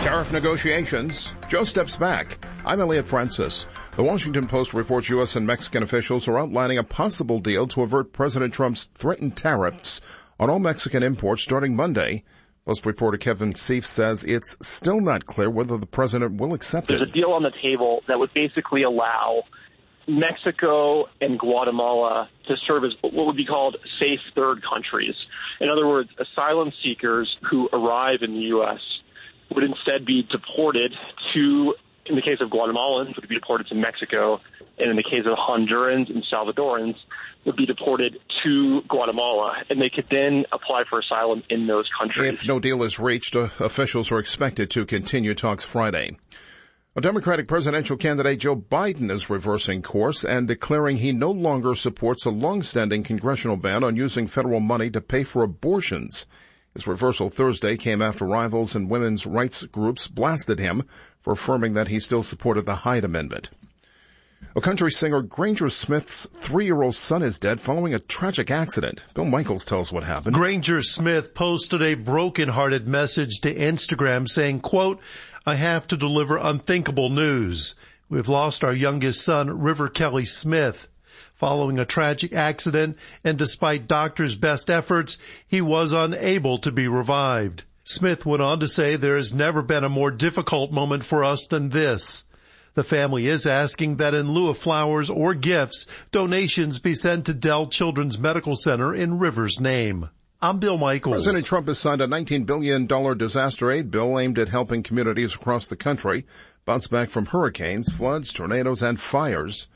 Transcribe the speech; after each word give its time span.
Tariff 0.00 0.32
negotiations. 0.32 1.34
Joe 1.46 1.62
steps 1.62 1.98
back. 1.98 2.42
I'm 2.64 2.80
Elliot 2.80 3.06
Francis. 3.06 3.66
The 3.96 4.02
Washington 4.02 4.46
Post 4.46 4.72
reports 4.72 5.10
U.S. 5.10 5.36
and 5.36 5.46
Mexican 5.46 5.82
officials 5.82 6.26
are 6.26 6.38
outlining 6.38 6.78
a 6.78 6.82
possible 6.82 7.38
deal 7.38 7.66
to 7.66 7.82
avert 7.82 8.14
President 8.14 8.54
Trump's 8.54 8.84
threatened 8.84 9.36
tariffs 9.36 10.00
on 10.38 10.48
all 10.48 10.58
Mexican 10.58 11.02
imports 11.02 11.42
starting 11.42 11.76
Monday. 11.76 12.24
Post 12.64 12.86
reporter 12.86 13.18
Kevin 13.18 13.52
Sieff 13.52 13.84
says 13.84 14.24
it's 14.24 14.56
still 14.62 15.02
not 15.02 15.26
clear 15.26 15.50
whether 15.50 15.76
the 15.76 15.84
president 15.84 16.40
will 16.40 16.54
accept 16.54 16.88
it. 16.90 16.96
There's 16.96 17.10
a 17.10 17.12
deal 17.12 17.32
on 17.32 17.42
the 17.42 17.52
table 17.62 18.00
that 18.08 18.18
would 18.18 18.32
basically 18.32 18.84
allow 18.84 19.42
Mexico 20.08 21.04
and 21.20 21.38
Guatemala 21.38 22.30
to 22.48 22.56
serve 22.66 22.84
as 22.84 22.92
what 23.02 23.26
would 23.26 23.36
be 23.36 23.44
called 23.44 23.76
safe 24.00 24.20
third 24.34 24.62
countries. 24.62 25.14
In 25.60 25.68
other 25.68 25.86
words, 25.86 26.08
asylum 26.18 26.72
seekers 26.82 27.36
who 27.50 27.68
arrive 27.70 28.20
in 28.22 28.32
the 28.32 28.46
U.S. 28.56 28.80
would 29.54 29.64
instead 29.64 30.04
be 30.04 30.22
deported 30.30 30.92
to, 31.34 31.74
in 32.06 32.16
the 32.16 32.22
case 32.22 32.38
of 32.40 32.50
Guatemalans, 32.50 33.16
would 33.16 33.28
be 33.28 33.34
deported 33.34 33.66
to 33.68 33.74
Mexico, 33.74 34.40
and 34.78 34.90
in 34.90 34.96
the 34.96 35.02
case 35.02 35.24
of 35.26 35.36
Hondurans 35.36 36.08
and 36.08 36.24
Salvadorans, 36.32 36.96
would 37.44 37.56
be 37.56 37.66
deported 37.66 38.18
to 38.42 38.82
Guatemala, 38.88 39.62
and 39.68 39.80
they 39.80 39.90
could 39.90 40.06
then 40.10 40.44
apply 40.52 40.84
for 40.88 40.98
asylum 40.98 41.42
in 41.48 41.66
those 41.66 41.88
countries. 41.98 42.34
If 42.34 42.46
no 42.46 42.60
deal 42.60 42.82
is 42.82 42.98
reached, 42.98 43.34
uh, 43.34 43.48
officials 43.60 44.12
are 44.12 44.18
expected 44.18 44.70
to 44.72 44.84
continue 44.84 45.34
talks 45.34 45.64
Friday. 45.64 46.16
A 46.96 47.00
Democratic 47.00 47.46
presidential 47.46 47.96
candidate 47.96 48.40
Joe 48.40 48.56
Biden 48.56 49.10
is 49.10 49.30
reversing 49.30 49.80
course 49.80 50.24
and 50.24 50.48
declaring 50.48 50.96
he 50.96 51.12
no 51.12 51.30
longer 51.30 51.76
supports 51.76 52.24
a 52.24 52.30
long-standing 52.30 53.04
congressional 53.04 53.56
ban 53.56 53.84
on 53.84 53.94
using 53.94 54.26
federal 54.26 54.58
money 54.58 54.90
to 54.90 55.00
pay 55.00 55.22
for 55.22 55.44
abortions. 55.44 56.26
His 56.74 56.86
reversal 56.86 57.30
Thursday 57.30 57.76
came 57.76 58.00
after 58.00 58.24
rivals 58.24 58.74
and 58.74 58.88
women's 58.88 59.26
rights 59.26 59.64
groups 59.64 60.06
blasted 60.06 60.58
him 60.58 60.84
for 61.20 61.32
affirming 61.32 61.74
that 61.74 61.88
he 61.88 62.00
still 62.00 62.22
supported 62.22 62.64
the 62.66 62.76
Hyde 62.76 63.04
Amendment. 63.04 63.50
A 64.56 64.60
country 64.60 64.90
singer 64.90 65.22
Granger 65.22 65.68
Smith's 65.68 66.26
three-year-old 66.26 66.94
son 66.94 67.22
is 67.22 67.38
dead 67.38 67.60
following 67.60 67.94
a 67.94 67.98
tragic 67.98 68.50
accident. 68.50 69.02
Bill 69.14 69.24
Michaels 69.24 69.64
tells 69.64 69.92
what 69.92 70.02
happened. 70.02 70.34
Granger 70.34 70.82
Smith 70.82 71.34
posted 71.34 71.82
a 71.82 71.94
broken-hearted 71.94 72.88
message 72.88 73.40
to 73.42 73.54
Instagram 73.54 74.28
saying, 74.28 74.60
quote, 74.60 75.00
I 75.46 75.54
have 75.54 75.86
to 75.88 75.96
deliver 75.96 76.36
unthinkable 76.36 77.10
news. 77.10 77.74
We've 78.08 78.28
lost 78.28 78.64
our 78.64 78.74
youngest 78.74 79.22
son, 79.22 79.60
River 79.60 79.88
Kelly 79.88 80.24
Smith. 80.24 80.88
Following 81.40 81.78
a 81.78 81.86
tragic 81.86 82.34
accident 82.34 82.98
and 83.24 83.38
despite 83.38 83.88
doctors' 83.88 84.34
best 84.34 84.68
efforts, 84.68 85.16
he 85.48 85.62
was 85.62 85.90
unable 85.90 86.58
to 86.58 86.70
be 86.70 86.86
revived. 86.86 87.64
Smith 87.82 88.26
went 88.26 88.42
on 88.42 88.60
to 88.60 88.68
say 88.68 88.94
there 88.94 89.16
has 89.16 89.32
never 89.32 89.62
been 89.62 89.82
a 89.82 89.88
more 89.88 90.10
difficult 90.10 90.70
moment 90.70 91.02
for 91.02 91.24
us 91.24 91.46
than 91.46 91.70
this. 91.70 92.24
The 92.74 92.84
family 92.84 93.26
is 93.26 93.46
asking 93.46 93.96
that 93.96 94.12
in 94.12 94.32
lieu 94.32 94.50
of 94.50 94.58
flowers 94.58 95.08
or 95.08 95.32
gifts, 95.32 95.86
donations 96.12 96.78
be 96.78 96.94
sent 96.94 97.24
to 97.24 97.32
Dell 97.32 97.68
Children's 97.68 98.18
Medical 98.18 98.54
Center 98.54 98.94
in 98.94 99.18
River's 99.18 99.58
name. 99.58 100.10
I'm 100.42 100.58
Bill 100.58 100.76
Michaels. 100.76 101.24
President 101.24 101.46
Trump 101.46 101.68
has 101.68 101.78
signed 101.78 102.02
a 102.02 102.06
$19 102.06 102.44
billion 102.44 102.86
disaster 103.16 103.70
aid 103.70 103.90
bill 103.90 104.20
aimed 104.20 104.38
at 104.38 104.48
helping 104.48 104.82
communities 104.82 105.34
across 105.34 105.68
the 105.68 105.76
country 105.76 106.26
bounce 106.66 106.86
back 106.86 107.08
from 107.08 107.24
hurricanes, 107.24 107.90
floods, 107.90 108.30
tornadoes, 108.30 108.82
and 108.82 109.00
fires. 109.00 109.68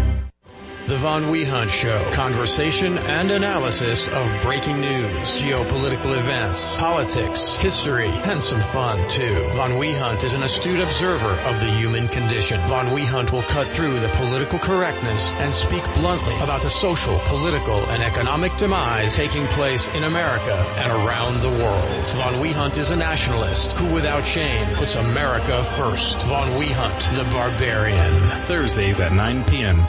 The 0.87 0.99
Von 0.99 1.25
Wehunt 1.25 1.69
Show. 1.69 2.01
Conversation 2.13 2.97
and 2.97 3.33
analysis 3.33 4.07
of 4.07 4.43
breaking 4.43 4.81
news, 4.81 5.43
geopolitical 5.43 6.17
events, 6.17 6.77
politics, 6.77 7.57
history, 7.57 8.07
and 8.07 8.41
some 8.41 8.61
fun 8.71 8.97
too. 9.11 9.49
Von 9.55 9.73
Wehunt 9.73 10.23
is 10.23 10.33
an 10.33 10.45
astute 10.45 10.79
observer 10.79 11.33
of 11.49 11.59
the 11.59 11.67
human 11.73 12.07
condition. 12.07 12.61
Von 12.69 12.91
Wehunt 12.91 13.33
will 13.33 13.43
cut 13.43 13.67
through 13.67 13.99
the 13.99 14.07
political 14.11 14.61
correctness 14.61 15.33
and 15.41 15.53
speak 15.53 15.83
bluntly 15.95 16.37
about 16.37 16.63
the 16.63 16.71
social, 16.71 17.19
political, 17.25 17.85
and 17.91 18.01
economic 18.05 18.57
demise 18.57 19.17
taking 19.17 19.45
place 19.49 19.93
in 19.97 20.05
America 20.05 20.55
and 20.77 20.93
around 20.93 21.35
the 21.41 21.65
world. 21.65 22.11
Von 22.11 22.35
Wehunt 22.35 22.79
is 22.79 22.93
a 22.93 22.97
nationalist 22.97 23.73
who 23.73 23.93
without 23.93 24.25
shame 24.25 24.73
puts 24.77 24.95
America 24.95 25.65
first. 25.65 26.23
Von 26.23 26.47
Wehunt, 26.51 27.17
the 27.17 27.25
barbarian. 27.33 28.23
Thursdays 28.45 29.01
at 29.01 29.13
9 29.13 29.43
p.m. 29.47 29.85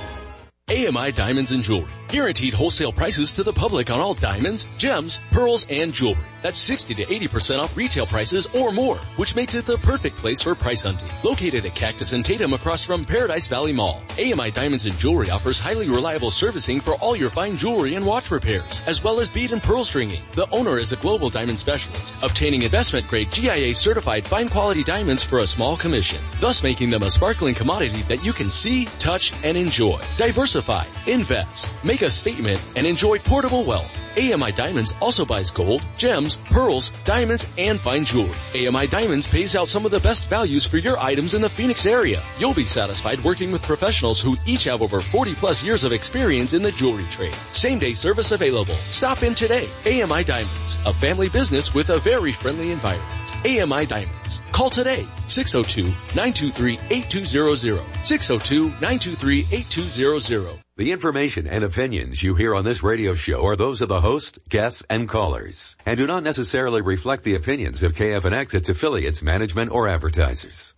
AMI 0.70 1.14
Diamonds 1.14 1.54
and 1.54 1.64
Jewelry. 1.64 1.88
Guaranteed 2.10 2.54
wholesale 2.54 2.92
prices 2.92 3.32
to 3.32 3.44
the 3.44 3.54
public 3.54 3.90
on 3.90 4.02
all 4.02 4.14
diamonds, 4.14 4.68
gems, 4.78 5.22
pearls, 5.32 5.66
and 5.70 5.94
jewelry. 5.94 6.20
That's 6.42 6.60
60 6.60 6.96
to 6.96 7.06
80% 7.06 7.60
off 7.60 7.78
retail 7.78 8.06
prices 8.06 8.48
or 8.56 8.72
more, 8.72 8.98
which 9.16 9.36
makes 9.36 9.56
it 9.56 9.66
the 9.66 9.78
perfect 9.78 10.18
place 10.18 10.42
for 10.42 10.56
price 10.56 10.84
hunting. 10.84 11.10
Located 11.24 11.66
at 11.66 11.76
Cactus 11.76 12.14
and 12.14 12.24
Tatum 12.24 12.54
across 12.54 12.84
from 12.84 13.06
Paradise 13.06 13.48
Valley 13.48 13.74
Mall, 13.74 14.02
AMI 14.20 14.52
Diamonds 14.52 14.86
and 14.86 14.98
Jewelry 14.98 15.30
offers 15.30 15.60
highly 15.60 15.88
reliable 15.88 16.32
servicing 16.32 16.80
for 16.80 16.96
all 16.96 17.16
your 17.16 17.30
fine 17.30 17.58
jewelry 17.58 17.96
and 17.96 18.06
watch 18.06 18.32
repairs, 18.32 18.82
as 18.88 19.04
well 19.04 19.20
as 19.20 19.30
bead 19.30 19.52
and 19.52 19.62
pearl 19.62 19.84
stringing. 19.84 20.22
The 20.34 20.50
owner 20.52 20.78
is 20.78 20.92
a 20.92 20.98
global 20.98 21.30
diamond 21.30 21.60
specialist, 21.60 22.24
obtaining 22.24 22.64
investment 22.64 23.08
grade 23.08 23.32
GIA 23.32 23.74
certified 23.76 24.26
fine 24.26 24.50
quality 24.50 24.84
diamonds 24.84 25.24
for 25.24 25.40
a 25.40 25.48
small 25.48 25.78
commission, 25.78 26.20
thus 26.40 26.64
making 26.64 26.90
them 26.90 27.04
a 27.04 27.12
sparkling 27.12 27.56
commodity 27.56 28.02
that 28.04 28.24
you 28.24 28.34
can 28.34 28.50
see, 28.50 28.86
touch, 29.00 29.34
and 29.44 29.58
enjoy. 29.58 30.00
Diversify, 30.18 30.86
invest, 31.08 31.68
make 31.84 32.02
a 32.02 32.10
statement, 32.10 32.62
and 32.76 32.86
enjoy 32.86 33.20
portable 33.20 33.64
wealth. 33.64 34.07
AMI 34.18 34.52
Diamonds 34.54 34.94
also 35.00 35.26
buys 35.26 35.52
gold, 35.52 35.84
gems, 35.96 36.38
pearls, 36.38 36.90
diamonds, 37.06 37.46
and 37.58 37.80
fine 37.80 38.04
jewelry. 38.04 38.36
AMI 38.56 38.88
Diamonds 38.88 39.28
pays 39.28 39.56
out 39.56 39.68
some 39.68 39.86
of 39.86 39.92
the 39.92 40.00
best 40.00 40.26
values 40.26 40.66
for 40.66 40.78
your 40.78 40.98
items 40.98 41.36
in 41.36 41.42
the 41.42 41.50
Phoenix 41.50 41.86
area. 41.86 42.20
You'll 42.40 42.56
be 42.56 42.66
satisfied 42.66 43.24
working 43.24 43.52
with 43.52 43.62
professionals 43.62 44.20
who 44.20 44.36
each 44.48 44.64
have 44.64 44.82
over 44.82 45.02
40 45.02 45.36
plus 45.36 45.64
years 45.64 45.84
of 45.84 45.92
experience 45.92 46.54
in 46.54 46.64
the 46.64 46.72
jewelry 46.72 47.06
trade. 47.12 47.34
Same 47.52 47.78
day 47.78 47.94
service 47.94 48.32
available. 48.32 48.76
Stop 48.76 49.22
in 49.22 49.36
today. 49.36 49.68
AMI 49.86 50.24
Diamonds, 50.24 50.78
a 50.86 50.94
family 50.94 51.30
business 51.30 51.76
with 51.76 51.90
a 51.90 52.00
very 52.00 52.32
friendly 52.32 52.72
environment. 52.72 53.27
AMI 53.48 53.86
Diamonds. 53.86 54.42
Call 54.52 54.70
today 54.70 55.08
602-923-8200. 55.28 57.80
602-923-8200. 57.80 60.60
The 60.76 60.92
information 60.92 61.48
and 61.48 61.64
opinions 61.64 62.22
you 62.22 62.36
hear 62.36 62.54
on 62.54 62.66
this 62.66 62.84
radio 62.84 63.16
show 63.16 63.44
are 63.46 63.56
those 63.56 63.80
of 63.82 63.90
the 63.90 64.02
host, 64.02 64.38
guests, 64.50 64.84
and 64.90 65.10
callers, 65.10 65.76
and 65.86 65.98
do 65.98 66.06
not 66.06 66.24
necessarily 66.24 66.82
reflect 66.82 67.24
the 67.24 67.36
opinions 67.36 67.84
of 67.84 67.96
KFNX, 67.96 68.54
its 68.54 68.68
affiliates, 68.70 69.24
management, 69.24 69.72
or 69.72 69.88
advertisers. 69.88 70.76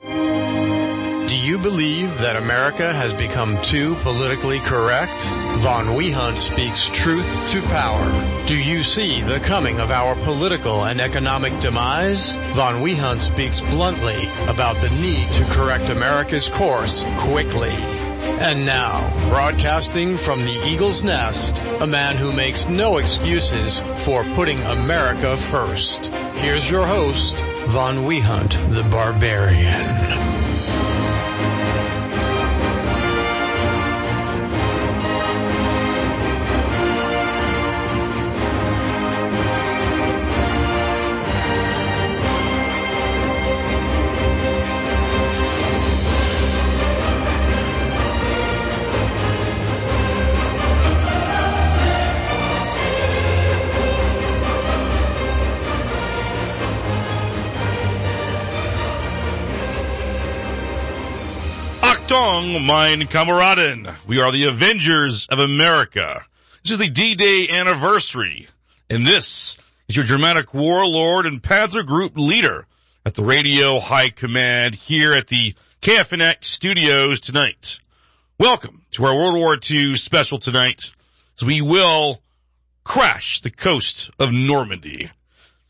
Do 1.29 1.37
you 1.37 1.59
believe 1.59 2.17
that 2.21 2.37
America 2.37 2.91
has 2.91 3.13
become 3.13 3.61
too 3.61 3.93
politically 4.01 4.57
correct? 4.61 5.21
Von 5.59 5.85
Wehunt 5.89 6.39
speaks 6.39 6.89
truth 6.89 7.51
to 7.51 7.61
power. 7.67 8.47
Do 8.47 8.57
you 8.57 8.81
see 8.81 9.21
the 9.21 9.39
coming 9.39 9.79
of 9.79 9.91
our 9.91 10.15
political 10.15 10.85
and 10.85 10.99
economic 10.99 11.57
demise? 11.59 12.33
Von 12.55 12.81
Wehunt 12.81 13.19
speaks 13.19 13.59
bluntly 13.59 14.17
about 14.47 14.77
the 14.77 14.89
need 14.89 15.27
to 15.33 15.45
correct 15.51 15.91
America's 15.91 16.49
course 16.49 17.05
quickly. 17.19 17.75
And 18.41 18.65
now, 18.65 19.29
broadcasting 19.29 20.17
from 20.17 20.41
the 20.41 20.63
Eagle's 20.65 21.03
Nest, 21.03 21.61
a 21.79 21.85
man 21.85 22.15
who 22.15 22.31
makes 22.31 22.67
no 22.67 22.97
excuses 22.97 23.83
for 23.99 24.23
putting 24.33 24.59
America 24.63 25.37
first. 25.37 26.07
Here's 26.37 26.67
your 26.67 26.87
host, 26.87 27.37
Von 27.67 27.97
Wehunt, 28.07 28.73
the 28.73 28.81
Barbarian. 28.89 30.38
Achtung, 62.09 62.65
mein 62.65 63.01
Kameraden. 63.01 63.94
We 64.07 64.19
are 64.19 64.31
the 64.31 64.45
Avengers 64.45 65.27
of 65.27 65.38
America. 65.38 66.25
This 66.63 66.71
is 66.71 66.79
the 66.79 66.89
D-Day 66.89 67.50
anniversary. 67.50 68.47
And 68.89 69.06
this 69.06 69.59
is 69.88 69.95
your 69.95 70.06
dramatic 70.06 70.51
warlord 70.51 71.27
and 71.27 71.39
Panzer 71.39 71.85
Group 71.85 72.17
leader 72.17 72.65
at 73.06 73.13
the 73.13 73.23
Radio 73.23 73.77
High 73.77 74.09
Command 74.09 74.73
here 74.73 75.13
at 75.13 75.27
the 75.27 75.53
KFNX 75.83 76.45
studios 76.45 77.19
tonight. 77.21 77.79
Welcome 78.39 78.85
to 78.94 79.06
our 79.06 79.15
World 79.15 79.35
War 79.35 79.56
II 79.69 79.95
special 79.95 80.39
tonight 80.39 80.91
as 81.39 81.45
we 81.45 81.61
will 81.61 82.23
crash 82.83 83.41
the 83.41 83.51
coast 83.51 84.09
of 84.17 84.33
Normandy. 84.33 85.11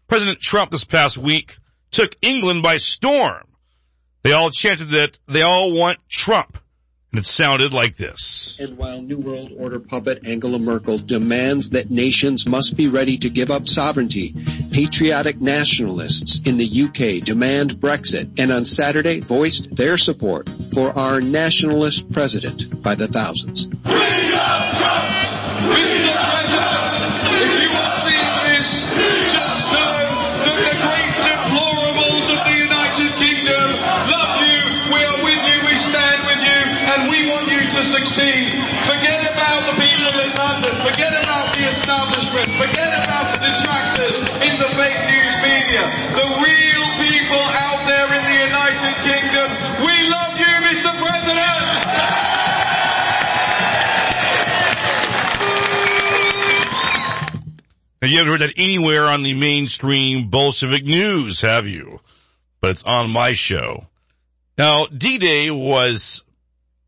President 0.07 0.39
Trump 0.39 0.71
this 0.71 0.85
past 0.85 1.17
week 1.17 1.57
took 1.91 2.15
England 2.21 2.63
by 2.63 2.77
storm 2.77 3.48
they 4.23 4.33
all 4.33 4.49
chanted 4.49 4.91
that 4.91 5.19
they 5.27 5.41
all 5.41 5.71
want 5.71 5.97
Trump. 6.09 6.57
And 7.11 7.19
it 7.19 7.25
sounded 7.25 7.73
like 7.73 7.95
this. 7.95 8.59
And 8.59 8.77
while 8.77 9.01
New 9.01 9.17
World 9.17 9.51
Order 9.57 9.79
puppet 9.79 10.27
Angela 10.27 10.59
Merkel 10.59 10.99
demands 10.99 11.71
that 11.71 11.89
nations 11.89 12.45
must 12.45 12.75
be 12.75 12.87
ready 12.87 13.17
to 13.17 13.31
give 13.31 13.49
up 13.49 13.67
sovereignty, 13.67 14.35
patriotic 14.71 15.41
nationalists 15.41 16.39
in 16.45 16.57
the 16.57 16.83
UK 16.83 17.23
demand 17.25 17.77
Brexit 17.77 18.39
and 18.39 18.51
on 18.51 18.63
Saturday 18.63 19.21
voiced 19.21 19.75
their 19.75 19.97
support 19.97 20.47
for 20.71 20.95
our 20.95 21.19
nationalist 21.19 22.11
president 22.11 22.83
by 22.83 22.93
the 22.93 23.07
thousands. 23.07 23.67
Succeed. 37.83 38.51
Forget 38.85 39.21
about 39.23 39.65
the 39.69 39.75
people 39.79 40.13
in 40.19 40.31
London. 40.35 40.73
Forget 40.83 41.13
about 41.23 41.55
the 41.55 41.63
establishment. 41.67 42.47
Forget 42.57 42.91
about 43.03 43.33
the 43.33 43.39
detractors 43.39 44.15
in 44.43 44.53
the 44.59 44.69
fake 44.75 45.01
news 45.07 45.35
media. 45.43 45.83
The 46.15 46.27
real 46.43 46.85
people 46.99 47.43
out 47.43 47.81
there 47.87 48.09
in 48.11 48.23
the 48.25 48.37
United 48.51 48.95
Kingdom. 49.03 49.47
We 49.85 49.95
love 50.09 50.33
you, 50.39 50.53
Mr. 50.67 50.91
President. 50.99 51.59
Now 58.01 58.07
you 58.07 58.17
haven't 58.17 58.31
heard 58.31 58.41
that 58.41 58.53
anywhere 58.55 59.07
on 59.07 59.23
the 59.23 59.33
mainstream 59.33 60.29
Bolshevik 60.29 60.85
news, 60.85 61.41
have 61.41 61.67
you? 61.67 61.99
But 62.61 62.71
it's 62.71 62.83
on 62.83 63.09
my 63.09 63.33
show. 63.33 63.87
Now, 64.57 64.87
D-Day 64.87 65.51
was 65.51 66.23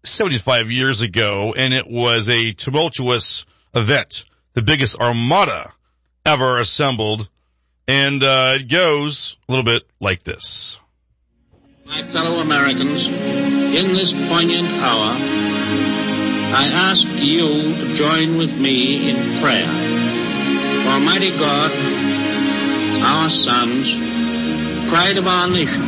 75 0.03 0.71
years 0.71 1.01
ago 1.01 1.53
and 1.55 1.73
it 1.73 1.87
was 1.89 2.29
a 2.29 2.53
tumultuous 2.53 3.45
event. 3.73 4.25
The 4.53 4.61
biggest 4.61 4.99
armada 4.99 5.71
ever 6.25 6.57
assembled. 6.57 7.29
And, 7.87 8.23
uh, 8.23 8.57
it 8.59 8.69
goes 8.69 9.37
a 9.47 9.51
little 9.51 9.65
bit 9.65 9.83
like 9.99 10.23
this. 10.23 10.79
My 11.85 12.03
fellow 12.13 12.39
Americans, 12.39 13.05
in 13.05 13.91
this 13.91 14.11
poignant 14.29 14.67
hour, 14.81 15.17
I 16.53 16.69
ask 16.73 17.05
you 17.07 17.73
to 17.75 17.95
join 17.97 18.37
with 18.37 18.53
me 18.53 19.09
in 19.09 19.41
prayer. 19.41 19.67
Almighty 20.87 21.29
God, 21.31 21.71
our 23.01 23.29
sons, 23.29 23.91
pride 24.89 25.17
of 25.17 25.27
our 25.27 25.47
nation, 25.49 25.87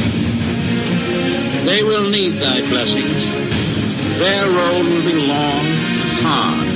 they 1.65 1.83
will 1.83 2.09
need 2.09 2.41
thy 2.41 2.61
blessings. 2.61 3.21
Their 4.19 4.49
road 4.49 4.85
will 4.85 5.05
be 5.05 5.13
long, 5.13 5.65
hard. 6.21 6.67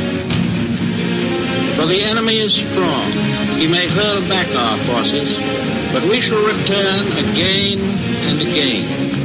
For 1.76 1.86
the 1.86 2.02
enemy 2.04 2.40
is 2.40 2.54
strong. 2.54 3.12
He 3.60 3.68
may 3.68 3.88
hurl 3.88 4.22
back 4.28 4.48
our 4.56 4.78
forces, 4.86 5.30
but 5.94 6.04
we 6.04 6.22
shall 6.22 6.44
return 6.46 7.06
again 7.30 7.80
and 7.82 8.42
again. 8.42 9.16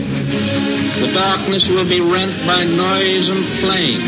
The 1.00 1.12
darkness 1.12 1.68
will 1.68 1.88
be 1.88 2.00
rent 2.00 2.32
by 2.46 2.64
noise 2.64 3.28
and 3.28 3.44
flame. 3.60 4.00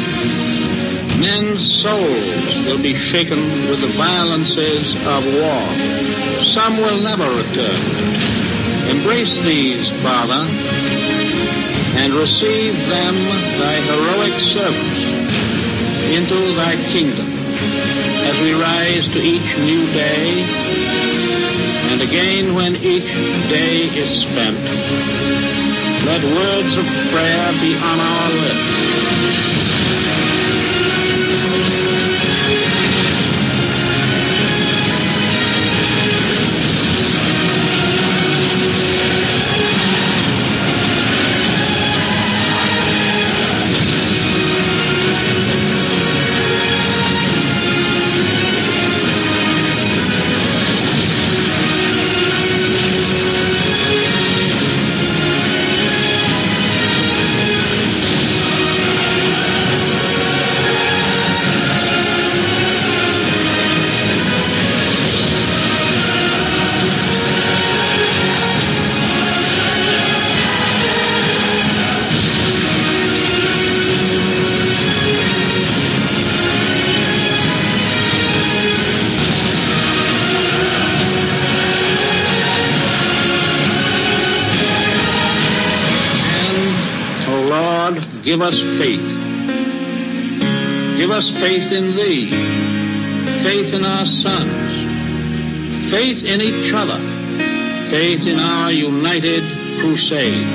Men's 1.21 1.83
souls 1.83 2.67
will 2.67 2.83
be 2.83 2.95
shaken 2.95 3.41
with 3.71 3.81
the 3.81 3.93
violences 3.97 4.95
of 5.07 5.25
war. 5.25 6.43
Some 6.43 6.79
will 6.79 7.01
never 7.01 7.31
return. 7.31 7.79
Embrace 8.89 9.35
these, 9.45 9.89
Father, 10.03 10.45
and 12.03 12.15
receive 12.15 12.75
them, 12.89 13.15
thy 13.63 13.77
heroic 13.81 14.35
servants, 14.41 15.03
into 16.05 16.55
thy 16.57 16.75
kingdom 16.91 17.29
as 18.29 18.41
we 18.41 18.53
rise 18.53 19.07
to 19.13 19.23
each 19.23 19.57
new 19.59 19.87
day 19.93 20.43
and 21.93 22.03
again 22.03 22.55
when 22.57 22.75
each 22.75 23.13
day 23.49 23.87
is 23.87 24.23
spent. 24.23 24.59
Let 26.05 26.25
words 26.25 26.77
of 26.77 26.87
prayer 27.13 27.53
be 27.61 27.77
on 27.77 28.01
our 28.01 28.31
lips 28.31 29.52
in 96.25 96.41
each 96.41 96.73
other, 96.73 96.99
faith 97.91 98.27
in 98.27 98.39
our 98.39 98.71
united 98.71 99.43
crusade 99.81 100.47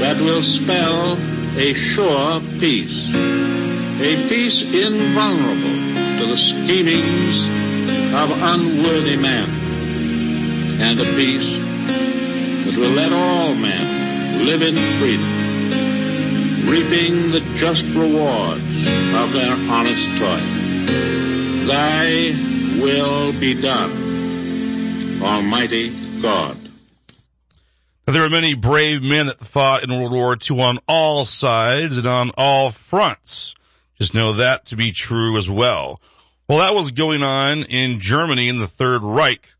that 0.00 0.16
will 0.18 0.42
spell 0.42 1.16
a 1.58 1.74
sure 1.74 2.40
peace, 2.60 3.14
a 3.14 4.28
peace 4.28 4.62
invulnerable 4.62 5.76
to 6.18 6.26
the 6.26 6.38
schemings 6.38 7.38
of 8.14 8.30
unworthy 8.30 9.16
men, 9.16 9.48
and 10.80 11.00
a 11.00 11.04
peace 11.16 11.50
that 12.66 12.78
will 12.78 12.90
let 12.90 13.12
all 13.12 13.54
men 13.54 14.44
live 14.44 14.62
in 14.62 14.76
freedom, 15.00 16.68
reaping 16.68 17.30
the 17.32 17.40
just 17.58 17.82
rewards 17.82 18.62
of 19.14 19.32
their 19.32 19.52
honest 19.52 20.18
toil. 20.18 21.66
Thy 21.66 22.30
will 22.80 23.32
be 23.32 23.54
done, 23.54 24.05
Almighty 25.22 26.20
God. 26.20 26.70
Now, 28.06 28.12
there 28.12 28.22
were 28.22 28.30
many 28.30 28.54
brave 28.54 29.02
men 29.02 29.26
that 29.26 29.40
fought 29.40 29.82
in 29.82 29.90
World 29.90 30.12
War 30.12 30.36
II 30.38 30.60
on 30.60 30.78
all 30.86 31.24
sides 31.24 31.96
and 31.96 32.06
on 32.06 32.30
all 32.36 32.70
fronts. 32.70 33.54
Just 33.98 34.14
know 34.14 34.34
that 34.34 34.66
to 34.66 34.76
be 34.76 34.92
true 34.92 35.36
as 35.36 35.50
well. 35.50 36.00
Well, 36.48 36.58
that 36.58 36.74
was 36.74 36.92
going 36.92 37.22
on 37.22 37.64
in 37.64 37.98
Germany 37.98 38.48
in 38.48 38.58
the 38.58 38.68
Third 38.68 39.02
Reich. 39.02 39.54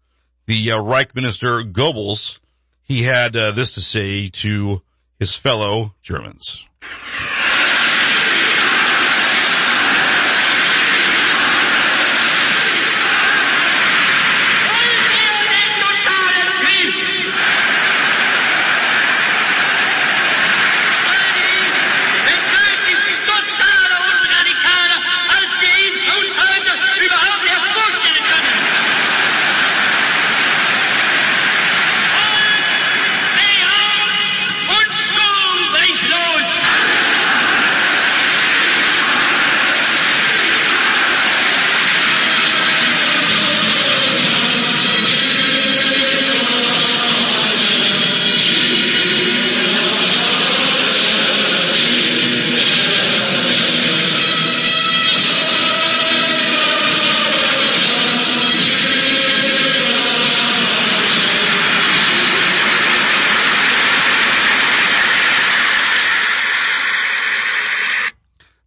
The 0.47 0.73
uh, 0.73 0.81
Reich 0.81 1.17
Minister 1.17 1.63
Goebbels, 1.63 2.39
he 2.83 3.03
had 3.03 3.35
uh, 3.35 3.51
this 3.51 3.73
to 3.75 3.81
say 3.81 4.29
to 4.29 4.83
his 5.19 5.35
fellow 5.35 5.95
Germans. 6.03 6.69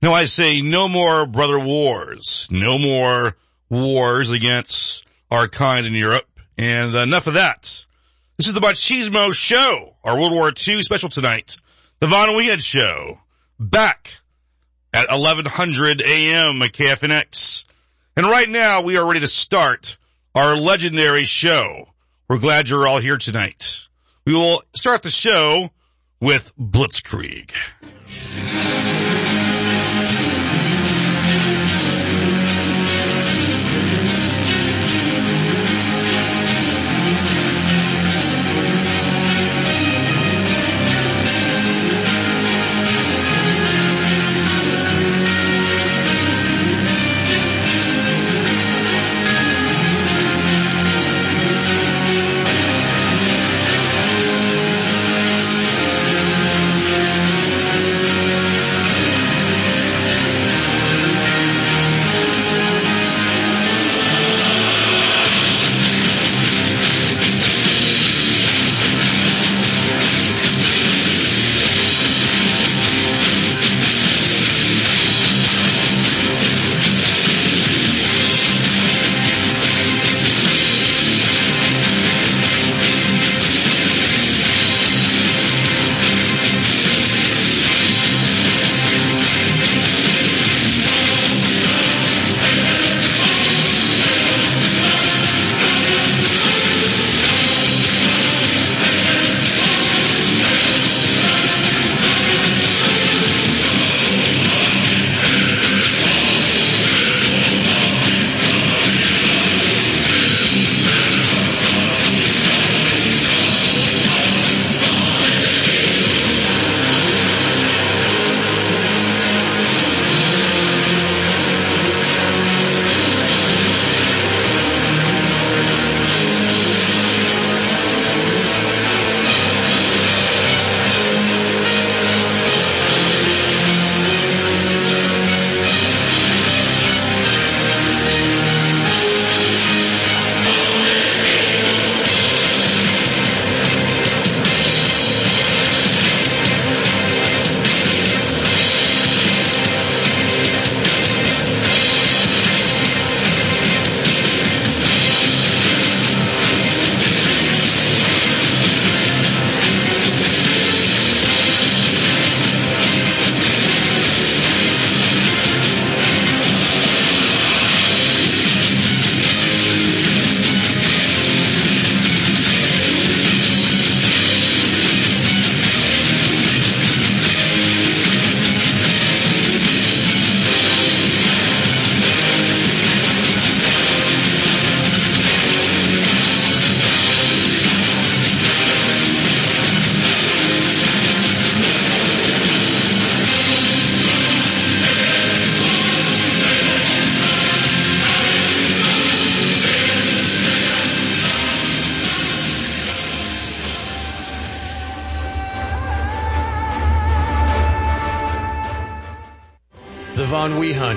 Now 0.02 0.14
I 0.14 0.26
say 0.26 0.62
no 0.62 0.88
more 0.88 1.26
brother 1.26 1.60
wars, 1.60 2.48
no 2.50 2.78
more 2.78 3.36
wars 3.70 4.30
against 4.30 5.06
our 5.30 5.48
kind 5.48 5.86
in 5.86 5.94
Europe, 5.94 6.28
and 6.58 6.96
enough 6.96 7.28
of 7.28 7.34
that. 7.34 7.86
This 8.38 8.48
is 8.48 8.54
the 8.54 8.62
Machismo 8.62 9.34
Show, 9.34 9.96
our 10.04 10.18
World 10.18 10.32
War 10.32 10.54
II 10.56 10.82
special 10.84 11.10
tonight, 11.10 11.58
the 12.00 12.08
Von 12.08 12.30
Wehunt 12.30 12.64
Show, 12.64 13.20
back 13.60 14.22
at 14.94 15.10
1100 15.10 16.02
a.m. 16.02 16.62
at 16.62 16.72
KFNX. 16.72 17.66
And 18.16 18.26
right 18.26 18.50
now 18.50 18.82
we 18.82 18.98
are 18.98 19.06
ready 19.06 19.20
to 19.20 19.28
start 19.28 19.98
our 20.34 20.56
legendary 20.56 21.26
show. 21.26 21.90
We're 22.30 22.40
glad 22.40 22.70
you're 22.70 22.88
all 22.88 23.00
here 23.00 23.18
tonight. 23.18 23.88
We 24.26 24.34
will 24.34 24.64
start 24.74 25.04
the 25.04 25.10
show 25.10 25.72
with 26.22 26.54
Blitzkrieg. 26.58 27.52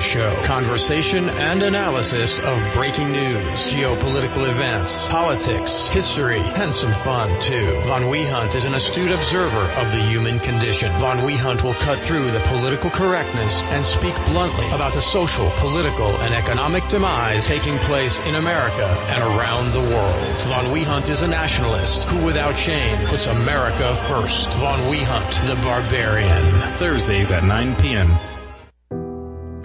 Show. 0.01 0.35
Conversation 0.45 1.29
and 1.29 1.63
analysis 1.63 2.39
of 2.39 2.59
breaking 2.73 3.13
news, 3.13 3.73
geopolitical 3.73 4.49
events, 4.49 5.09
politics, 5.09 5.89
history, 5.89 6.41
and 6.41 6.73
some 6.73 6.93
fun 7.03 7.29
too. 7.41 7.81
Von 7.83 8.03
Wehunt 8.03 8.55
is 8.55 8.65
an 8.65 8.75
astute 8.75 9.11
observer 9.11 9.65
of 9.81 9.93
the 9.93 10.01
human 10.03 10.39
condition. 10.39 10.91
Von 10.99 11.19
Wehunt 11.19 11.63
will 11.63 11.75
cut 11.75 11.99
through 11.99 12.31
the 12.31 12.41
political 12.47 12.91
correctness 12.91 13.63
and 13.65 13.85
speak 13.85 14.15
bluntly 14.27 14.67
about 14.75 14.95
the 14.95 15.01
social, 15.01 15.51
political, 15.57 16.11
and 16.23 16.35
economic 16.35 16.87
demise 16.89 17.47
taking 17.47 17.77
place 17.79 18.25
in 18.27 18.35
America 18.37 18.87
and 19.11 19.23
around 19.23 19.73
the 19.73 19.95
world. 19.95 20.37
Von 20.49 20.67
Wehunt 20.67 21.09
is 21.09 21.23
a 21.23 21.29
nationalist 21.29 22.05
who 22.05 22.25
without 22.25 22.57
shame 22.57 23.05
puts 23.07 23.27
America 23.27 23.95
first. 24.09 24.53
Von 24.55 24.79
Wehunt, 24.91 25.47
the 25.49 25.57
barbarian. 25.63 26.55
Thursdays 26.77 27.31
at 27.31 27.45
9 27.45 27.77
p.m. 27.77 28.17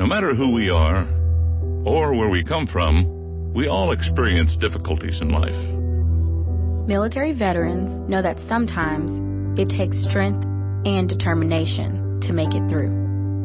No 0.08 0.16
matter 0.16 0.34
who 0.34 0.54
we 0.54 0.70
are 0.70 1.06
or 1.84 2.14
where 2.14 2.30
we 2.30 2.42
come 2.42 2.66
from, 2.66 3.52
we 3.52 3.68
all 3.68 3.92
experience 3.92 4.56
difficulties 4.56 5.20
in 5.20 5.32
life. 5.32 5.74
Military 6.88 7.34
veterans 7.34 7.94
know 8.10 8.22
that 8.22 8.40
sometimes 8.40 9.60
it 9.60 9.70
takes 9.70 9.98
strength 9.98 10.46
and 10.86 11.10
determination 11.10 12.22
to 12.22 12.32
make 12.32 12.56
it 12.56 12.70
through. 12.70 12.90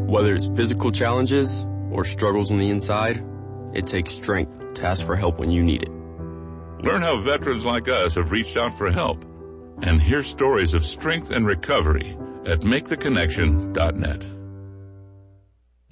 Whether 0.07 0.37
it's 0.37 0.47
physical 0.47 0.93
challenges 0.93 1.67
or 1.91 2.05
struggles 2.05 2.53
on 2.53 2.61
the 2.61 2.71
inside, 2.71 3.21
it 3.75 3.89
takes 3.89 4.13
strength 4.13 4.75
to 4.75 4.87
ask 4.87 5.05
for 5.05 5.17
help 5.17 5.41
when 5.41 5.51
you 5.51 5.65
need 5.65 5.83
it. 5.83 5.91
Learn 5.91 7.03
how 7.03 7.19
veterans 7.19 7.65
like 7.65 7.89
us 7.89 8.15
have 8.15 8.31
reached 8.31 8.57
out 8.57 8.79
for 8.79 8.89
help 8.89 9.25
and 9.83 10.01
hear 10.01 10.23
stories 10.23 10.75
of 10.75 10.85
strength 10.85 11.33
and 11.33 11.45
recovery 11.45 12.17
at 12.47 12.61
maketheconnection.net. 12.61 14.42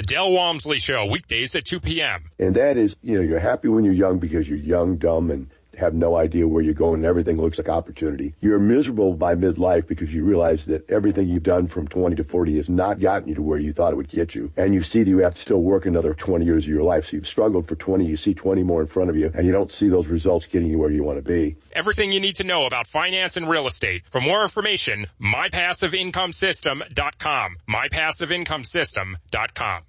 The 0.00 0.06
Del 0.06 0.32
Walmsley 0.32 0.78
Show, 0.78 1.04
weekdays 1.04 1.54
at 1.54 1.66
2 1.66 1.78
p.m. 1.78 2.30
And 2.38 2.56
that 2.56 2.78
is, 2.78 2.96
you 3.02 3.16
know, 3.16 3.20
you're 3.20 3.38
happy 3.38 3.68
when 3.68 3.84
you're 3.84 3.92
young 3.92 4.18
because 4.18 4.48
you're 4.48 4.56
young, 4.56 4.96
dumb, 4.96 5.30
and 5.30 5.50
have 5.76 5.92
no 5.92 6.16
idea 6.16 6.48
where 6.48 6.62
you're 6.62 6.72
going 6.72 7.00
and 7.00 7.04
everything 7.04 7.36
looks 7.36 7.58
like 7.58 7.68
opportunity. 7.68 8.34
You're 8.40 8.58
miserable 8.58 9.12
by 9.12 9.34
midlife 9.34 9.86
because 9.86 10.10
you 10.10 10.24
realize 10.24 10.64
that 10.66 10.88
everything 10.88 11.28
you've 11.28 11.42
done 11.42 11.68
from 11.68 11.86
20 11.86 12.16
to 12.16 12.24
40 12.24 12.56
has 12.56 12.70
not 12.70 12.98
gotten 12.98 13.28
you 13.28 13.34
to 13.34 13.42
where 13.42 13.58
you 13.58 13.74
thought 13.74 13.92
it 13.92 13.96
would 13.96 14.08
get 14.08 14.34
you. 14.34 14.50
And 14.56 14.72
you 14.72 14.82
see 14.82 15.02
that 15.02 15.10
you 15.10 15.18
have 15.18 15.34
to 15.34 15.40
still 15.42 15.60
work 15.60 15.84
another 15.84 16.14
20 16.14 16.46
years 16.46 16.64
of 16.64 16.70
your 16.70 16.82
life. 16.82 17.04
So 17.04 17.16
you've 17.16 17.26
struggled 17.26 17.68
for 17.68 17.74
20, 17.74 18.06
you 18.06 18.16
see 18.16 18.32
20 18.32 18.62
more 18.62 18.80
in 18.80 18.86
front 18.86 19.10
of 19.10 19.16
you, 19.16 19.30
and 19.34 19.46
you 19.46 19.52
don't 19.52 19.70
see 19.70 19.90
those 19.90 20.06
results 20.06 20.46
getting 20.46 20.70
you 20.70 20.78
where 20.78 20.90
you 20.90 21.04
want 21.04 21.18
to 21.18 21.22
be. 21.22 21.56
Everything 21.72 22.10
you 22.10 22.20
need 22.20 22.36
to 22.36 22.44
know 22.44 22.64
about 22.64 22.86
finance 22.86 23.36
and 23.36 23.46
real 23.46 23.66
estate. 23.66 24.04
For 24.10 24.22
more 24.22 24.42
information, 24.42 25.08
mypassiveincomesystem.com. 25.20 27.56
Mypassiveincomesystem.com. 27.68 29.82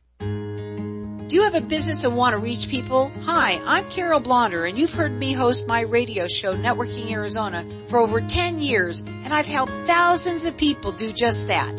Do 1.31 1.37
you 1.37 1.43
have 1.43 1.55
a 1.55 1.61
business 1.61 2.03
and 2.03 2.17
want 2.17 2.33
to 2.33 2.39
reach 2.39 2.67
people? 2.67 3.09
Hi, 3.21 3.61
I'm 3.65 3.85
Carol 3.85 4.19
Blonder 4.19 4.65
and 4.65 4.77
you've 4.77 4.93
heard 4.93 5.13
me 5.13 5.31
host 5.31 5.65
my 5.65 5.79
radio 5.79 6.27
show, 6.27 6.57
Networking 6.57 7.09
Arizona, 7.09 7.65
for 7.87 7.99
over 7.99 8.19
10 8.19 8.59
years 8.59 8.99
and 8.99 9.33
I've 9.33 9.45
helped 9.45 9.71
thousands 9.87 10.43
of 10.43 10.57
people 10.57 10.91
do 10.91 11.13
just 11.13 11.47
that. 11.47 11.73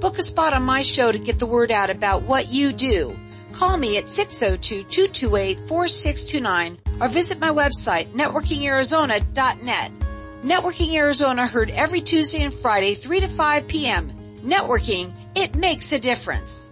Book 0.00 0.20
a 0.20 0.22
spot 0.22 0.52
on 0.52 0.62
my 0.62 0.82
show 0.82 1.10
to 1.10 1.18
get 1.18 1.40
the 1.40 1.46
word 1.46 1.72
out 1.72 1.90
about 1.90 2.22
what 2.22 2.52
you 2.52 2.72
do. 2.72 3.18
Call 3.54 3.76
me 3.76 3.96
at 3.96 4.04
602-228-4629 4.04 6.78
or 7.00 7.08
visit 7.08 7.40
my 7.40 7.50
website, 7.50 8.06
networkingarizona.net. 8.12 9.90
Networking 10.44 10.94
Arizona 10.94 11.48
heard 11.48 11.70
every 11.70 12.02
Tuesday 12.02 12.44
and 12.44 12.54
Friday, 12.54 12.94
3 12.94 13.18
to 13.18 13.26
5 13.26 13.66
p.m. 13.66 14.12
Networking, 14.44 15.12
it 15.34 15.56
makes 15.56 15.90
a 15.90 15.98
difference. 15.98 16.71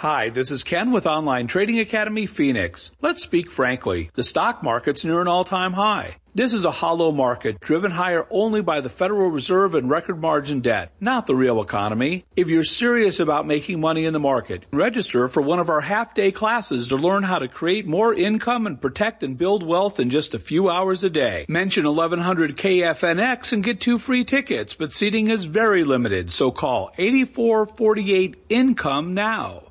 Hi, 0.00 0.30
this 0.30 0.50
is 0.50 0.64
Ken 0.64 0.92
with 0.92 1.06
Online 1.06 1.46
Trading 1.46 1.78
Academy 1.78 2.24
Phoenix. 2.24 2.90
Let's 3.02 3.22
speak 3.22 3.50
frankly. 3.50 4.10
The 4.14 4.24
stock 4.24 4.62
market's 4.62 5.04
near 5.04 5.20
an 5.20 5.28
all-time 5.28 5.74
high. 5.74 6.16
This 6.34 6.54
is 6.54 6.64
a 6.64 6.70
hollow 6.70 7.12
market 7.12 7.60
driven 7.60 7.90
higher 7.90 8.26
only 8.30 8.62
by 8.62 8.80
the 8.80 8.88
Federal 8.88 9.28
Reserve 9.28 9.74
and 9.74 9.90
record 9.90 10.18
margin 10.18 10.60
debt, 10.60 10.92
not 11.00 11.26
the 11.26 11.34
real 11.34 11.60
economy. 11.60 12.24
If 12.34 12.48
you're 12.48 12.64
serious 12.64 13.20
about 13.20 13.46
making 13.46 13.78
money 13.78 14.06
in 14.06 14.14
the 14.14 14.18
market, 14.18 14.64
register 14.72 15.28
for 15.28 15.42
one 15.42 15.58
of 15.58 15.68
our 15.68 15.82
half-day 15.82 16.32
classes 16.32 16.88
to 16.88 16.96
learn 16.96 17.22
how 17.22 17.38
to 17.38 17.46
create 17.46 17.86
more 17.86 18.14
income 18.14 18.66
and 18.66 18.80
protect 18.80 19.22
and 19.22 19.36
build 19.36 19.62
wealth 19.62 20.00
in 20.00 20.08
just 20.08 20.32
a 20.32 20.38
few 20.38 20.70
hours 20.70 21.04
a 21.04 21.10
day. 21.10 21.44
Mention 21.46 21.84
1100 21.84 22.56
KFNX 22.56 23.52
and 23.52 23.62
get 23.62 23.82
two 23.82 23.98
free 23.98 24.24
tickets, 24.24 24.72
but 24.72 24.94
seating 24.94 25.28
is 25.28 25.44
very 25.44 25.84
limited, 25.84 26.32
so 26.32 26.50
call 26.50 26.90
8448 26.96 28.44
income 28.48 29.12
now. 29.12 29.64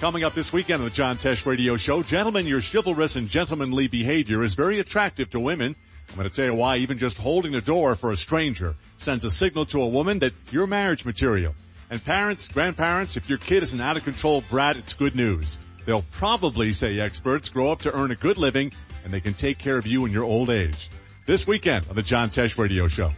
Coming 0.00 0.22
up 0.22 0.32
this 0.32 0.52
weekend 0.52 0.80
on 0.80 0.88
the 0.88 0.94
John 0.94 1.16
Tesh 1.16 1.44
Radio 1.44 1.76
Show, 1.76 2.04
gentlemen, 2.04 2.46
your 2.46 2.60
chivalrous 2.60 3.16
and 3.16 3.28
gentlemanly 3.28 3.88
behavior 3.88 4.44
is 4.44 4.54
very 4.54 4.78
attractive 4.78 5.28
to 5.30 5.40
women. 5.40 5.74
I'm 6.10 6.16
going 6.16 6.28
to 6.28 6.34
tell 6.34 6.44
you 6.44 6.54
why 6.54 6.76
even 6.76 6.98
just 6.98 7.18
holding 7.18 7.50
the 7.50 7.60
door 7.60 7.96
for 7.96 8.12
a 8.12 8.16
stranger 8.16 8.76
sends 8.98 9.24
a 9.24 9.30
signal 9.30 9.64
to 9.66 9.82
a 9.82 9.88
woman 9.88 10.20
that 10.20 10.34
you're 10.52 10.68
marriage 10.68 11.04
material. 11.04 11.52
And 11.90 12.02
parents, 12.04 12.46
grandparents, 12.46 13.16
if 13.16 13.28
your 13.28 13.38
kid 13.38 13.64
is 13.64 13.74
an 13.74 13.80
out 13.80 13.96
of 13.96 14.04
control 14.04 14.44
brat, 14.48 14.76
it's 14.76 14.94
good 14.94 15.16
news. 15.16 15.58
They'll 15.84 16.04
probably, 16.12 16.70
say 16.70 17.00
experts, 17.00 17.48
grow 17.48 17.72
up 17.72 17.80
to 17.80 17.92
earn 17.92 18.12
a 18.12 18.16
good 18.16 18.38
living 18.38 18.72
and 19.02 19.12
they 19.12 19.20
can 19.20 19.34
take 19.34 19.58
care 19.58 19.78
of 19.78 19.86
you 19.88 20.06
in 20.06 20.12
your 20.12 20.22
old 20.22 20.48
age. 20.48 20.90
This 21.26 21.44
weekend 21.44 21.88
on 21.88 21.96
the 21.96 22.02
John 22.02 22.28
Tesh 22.28 22.56
Radio 22.56 22.86
Show. 22.86 23.10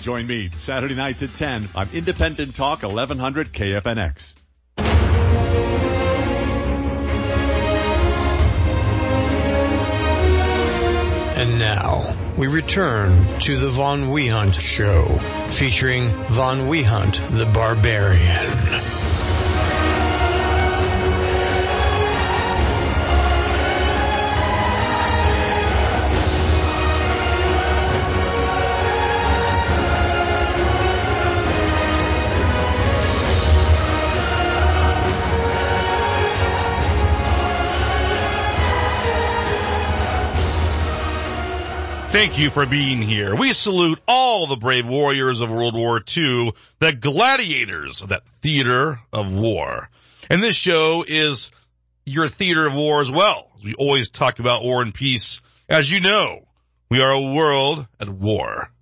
Join 0.00 0.28
me 0.28 0.50
Saturday 0.58 0.94
nights 0.94 1.24
at 1.24 1.34
10 1.34 1.70
on 1.74 1.88
Independent 1.92 2.54
Talk 2.54 2.84
1100 2.84 3.52
KFNX. 3.52 4.39
And 11.40 11.58
now 11.58 12.02
we 12.36 12.48
return 12.48 13.40
to 13.40 13.56
the 13.56 13.70
Von 13.70 14.08
Wehunt 14.10 14.60
Show, 14.60 15.06
featuring 15.50 16.10
Von 16.28 16.68
Wehunt 16.68 17.16
the 17.34 17.46
Barbarian. 17.46 18.99
Thank 42.10 42.40
you 42.40 42.50
for 42.50 42.66
being 42.66 43.00
here. 43.00 43.36
We 43.36 43.52
salute 43.52 44.00
all 44.08 44.48
the 44.48 44.56
brave 44.56 44.86
warriors 44.86 45.40
of 45.40 45.48
World 45.48 45.76
War 45.76 46.02
II, 46.04 46.52
the 46.80 46.92
gladiators 46.92 48.02
of 48.02 48.08
that 48.08 48.26
theater 48.26 48.98
of 49.12 49.32
war. 49.32 49.88
And 50.28 50.42
this 50.42 50.56
show 50.56 51.04
is 51.06 51.52
your 52.04 52.26
theater 52.26 52.66
of 52.66 52.74
war 52.74 53.00
as 53.00 53.12
well. 53.12 53.52
We 53.64 53.74
always 53.74 54.10
talk 54.10 54.40
about 54.40 54.64
war 54.64 54.82
and 54.82 54.92
peace. 54.92 55.40
As 55.68 55.88
you 55.88 56.00
know, 56.00 56.48
we 56.90 57.00
are 57.00 57.12
a 57.12 57.32
world 57.32 57.86
at 58.00 58.08
war. 58.08 58.72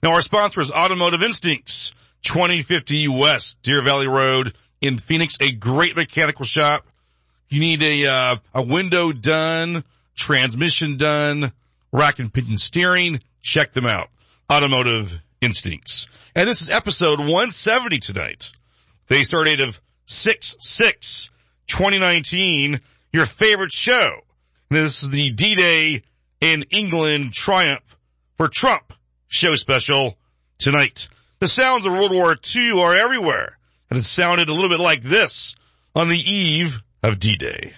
Now 0.00 0.12
our 0.12 0.22
sponsor 0.22 0.60
is 0.60 0.70
Automotive 0.70 1.22
Instincts, 1.22 1.92
2050 2.22 3.08
West 3.08 3.60
Deer 3.62 3.82
Valley 3.82 4.06
Road 4.06 4.54
in 4.80 4.98
Phoenix, 4.98 5.36
a 5.40 5.50
great 5.50 5.96
mechanical 5.96 6.44
shop. 6.44 6.86
You 7.48 7.58
need 7.58 7.82
a, 7.82 8.06
uh, 8.06 8.36
a 8.54 8.62
window 8.62 9.10
done, 9.10 9.82
transmission 10.14 10.96
done, 10.96 11.52
rack 11.92 12.18
and 12.18 12.32
pinion 12.32 12.58
steering. 12.58 13.20
Check 13.42 13.72
them 13.72 13.86
out. 13.86 14.08
Automotive 14.50 15.20
Instincts. 15.40 16.08
And 16.34 16.48
this 16.48 16.62
is 16.62 16.70
episode 16.70 17.20
170 17.20 17.98
tonight. 17.98 18.50
They 19.08 19.24
start 19.24 19.46
date 19.46 19.60
of 19.60 19.80
6-6-2019, 20.06 22.80
your 23.12 23.26
favorite 23.26 23.72
show. 23.72 24.20
And 24.70 24.84
this 24.84 25.02
is 25.02 25.10
the 25.10 25.30
D-Day 25.30 26.02
in 26.40 26.64
England 26.70 27.32
triumph 27.32 27.96
for 28.36 28.48
Trump 28.48 28.92
show 29.28 29.54
special 29.54 30.18
tonight. 30.58 31.08
The 31.40 31.48
sounds 31.48 31.86
of 31.86 31.92
World 31.92 32.12
War 32.12 32.36
II 32.54 32.80
are 32.80 32.94
everywhere. 32.94 33.58
And 33.90 33.98
it 33.98 34.04
sounded 34.04 34.48
a 34.48 34.52
little 34.52 34.68
bit 34.68 34.80
like 34.80 35.02
this 35.02 35.56
on 35.94 36.08
the 36.08 36.18
eve 36.18 36.82
of 37.02 37.18
D-Day. 37.18 37.72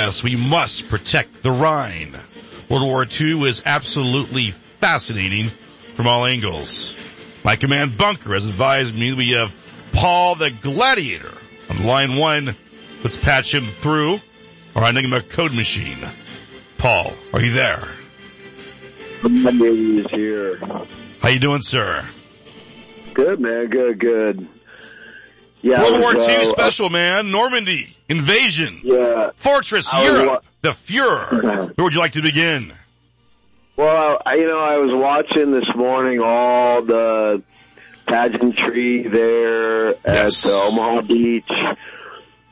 Yes, 0.00 0.22
we 0.22 0.34
must 0.34 0.88
protect 0.88 1.42
the 1.42 1.50
Rhine. 1.50 2.18
World 2.70 2.84
War 2.84 3.04
II 3.04 3.42
is 3.42 3.62
absolutely 3.66 4.50
fascinating 4.50 5.50
from 5.92 6.06
all 6.06 6.26
angles. 6.26 6.96
My 7.44 7.56
command 7.56 7.98
bunker 7.98 8.32
has 8.32 8.46
advised 8.46 8.96
me 8.96 9.12
we 9.12 9.32
have 9.32 9.54
Paul 9.92 10.36
the 10.36 10.50
Gladiator 10.50 11.34
on 11.68 11.84
line 11.84 12.16
one. 12.16 12.56
Let's 13.04 13.18
patch 13.18 13.54
him 13.54 13.66
through 13.66 14.20
our 14.74 14.88
Enigma 14.88 15.20
code 15.20 15.52
machine. 15.52 15.98
Paul, 16.78 17.12
are 17.34 17.42
you 17.42 17.52
there? 17.52 17.86
He's 19.20 20.10
here. 20.10 20.56
How 21.20 21.28
you 21.28 21.40
doing, 21.40 21.60
sir? 21.60 22.06
Good, 23.12 23.38
man. 23.38 23.68
Good, 23.68 23.98
good. 23.98 24.48
Yeah. 25.62 25.82
World 25.82 26.00
War 26.00 26.14
II 26.14 26.36
uh, 26.36 26.42
special, 26.44 26.90
man. 26.90 27.30
Normandy. 27.30 27.96
Invasion. 28.08 28.80
Yeah. 28.82 29.30
Fortress 29.36 29.86
I 29.92 30.04
Europe. 30.04 30.44
the 30.62 30.70
Fuhrer. 30.70 31.30
Where 31.76 31.84
would 31.84 31.94
you 31.94 32.00
like 32.00 32.12
to 32.12 32.22
begin? 32.22 32.72
Well, 33.76 34.20
I, 34.24 34.34
you 34.34 34.46
know, 34.46 34.60
I 34.60 34.78
was 34.78 34.92
watching 34.94 35.52
this 35.52 35.74
morning 35.74 36.20
all 36.22 36.82
the 36.82 37.42
pageantry 38.06 39.08
there 39.08 39.90
at 40.06 40.44
uh, 40.46 40.68
Omaha 40.68 41.02
Beach, 41.02 41.50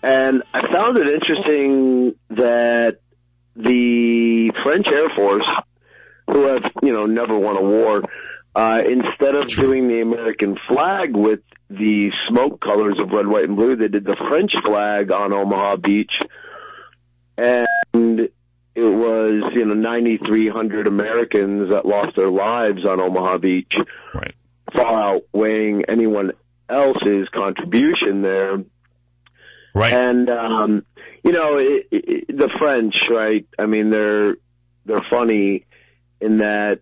and 0.03 0.43
I 0.55 0.73
found 0.73 0.97
it 0.97 1.09
interesting 1.09 2.15
that 2.31 3.01
the 3.57 4.53
French 4.63 4.87
Air 4.87 5.09
Force, 5.11 5.47
who 6.31 6.47
have 6.47 6.71
you 6.83 6.93
know 6.93 7.07
never 7.07 7.37
won 7.37 7.57
a 7.57 7.63
war, 7.63 8.05
uh, 8.55 8.83
instead 8.87 9.35
of 9.35 9.49
doing 9.49 9.89
the 9.89 10.01
American 10.01 10.57
flag 10.69 11.15
with 11.15 11.41
the 11.71 12.13
smoke 12.27 12.61
colors 12.61 12.99
of 12.99 13.11
red, 13.11 13.27
white, 13.27 13.45
and 13.45 13.57
blue, 13.57 13.77
they 13.77 13.89
did 13.89 14.05
the 14.05 14.17
French 14.17 14.57
flag 14.65 15.11
on 15.13 15.33
Omaha 15.33 15.77
Beach, 15.77 16.21
and 17.37 17.67
it 17.95 18.31
was 18.75 19.45
you 19.55 19.65
know 19.65 19.75
9,300 19.75 20.87
Americans 20.87 21.71
that 21.71 21.85
lost 21.85 22.17
their 22.17 22.31
lives 22.31 22.87
on 22.87 23.01
Omaha 23.01 23.39
Beach, 23.39 23.77
right. 24.15 24.35
far 24.73 25.17
outweighing 25.17 25.85
anyone 25.89 26.33
else's 26.69 27.29
contribution 27.29 28.23
there. 28.23 28.63
Right. 29.75 29.93
And 29.93 30.31
um, 30.31 30.87
you 31.23 31.33
know 31.33 31.59
it, 31.59 31.89
it, 31.91 32.37
the 32.37 32.49
French, 32.59 33.09
right? 33.11 33.47
I 33.59 33.67
mean, 33.67 33.91
they're 33.91 34.37
they're 34.87 35.05
funny 35.11 35.67
in 36.21 36.39
that 36.39 36.81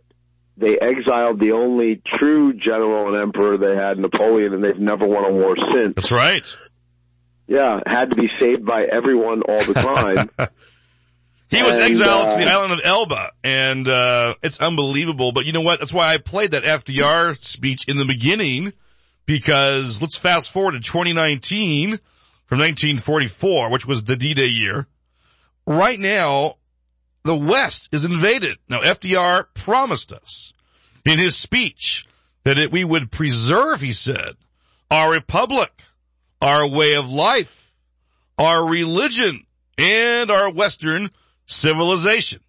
they 0.56 0.78
exiled 0.78 1.40
the 1.40 1.52
only 1.52 1.96
true 2.04 2.52
general 2.54 3.08
and 3.08 3.16
emperor 3.16 3.56
they 3.56 3.76
had, 3.76 3.98
Napoleon, 3.98 4.54
and 4.54 4.64
they've 4.64 4.78
never 4.78 5.06
won 5.06 5.24
a 5.24 5.30
war 5.30 5.56
since. 5.72 5.94
That's 5.96 6.12
right. 6.12 6.46
Yeah, 7.46 7.80
had 7.86 8.10
to 8.10 8.16
be 8.16 8.30
saved 8.40 8.64
by 8.64 8.84
everyone 8.84 9.42
all 9.42 9.62
the 9.64 9.74
time. 9.74 10.30
He 11.48 11.62
was 11.62 11.76
And, 11.76 11.84
exiled 11.84 12.32
to 12.32 12.44
the 12.44 12.50
uh, 12.50 12.58
island 12.58 12.72
of 12.72 12.80
Elba, 12.82 13.30
and 13.44 13.86
uh, 13.86 14.34
it's 14.42 14.60
unbelievable. 14.60 15.30
But 15.30 15.46
you 15.46 15.52
know 15.52 15.60
what? 15.60 15.78
That's 15.78 15.94
why 15.94 16.12
I 16.12 16.18
played 16.18 16.50
that 16.50 16.64
FDR 16.64 17.36
speech 17.38 17.86
in 17.88 17.98
the 17.98 18.04
beginning, 18.04 18.72
because 19.26 20.00
let's 20.02 20.16
fast 20.16 20.50
forward 20.50 20.72
to 20.72 20.80
2019 20.80 22.00
from 22.46 22.58
1944, 22.58 23.70
which 23.70 23.86
was 23.86 24.04
the 24.04 24.16
D-Day 24.16 24.46
year. 24.48 24.88
Right 25.66 26.00
now, 26.00 26.54
the 27.26 27.36
West 27.36 27.88
is 27.92 28.04
invaded. 28.04 28.56
Now, 28.68 28.80
FDR 28.80 29.46
promised 29.52 30.12
us 30.12 30.54
in 31.04 31.18
his 31.18 31.36
speech 31.36 32.06
that 32.44 32.58
it, 32.58 32.70
we 32.70 32.84
would 32.84 33.10
preserve, 33.10 33.80
he 33.80 33.92
said, 33.92 34.36
our 34.90 35.10
republic, 35.10 35.72
our 36.40 36.68
way 36.68 36.94
of 36.94 37.10
life, 37.10 37.74
our 38.38 38.64
religion, 38.66 39.44
and 39.76 40.30
our 40.30 40.52
Western 40.52 41.10
civilization. 41.46 42.40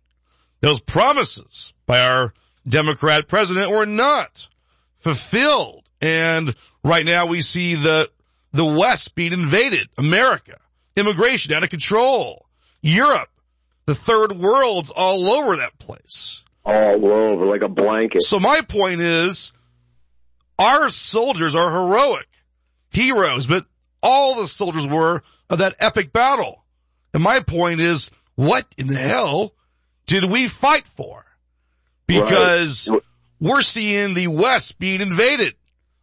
Those 0.62 0.80
promises 0.80 1.74
by 1.88 2.02
our 2.02 2.34
Democrat 2.68 3.28
president 3.28 3.72
were 3.72 3.86
not 3.86 4.48
fulfilled. 4.98 5.90
And 6.02 6.56
right 6.84 7.06
now 7.06 7.26
we 7.26 7.42
see 7.42 7.76
the, 7.76 8.10
the 8.52 8.66
West 8.66 9.16
being 9.16 9.34
invaded. 9.34 9.90
America, 9.98 10.58
immigration 10.96 11.54
out 11.54 11.64
of 11.64 11.70
control. 11.72 12.46
Europe, 12.82 13.30
the 13.88 13.96
third 13.96 14.34
world's 14.34 14.92
all 14.96 15.28
over 15.30 15.56
that 15.58 15.78
place. 15.80 16.44
all 16.64 17.06
over 17.12 17.46
like 17.46 17.62
a 17.64 17.70
blanket. 17.70 18.22
So 18.24 18.40
my 18.40 18.60
point 18.62 19.00
is, 19.02 19.54
our 20.60 20.90
soldiers 20.90 21.56
are 21.56 21.72
heroic, 21.72 22.28
heroes, 22.92 23.48
but 23.48 23.66
all 24.04 24.36
the 24.42 24.48
soldiers 24.48 24.86
were 24.86 25.24
of 25.50 25.60
that 25.60 25.76
epic 25.80 26.12
battle. 26.12 26.64
And 27.14 27.24
my 27.24 27.40
point 27.40 27.80
is, 27.80 28.12
what 28.36 28.66
in 28.78 28.88
the 28.88 28.96
hell 28.96 29.54
did 30.08 30.26
we 30.26 30.48
fight 30.48 30.86
for? 30.86 31.24
Because 32.06 32.90
we're 33.40 33.62
seeing 33.62 34.14
the 34.14 34.28
West 34.28 34.78
being 34.80 35.02
invaded, 35.02 35.56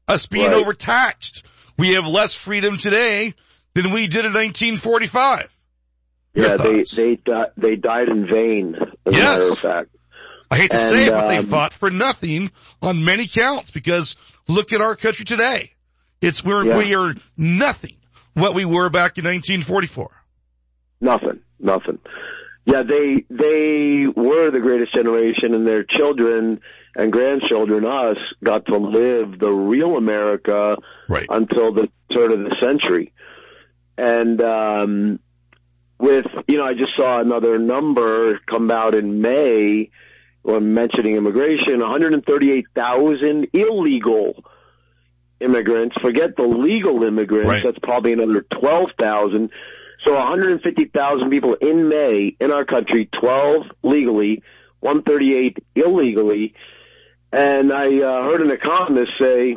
us 0.08 0.26
being 0.26 0.46
Right. 0.50 0.56
overtaxed. 0.56 1.44
We 1.78 1.90
have 1.94 2.06
less 2.06 2.34
freedom 2.36 2.76
today 2.78 3.34
than 3.74 3.90
we 3.90 4.06
did 4.06 4.24
in 4.24 4.32
1945. 4.32 5.50
Yeah, 6.34 6.56
they 6.56 6.82
they 6.82 7.16
di- 7.16 7.50
they 7.56 7.76
died 7.76 8.08
in 8.08 8.26
vain. 8.26 8.76
As 9.06 9.16
a 9.16 9.20
matter 9.20 9.48
of 9.52 9.58
fact. 9.58 9.90
I 10.50 10.56
hate 10.56 10.70
to 10.70 10.76
And, 10.76 10.86
say 10.86 11.06
it, 11.06 11.10
but 11.10 11.28
they 11.28 11.38
um, 11.38 11.46
fought 11.46 11.72
for 11.72 11.90
nothing 11.90 12.50
on 12.82 13.04
many 13.04 13.26
counts 13.26 13.70
because 13.70 14.14
look 14.48 14.72
at 14.72 14.80
our 14.80 14.94
country 14.94 15.24
today. 15.24 15.72
It's 16.20 16.44
we're 16.44 16.66
Yeah. 16.66 16.78
we 16.78 16.94
are 16.94 17.14
nothing 17.36 17.96
what 18.34 18.54
we 18.54 18.64
were 18.64 18.88
back 18.90 19.16
in 19.18 19.24
1944. 19.24 20.10
Nothing, 21.00 21.40
nothing. 21.60 21.98
Yeah, 22.66 22.82
they 22.82 23.24
they 23.30 24.06
were 24.06 24.50
the 24.50 24.60
greatest 24.60 24.92
generation, 24.92 25.54
and 25.54 25.66
their 25.66 25.84
children 25.84 26.60
and 26.96 27.12
grandchildren, 27.12 27.84
us, 27.84 28.16
got 28.42 28.66
to 28.66 28.76
live 28.76 29.38
the 29.38 29.52
real 29.52 29.96
America 29.96 30.76
right. 31.08 31.26
until 31.28 31.72
the 31.72 31.88
turn 32.12 32.32
of 32.32 32.38
the 32.38 32.56
century. 32.60 33.12
And 33.98 34.40
um, 34.40 35.18
with 36.04 36.26
you 36.46 36.58
know, 36.58 36.64
I 36.64 36.74
just 36.74 36.94
saw 36.94 37.18
another 37.20 37.58
number 37.58 38.38
come 38.46 38.70
out 38.70 38.94
in 38.94 39.20
May 39.20 39.90
when 40.42 40.74
mentioning 40.74 41.16
immigration: 41.16 41.80
138,000 41.80 43.48
illegal 43.52 44.44
immigrants. 45.40 45.96
Forget 46.00 46.36
the 46.36 46.42
legal 46.42 47.02
immigrants. 47.02 47.48
Right. 47.48 47.62
That's 47.64 47.78
probably 47.78 48.12
another 48.12 48.42
12,000. 48.42 49.50
So 50.04 50.12
150,000 50.12 51.30
people 51.30 51.54
in 51.54 51.88
May 51.88 52.36
in 52.38 52.52
our 52.52 52.64
country, 52.64 53.08
12 53.18 53.66
legally, 53.82 54.42
138 54.80 55.58
illegally. 55.74 56.54
And 57.32 57.72
I 57.72 58.00
uh, 58.00 58.22
heard 58.24 58.42
an 58.42 58.50
economist 58.50 59.12
say 59.18 59.56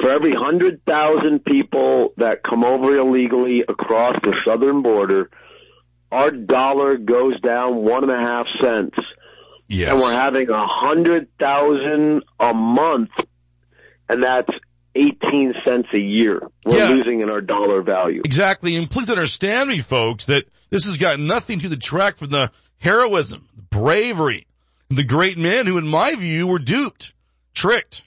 for 0.00 0.10
every 0.10 0.32
100,000 0.32 1.44
people 1.44 2.12
that 2.16 2.42
come 2.42 2.64
over 2.64 2.96
illegally 2.96 3.62
across 3.68 4.16
the 4.22 4.36
southern 4.44 4.82
border, 4.82 5.30
our 6.12 6.30
dollar 6.30 6.96
goes 6.96 7.38
down 7.40 7.76
one 7.84 8.02
and 8.04 8.12
a 8.12 8.18
half 8.18 8.46
cents. 8.60 8.96
Yes. 9.68 9.90
And 9.90 10.00
we're 10.00 10.12
having 10.12 10.48
a 10.48 10.66
hundred 10.66 11.28
thousand 11.38 12.22
a 12.40 12.54
month, 12.54 13.10
and 14.08 14.22
that's 14.22 14.48
eighteen 14.94 15.52
cents 15.64 15.88
a 15.92 16.00
year. 16.00 16.40
We're 16.64 16.78
Yeah. 16.78 16.88
losing 16.88 17.20
in 17.20 17.28
our 17.28 17.42
dollar 17.42 17.82
value. 17.82 18.22
Exactly. 18.24 18.76
And 18.76 18.90
please 18.90 19.10
understand 19.10 19.68
me, 19.68 19.80
folks, 19.80 20.24
that 20.26 20.46
this 20.70 20.86
has 20.86 20.96
got 20.96 21.20
nothing 21.20 21.60
to 21.60 21.68
detract 21.68 22.18
from 22.18 22.30
the 22.30 22.50
heroism, 22.78 23.46
the 23.56 23.62
bravery, 23.64 24.46
the 24.88 25.04
great 25.04 25.36
men 25.36 25.66
who, 25.66 25.76
in 25.76 25.86
my 25.86 26.14
view, 26.14 26.46
were 26.46 26.58
duped, 26.58 27.12
tricked, 27.54 28.04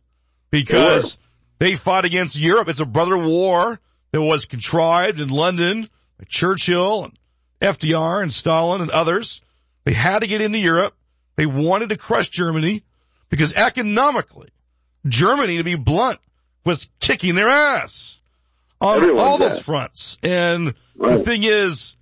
because 0.49 1.19
they 1.61 1.75
fought 1.75 2.05
against 2.05 2.39
Europe. 2.39 2.69
It's 2.69 2.79
a 2.79 2.87
brother 2.87 3.15
war 3.15 3.79
that 4.11 4.21
was 4.21 4.45
contrived 4.45 5.19
in 5.19 5.29
London 5.29 5.87
by 6.17 6.25
Churchill 6.27 7.03
and 7.03 7.19
FDR 7.61 8.23
and 8.23 8.31
Stalin 8.31 8.81
and 8.81 8.89
others. 8.89 9.41
They 9.83 9.93
had 9.93 10.21
to 10.21 10.27
get 10.27 10.41
into 10.41 10.57
Europe. 10.57 10.95
They 11.35 11.45
wanted 11.45 11.89
to 11.89 11.97
crush 11.97 12.29
Germany 12.29 12.81
because 13.29 13.53
economically, 13.53 14.49
Germany, 15.05 15.57
to 15.57 15.63
be 15.63 15.75
blunt, 15.75 16.17
was 16.65 16.89
kicking 16.99 17.35
their 17.35 17.47
ass 17.47 18.19
on 18.81 18.97
Everyone's 18.97 19.19
all 19.19 19.37
those 19.37 19.59
fronts. 19.59 20.17
And 20.23 20.73
the 20.95 21.19
thing 21.19 21.43
is, 21.43 21.95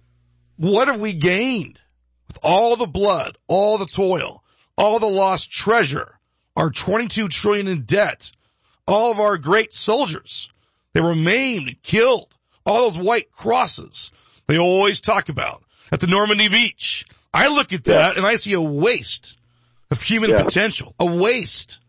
what 0.56 0.88
have 0.88 1.02
we 1.02 1.12
gained 1.12 1.82
with 2.30 2.40
all 2.42 2.78
the 2.78 2.88
blood, 2.88 3.38
all 3.50 3.78
the 3.78 3.88
toil, 3.88 4.42
all 4.78 5.00
the 5.00 5.06
lost 5.06 5.52
treasure, 5.52 6.18
our 6.56 6.70
22 6.70 7.28
trillion 7.28 7.68
in 7.68 7.82
debt, 7.82 8.32
all 8.90 9.12
of 9.12 9.20
our 9.20 9.38
great 9.38 9.74
soldiers? 9.74 10.50
They 10.94 11.02
were 11.02 11.16
maimed 11.16 11.68
and 11.68 11.82
killed. 11.84 12.34
All 12.66 12.90
those 12.90 12.98
white 13.04 13.32
crosses 13.32 14.12
they 14.48 14.58
always 14.58 15.00
talk 15.02 15.30
about 15.30 15.64
at 15.92 16.00
the 16.00 16.08
Normandy 16.08 16.48
beach. 16.50 17.06
I 17.34 17.48
look 17.50 17.72
at 17.74 17.84
that 17.86 18.18
and 18.18 18.26
I 18.26 18.36
see 18.36 18.54
a 18.54 18.62
waste 18.62 19.38
of 19.92 20.02
human 20.02 20.32
Yeah. 20.32 20.44
potential, 20.44 20.96
a 21.00 21.06
waste 21.06 21.80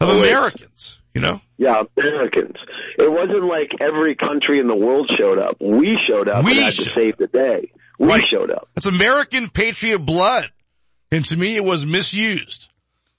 of 0.00 0.08
A 0.10 0.14
waste. 0.16 0.28
Americans, 0.28 0.98
you 1.14 1.20
know? 1.22 1.40
Yeah, 1.58 1.82
Americans. 1.96 2.56
It 2.98 3.10
wasn't 3.10 3.44
like 3.44 3.72
every 3.80 4.14
country 4.14 4.58
in 4.58 4.66
the 4.68 4.74
world 4.76 5.10
showed 5.16 5.38
up. 5.38 5.56
We 5.60 5.96
showed 5.96 6.28
up 6.28 6.44
We 6.44 6.54
had 6.60 6.72
to 6.74 6.82
save 6.82 7.16
the 7.16 7.26
day. 7.28 7.72
We 7.98 8.08
Right. 8.08 8.26
showed 8.26 8.50
up. 8.50 8.68
It's 8.76 8.86
American 8.86 9.48
patriot 9.48 10.00
blood. 10.00 10.50
And 11.10 11.24
to 11.26 11.36
me, 11.36 11.56
it 11.56 11.64
was 11.64 11.84
misused, 11.86 12.68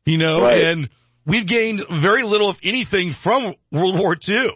you 0.05 0.17
know, 0.17 0.41
Right. 0.43 0.63
and 0.63 0.89
we've 1.25 1.45
gained 1.45 1.85
very 1.89 2.23
little, 2.23 2.49
if 2.49 2.59
anything, 2.63 3.11
from 3.11 3.55
World 3.71 3.97
War 3.97 4.15
II. 4.27 4.51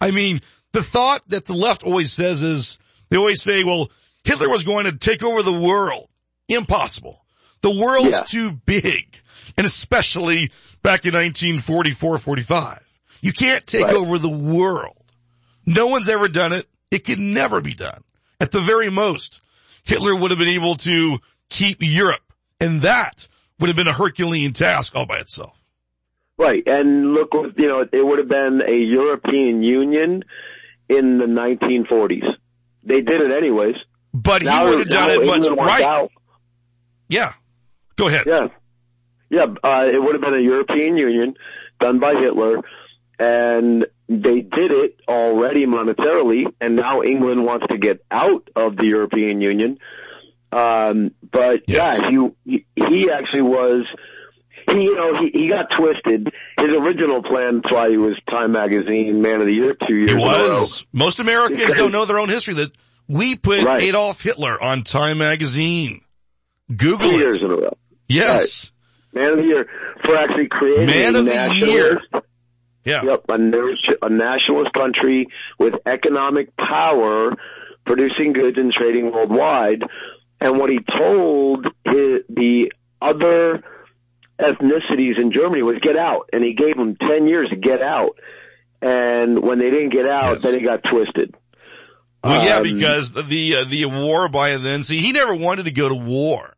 I 0.00 0.10
mean, 0.10 0.40
the 0.72 0.82
thought 0.82 1.26
that 1.28 1.44
the 1.46 1.52
left 1.54 1.82
always 1.84 2.12
says 2.12 2.42
is, 2.42 2.78
they 3.10 3.16
always 3.16 3.42
say, 3.42 3.64
well, 3.64 3.90
Hitler 4.24 4.48
was 4.48 4.64
going 4.64 4.84
to 4.86 4.92
take 4.96 5.22
over 5.22 5.42
the 5.42 5.52
world. 5.52 6.08
Impossible. 6.48 7.24
The 7.62 7.70
world's 7.70 8.10
Yeah. 8.10 8.22
too 8.22 8.52
big. 8.52 9.18
And 9.56 9.66
especially 9.66 10.50
back 10.82 11.06
in 11.06 11.14
1944, 11.14 12.18
45. 12.18 12.80
You 13.22 13.32
can't 13.32 13.64
take 13.66 13.84
Right. 13.86 13.94
over 13.94 14.18
the 14.18 14.28
world. 14.28 14.96
No 15.64 15.86
one's 15.86 16.08
ever 16.08 16.28
done 16.28 16.52
it. 16.52 16.68
It 16.90 17.04
could 17.04 17.18
never 17.18 17.60
be 17.60 17.74
done. 17.74 18.02
At 18.40 18.50
the 18.50 18.60
very 18.60 18.90
most, 18.90 19.40
Hitler 19.84 20.14
would 20.14 20.30
have 20.30 20.38
been 20.38 20.48
able 20.48 20.76
to 20.76 21.18
keep 21.48 21.78
Europe. 21.80 22.20
And 22.60 22.82
that 22.82 23.28
would 23.58 23.68
have 23.68 23.76
been 23.76 23.88
a 23.88 23.92
Herculean 23.92 24.52
task 24.52 24.94
all 24.94 25.06
by 25.06 25.18
itself. 25.18 25.58
Right, 26.36 26.62
and 26.66 27.14
look, 27.14 27.32
what- 27.34 27.58
you 27.58 27.68
know, 27.68 27.86
it 27.90 28.04
would 28.04 28.18
have 28.18 28.28
been 28.28 28.60
a 28.66 28.74
European 28.76 29.62
Union 29.62 30.24
in 30.88 31.18
the 31.18 31.26
1940s. 31.26 32.26
They 32.82 33.00
did 33.02 33.20
it 33.20 33.30
anyways. 33.30 33.76
But 34.12 34.42
he 34.42 34.48
Now- 34.48 34.68
would 34.68 34.78
have 34.80 34.88
done 34.88 35.10
it 35.10 35.26
much 35.26 35.48
right. 35.50 35.82
out. 35.84 36.10
Yeah. 37.08 37.32
Go 37.96 38.08
ahead. 38.08 38.24
Yeah, 38.26 38.48
yeah. 39.30 39.46
Uh, 39.62 39.88
it 39.92 40.02
would 40.02 40.14
have 40.14 40.22
been 40.22 40.34
a 40.34 40.40
European 40.40 40.96
Union 40.96 41.34
done 41.80 42.00
by 42.00 42.14
Hitler, 42.16 42.60
and 43.18 43.86
they 44.08 44.40
did 44.40 44.72
it 44.72 44.96
already 45.08 45.66
monetarily, 45.66 46.52
and 46.60 46.74
now 46.76 47.02
England 47.02 47.44
wants 47.44 47.66
to 47.68 47.78
get 47.78 48.04
out 48.10 48.48
of 48.56 48.76
the 48.76 48.86
European 48.86 49.40
Union. 49.40 49.78
Um, 50.50 51.12
but 51.30 51.62
yeah, 51.68 52.10
he 52.10 52.64
he 52.74 53.10
actually 53.10 53.42
was. 53.42 53.84
He, 54.70 54.84
you 54.84 54.94
know, 54.96 55.16
he, 55.20 55.30
he 55.30 55.48
got 55.48 55.70
twisted. 55.70 56.32
His 56.58 56.68
original 56.74 57.22
plan, 57.22 57.60
that's 57.62 57.72
why 57.74 57.90
he 57.90 57.96
was 57.96 58.16
Time 58.30 58.52
Magazine 58.52 59.20
Man 59.22 59.40
of 59.40 59.46
the 59.46 59.54
Year 59.54 59.74
two 59.74 59.94
years 59.94 60.10
He 60.10 60.16
in 60.16 60.22
a 60.22 60.24
row. 60.24 60.48
was. 60.60 60.86
Most 60.92 61.18
Americans 61.20 61.74
don't 61.74 61.92
know 61.92 62.04
their 62.06 62.18
own 62.18 62.28
history 62.28 62.54
that 62.54 62.70
we 63.06 63.36
put 63.36 63.62
Right. 63.64 63.82
Adolf 63.82 64.22
Hitler 64.22 64.60
on 64.62 64.82
Time 64.82 65.18
Magazine. 65.18 66.00
Google 66.74 67.10
Two 67.10 67.16
it. 67.16 67.18
years 67.18 67.42
in 67.42 67.50
a 67.50 67.56
row. 67.56 67.76
Yes. 68.08 68.72
Man 69.12 69.32
of 69.32 69.38
the 69.38 69.44
Year 69.44 69.68
for 70.02 70.16
actually 70.16 70.48
creating 70.48 70.86
Man 70.86 71.14
a 71.14 71.18
of 71.18 71.24
the. 71.26 71.54
Year. 71.56 72.00
Yeah. 72.84 73.02
Yep, 73.02 73.24
a, 73.30 73.34
a 74.02 74.08
nationalist 74.10 74.72
country 74.74 75.28
with 75.58 75.74
economic 75.86 76.54
power, 76.56 77.34
producing 77.86 78.32
goods 78.34 78.58
and 78.58 78.70
trading 78.72 79.10
worldwide. 79.12 79.84
And 80.40 80.58
what 80.58 80.68
he 80.70 80.80
told 80.80 81.66
his, 81.84 82.20
the 82.28 82.72
other 83.00 83.62
ethnicities 84.52 85.18
in 85.18 85.32
Germany 85.32 85.62
was 85.62 85.78
get 85.80 85.96
out, 85.96 86.30
and 86.32 86.42
he 86.44 86.54
gave 86.54 86.76
them 86.76 86.96
ten 86.96 87.26
years 87.26 87.48
to 87.50 87.56
get 87.56 87.82
out. 87.82 88.18
And 88.80 89.38
when 89.42 89.58
they 89.58 89.70
didn't 89.70 89.90
get 89.90 90.06
out, 90.06 90.42
then 90.42 90.54
he 90.54 90.60
got 90.60 90.82
twisted. 90.84 91.34
Well, 92.22 92.44
yeah, 92.44 92.56
Um, 92.56 92.62
because 92.62 93.12
the 93.12 93.56
uh, 93.56 93.64
the 93.64 93.84
war 93.86 94.28
by 94.28 94.56
then. 94.56 94.82
See, 94.82 94.98
he 94.98 95.12
never 95.12 95.34
wanted 95.34 95.66
to 95.66 95.70
go 95.70 95.88
to 95.88 95.94
war. 95.94 96.54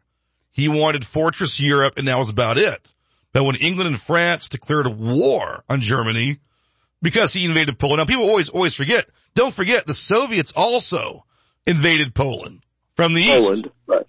He 0.53 0.69
wanted 0.69 1.05
Fortress 1.05 1.61
Europe, 1.61 1.99
and 1.99 2.09
that 2.09 2.19
was 2.19 2.29
about 2.29 2.57
it. 2.57 2.95
But 3.33 3.45
when 3.45 3.57
England 3.57 3.89
and 3.89 4.01
France 4.01 4.49
declared 4.49 4.87
a 4.87 4.91
war 4.91 5.63
on 5.69 5.81
Germany 5.81 6.39
because 7.03 7.33
he 7.33 7.45
invaded 7.45 7.79
Poland, 7.79 7.99
now 7.99 8.05
people 8.07 8.25
always 8.25 8.49
always 8.49 8.75
forget. 8.75 9.07
Don't 9.35 9.53
forget 9.53 9.87
the 9.87 9.93
Soviets 9.93 10.53
also 10.57 11.27
invaded 11.67 12.15
Poland 12.15 12.63
from 12.95 13.13
the 13.13 13.23
east. 13.23 13.67
Right. 13.87 14.07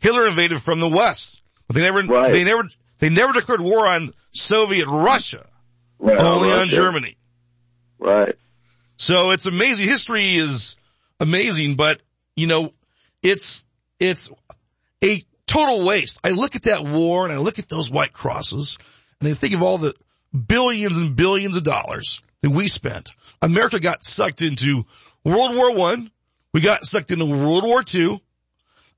Hitler 0.00 0.26
invaded 0.26 0.60
from 0.60 0.80
the 0.80 0.88
west, 0.88 1.42
but 1.66 1.76
they 1.76 1.82
never 1.82 2.02
they 2.02 2.42
never 2.44 2.68
they 2.98 3.08
never 3.08 3.32
declared 3.32 3.60
war 3.60 3.86
on 3.86 4.12
Soviet 4.30 4.86
Russia. 4.86 5.46
Right, 5.98 6.18
only 6.18 6.50
on 6.50 6.58
Russia. 6.58 6.76
Germany. 6.76 7.16
Right. 7.98 8.36
So 8.96 9.30
it's 9.30 9.46
amazing. 9.46 9.88
History 9.88 10.36
is 10.36 10.76
amazing, 11.20 11.74
but 11.76 12.00
you 12.34 12.46
know, 12.46 12.72
it's, 13.22 13.64
it's 13.98 14.30
a 15.02 15.22
total 15.46 15.86
waste. 15.86 16.18
I 16.24 16.30
look 16.30 16.56
at 16.56 16.64
that 16.64 16.84
war 16.84 17.24
and 17.24 17.32
I 17.32 17.38
look 17.38 17.58
at 17.58 17.68
those 17.68 17.90
white 17.90 18.12
crosses 18.12 18.78
and 19.20 19.28
I 19.28 19.34
think 19.34 19.54
of 19.54 19.62
all 19.62 19.78
the 19.78 19.94
billions 20.36 20.98
and 20.98 21.16
billions 21.16 21.56
of 21.56 21.62
dollars 21.62 22.20
that 22.42 22.50
we 22.50 22.68
spent. 22.68 23.10
America 23.42 23.80
got 23.80 24.04
sucked 24.04 24.42
into 24.42 24.84
World 25.24 25.54
War 25.54 25.74
One. 25.74 26.10
We 26.52 26.60
got 26.60 26.84
sucked 26.84 27.10
into 27.10 27.26
World 27.26 27.64
War 27.64 27.82
Two. 27.82 28.20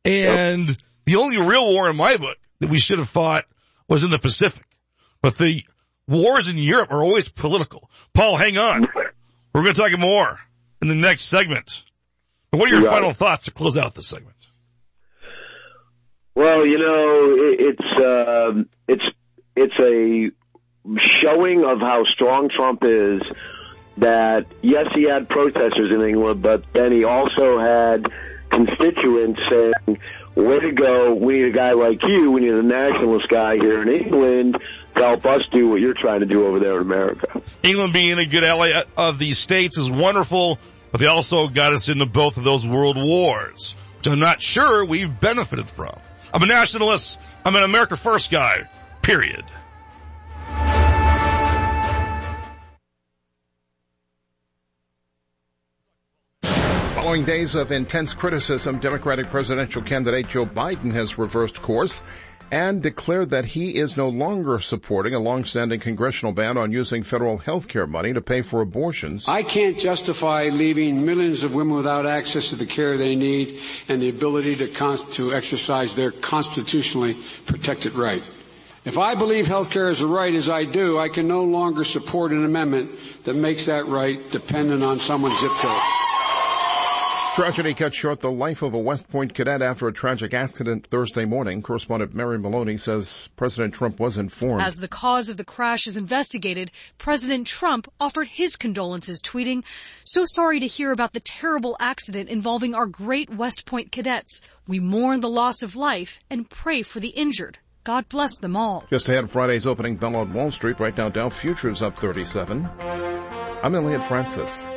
And 0.04 0.76
the 1.04 1.16
only 1.16 1.38
real 1.38 1.70
war 1.70 1.90
in 1.90 1.96
my 1.96 2.16
book 2.16 2.38
that 2.61 2.70
we 2.70 2.78
should 2.78 2.98
have 2.98 3.08
fought 3.08 3.44
was 3.88 4.05
in 4.05 4.11
the 4.11 4.18
Pacific. 4.18 4.64
But 5.22 5.38
the 5.38 5.64
wars 6.07 6.48
in 6.48 6.59
Europe 6.59 6.92
are 6.92 7.03
always 7.03 7.29
political. 7.29 7.90
Paul, 8.14 8.37
hang 8.37 8.59
on. 8.59 8.87
We're 9.53 9.62
going 9.62 9.74
to 9.74 9.81
talk 9.81 9.98
more 9.98 10.38
in 10.81 10.88
the 10.88 10.94
next 10.94 11.24
segment. 11.24 11.85
But 12.51 12.61
what 12.61 12.70
are 12.70 12.74
your 12.74 12.83
You 12.83 12.90
final 12.90 13.12
thoughts 13.12 13.44
to 13.46 13.51
close 13.51 13.77
out 13.77 13.94
this 13.94 14.09
segment? 14.09 14.37
Well, 16.35 16.64
you 16.64 16.79
know, 16.79 17.35
it, 17.37 17.61
it's 17.61 18.01
um, 18.01 18.68
it's 18.87 19.05
it's 19.57 19.74
a 19.81 20.31
showing 21.01 21.64
of 21.64 21.81
how 21.81 22.05
strong 22.05 22.48
Trump 22.48 22.85
is. 22.85 23.22
That 23.96 24.46
yes, 24.62 24.87
he 24.94 25.03
had 25.03 25.29
protesters 25.29 25.92
in 25.92 26.01
England, 26.01 26.40
but 26.40 26.62
then 26.72 26.92
he 26.92 27.03
also 27.03 27.59
had 27.59 28.12
constituents 28.51 29.40
saying, 29.51 29.98
"Way 30.38 30.61
to 30.61 30.70
go! 30.70 31.14
We 31.14 31.38
need 31.38 31.46
a 31.46 31.51
guy 31.51 31.72
like 31.72 32.01
you. 32.05 32.31
We 32.31 32.42
need 32.42 32.55
a 32.55 32.62
nationalist 32.62 33.29
guy 33.29 33.57
here 33.57 33.83
in 33.83 33.88
England 33.88 34.59
to 34.94 35.03
help 35.03 35.27
us 35.27 35.42
do 35.51 35.68
what 35.68 35.81
you're 35.81 35.94
trying 35.94 36.20
to 36.20 36.27
do 36.27 36.46
over 36.46 36.61
there 36.61 36.77
in 36.77 36.83
America." 36.83 37.42
England 37.64 37.92
being 37.92 38.18
a 38.18 38.24
good 38.24 38.44
ally 38.44 38.83
of 38.96 39.18
the 39.18 39.33
states 39.33 39.77
is 39.77 39.90
wonderful, 39.90 40.61
but 40.92 41.01
they 41.01 41.07
also 41.07 41.48
got 41.48 41.72
us 41.72 41.88
into 41.88 42.07
both 42.07 42.37
of 42.37 42.44
those 42.44 42.64
world 42.64 42.96
wars, 42.96 43.74
which 43.96 44.07
I'm 44.07 44.20
not 44.20 44.40
sure 44.40 44.85
we've 44.85 45.18
benefited 45.18 45.68
from. 45.68 45.98
I'm 46.33 46.42
a 46.42 46.46
nationalist. 46.46 47.18
I'm 47.44 47.57
an 47.57 47.64
America 47.64 47.96
First 47.96 48.31
guy. 48.31 48.68
Period. 49.03 49.44
Following 56.98 57.24
days 57.24 57.54
of 57.54 57.70
intense 57.70 58.12
criticism, 58.12 58.80
Democratic 58.80 59.28
presidential 59.28 59.80
candidate 59.80 60.26
Joe 60.26 60.44
Biden 60.44 60.92
has 60.94 61.16
reversed 61.16 61.62
course 61.62 62.02
and 62.50 62.82
declared 62.82 63.30
that 63.30 63.44
he 63.44 63.76
is 63.76 63.96
no 63.96 64.08
longer 64.08 64.58
supporting 64.58 65.14
a 65.14 65.20
long-standing 65.20 65.78
congressional 65.78 66.32
ban 66.32 66.58
on 66.58 66.72
using 66.72 67.04
federal 67.04 67.38
health 67.38 67.68
care 67.68 67.87
money 67.87 68.12
to 68.12 68.20
pay 68.20 68.42
for 68.42 68.61
abortions. 68.62 69.28
I 69.28 69.44
can't 69.44 69.78
justify 69.78 70.48
leaving 70.48 71.06
millions 71.06 71.44
of 71.44 71.54
women 71.54 71.76
without 71.76 72.04
access 72.04 72.50
to 72.50 72.56
the 72.56 72.66
care 72.66 72.98
they 72.98 73.14
need 73.14 73.61
and 73.88 74.02
the 74.02 74.08
ability 74.08 74.56
to, 74.56 74.66
con- 74.66 74.98
to 75.12 75.32
exercise 75.32 75.94
their 75.94 76.11
constitutionally 76.11 77.14
protected 77.46 77.94
right. 77.94 78.24
If 78.84 78.98
I 78.98 79.14
believe 79.14 79.46
health 79.46 79.70
care 79.70 79.88
is 79.88 80.00
a 80.00 80.06
right 80.08 80.34
as 80.34 80.50
I 80.50 80.64
do, 80.64 80.98
I 80.98 81.11
can 81.11 81.28
no 81.28 81.44
longer 81.44 81.84
support 81.84 82.32
an 82.32 82.44
amendment 82.44 82.90
that 83.22 83.37
makes 83.37 83.66
that 83.66 83.87
right 83.87 84.18
dependent 84.32 84.82
on 84.82 84.98
someone's 84.98 85.38
zip 85.40 85.52
code. 85.52 86.07
Tragedy 87.34 87.72
cut 87.72 87.94
short 87.94 88.18
the 88.18 88.32
life 88.32 88.62
of 88.62 88.74
a 88.74 88.78
West 88.78 89.08
Point 89.08 89.32
cadet 89.32 89.62
after 89.62 89.86
a 89.86 89.92
tragic 89.92 90.34
accident 90.34 90.88
Thursday 90.88 91.24
morning. 91.24 91.62
Correspondent 91.62 92.12
Mary 92.12 92.36
Maloney 92.36 92.76
says 92.76 93.30
President 93.36 93.72
Trump 93.72 94.00
was 94.00 94.18
informed. 94.18 94.62
As 94.62 94.76
the 94.76 94.88
cause 94.88 95.28
of 95.28 95.36
the 95.36 95.44
crash 95.44 95.86
is 95.86 95.96
investigated, 95.96 96.72
President 96.98 97.46
Trump 97.46 97.86
offered 98.00 98.26
his 98.26 98.56
condolences, 98.56 99.22
tweeting, 99.22 99.62
So 100.04 100.24
sorry 100.24 100.58
to 100.58 100.66
hear 100.66 100.90
about 100.90 101.12
the 101.12 101.20
terrible 101.20 101.76
accident 101.78 102.28
involving 102.28 102.74
our 102.74 102.86
great 102.86 103.30
West 103.30 103.66
Point 103.66 103.92
cadets. 103.92 104.40
We 104.66 104.80
mourn 104.80 105.20
the 105.20 105.30
loss 105.30 105.62
of 105.62 105.76
life 105.76 106.18
and 106.28 106.50
pray 106.50 106.82
for 106.82 106.98
the 106.98 107.10
injured. 107.10 107.58
God 107.84 108.08
bless 108.08 108.36
them 108.38 108.56
all. 108.56 108.84
Just 108.90 109.08
ahead 109.08 109.24
of 109.24 109.30
Friday's 109.30 109.66
opening 109.66 109.96
bell 109.96 110.16
on 110.16 110.32
Wall 110.32 110.50
Street. 110.50 110.80
Right 110.80 110.96
now, 110.96 111.08
Dow 111.08 111.28
Futures 111.28 111.82
up 111.82 111.96
37. 111.96 112.68
I'm 113.62 113.74
Elliot 113.74 114.02
Francis. 114.04 114.68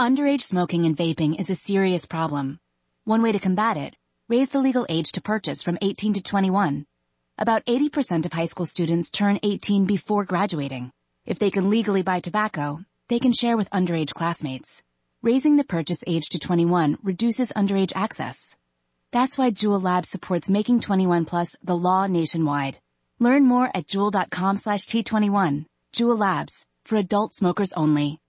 Underage 0.00 0.42
smoking 0.42 0.84
and 0.84 0.96
vaping 0.96 1.40
is 1.40 1.50
a 1.50 1.56
serious 1.56 2.06
problem. 2.06 2.60
One 3.02 3.20
way 3.20 3.32
to 3.32 3.40
combat 3.40 3.76
it, 3.76 3.96
raise 4.28 4.48
the 4.50 4.60
legal 4.60 4.86
age 4.88 5.10
to 5.10 5.20
purchase 5.20 5.60
from 5.60 5.76
18 5.82 6.12
to 6.12 6.22
21. 6.22 6.86
About 7.36 7.66
80% 7.66 8.24
of 8.24 8.32
high 8.32 8.44
school 8.44 8.64
students 8.64 9.10
turn 9.10 9.40
18 9.42 9.86
before 9.86 10.24
graduating. 10.24 10.92
If 11.26 11.40
they 11.40 11.50
can 11.50 11.68
legally 11.68 12.02
buy 12.02 12.20
tobacco, 12.20 12.78
they 13.08 13.18
can 13.18 13.32
share 13.32 13.56
with 13.56 13.70
underage 13.70 14.14
classmates. 14.14 14.84
Raising 15.20 15.56
the 15.56 15.64
purchase 15.64 16.04
age 16.06 16.28
to 16.28 16.38
21 16.38 16.98
reduces 17.02 17.50
underage 17.56 17.92
access. 17.96 18.56
That's 19.10 19.36
why 19.36 19.50
Juul 19.50 19.82
Labs 19.82 20.10
supports 20.10 20.48
making 20.48 20.78
21 20.78 21.24
plus 21.24 21.56
the 21.60 21.76
law 21.76 22.06
nationwide. 22.06 22.78
Learn 23.18 23.48
more 23.48 23.68
at 23.74 23.88
juul.com 23.88 24.58
slash 24.58 24.82
T21. 24.82 25.66
Juul 25.92 26.16
Labs, 26.16 26.68
for 26.84 26.98
adult 26.98 27.34
smokers 27.34 27.72
only. 27.72 28.20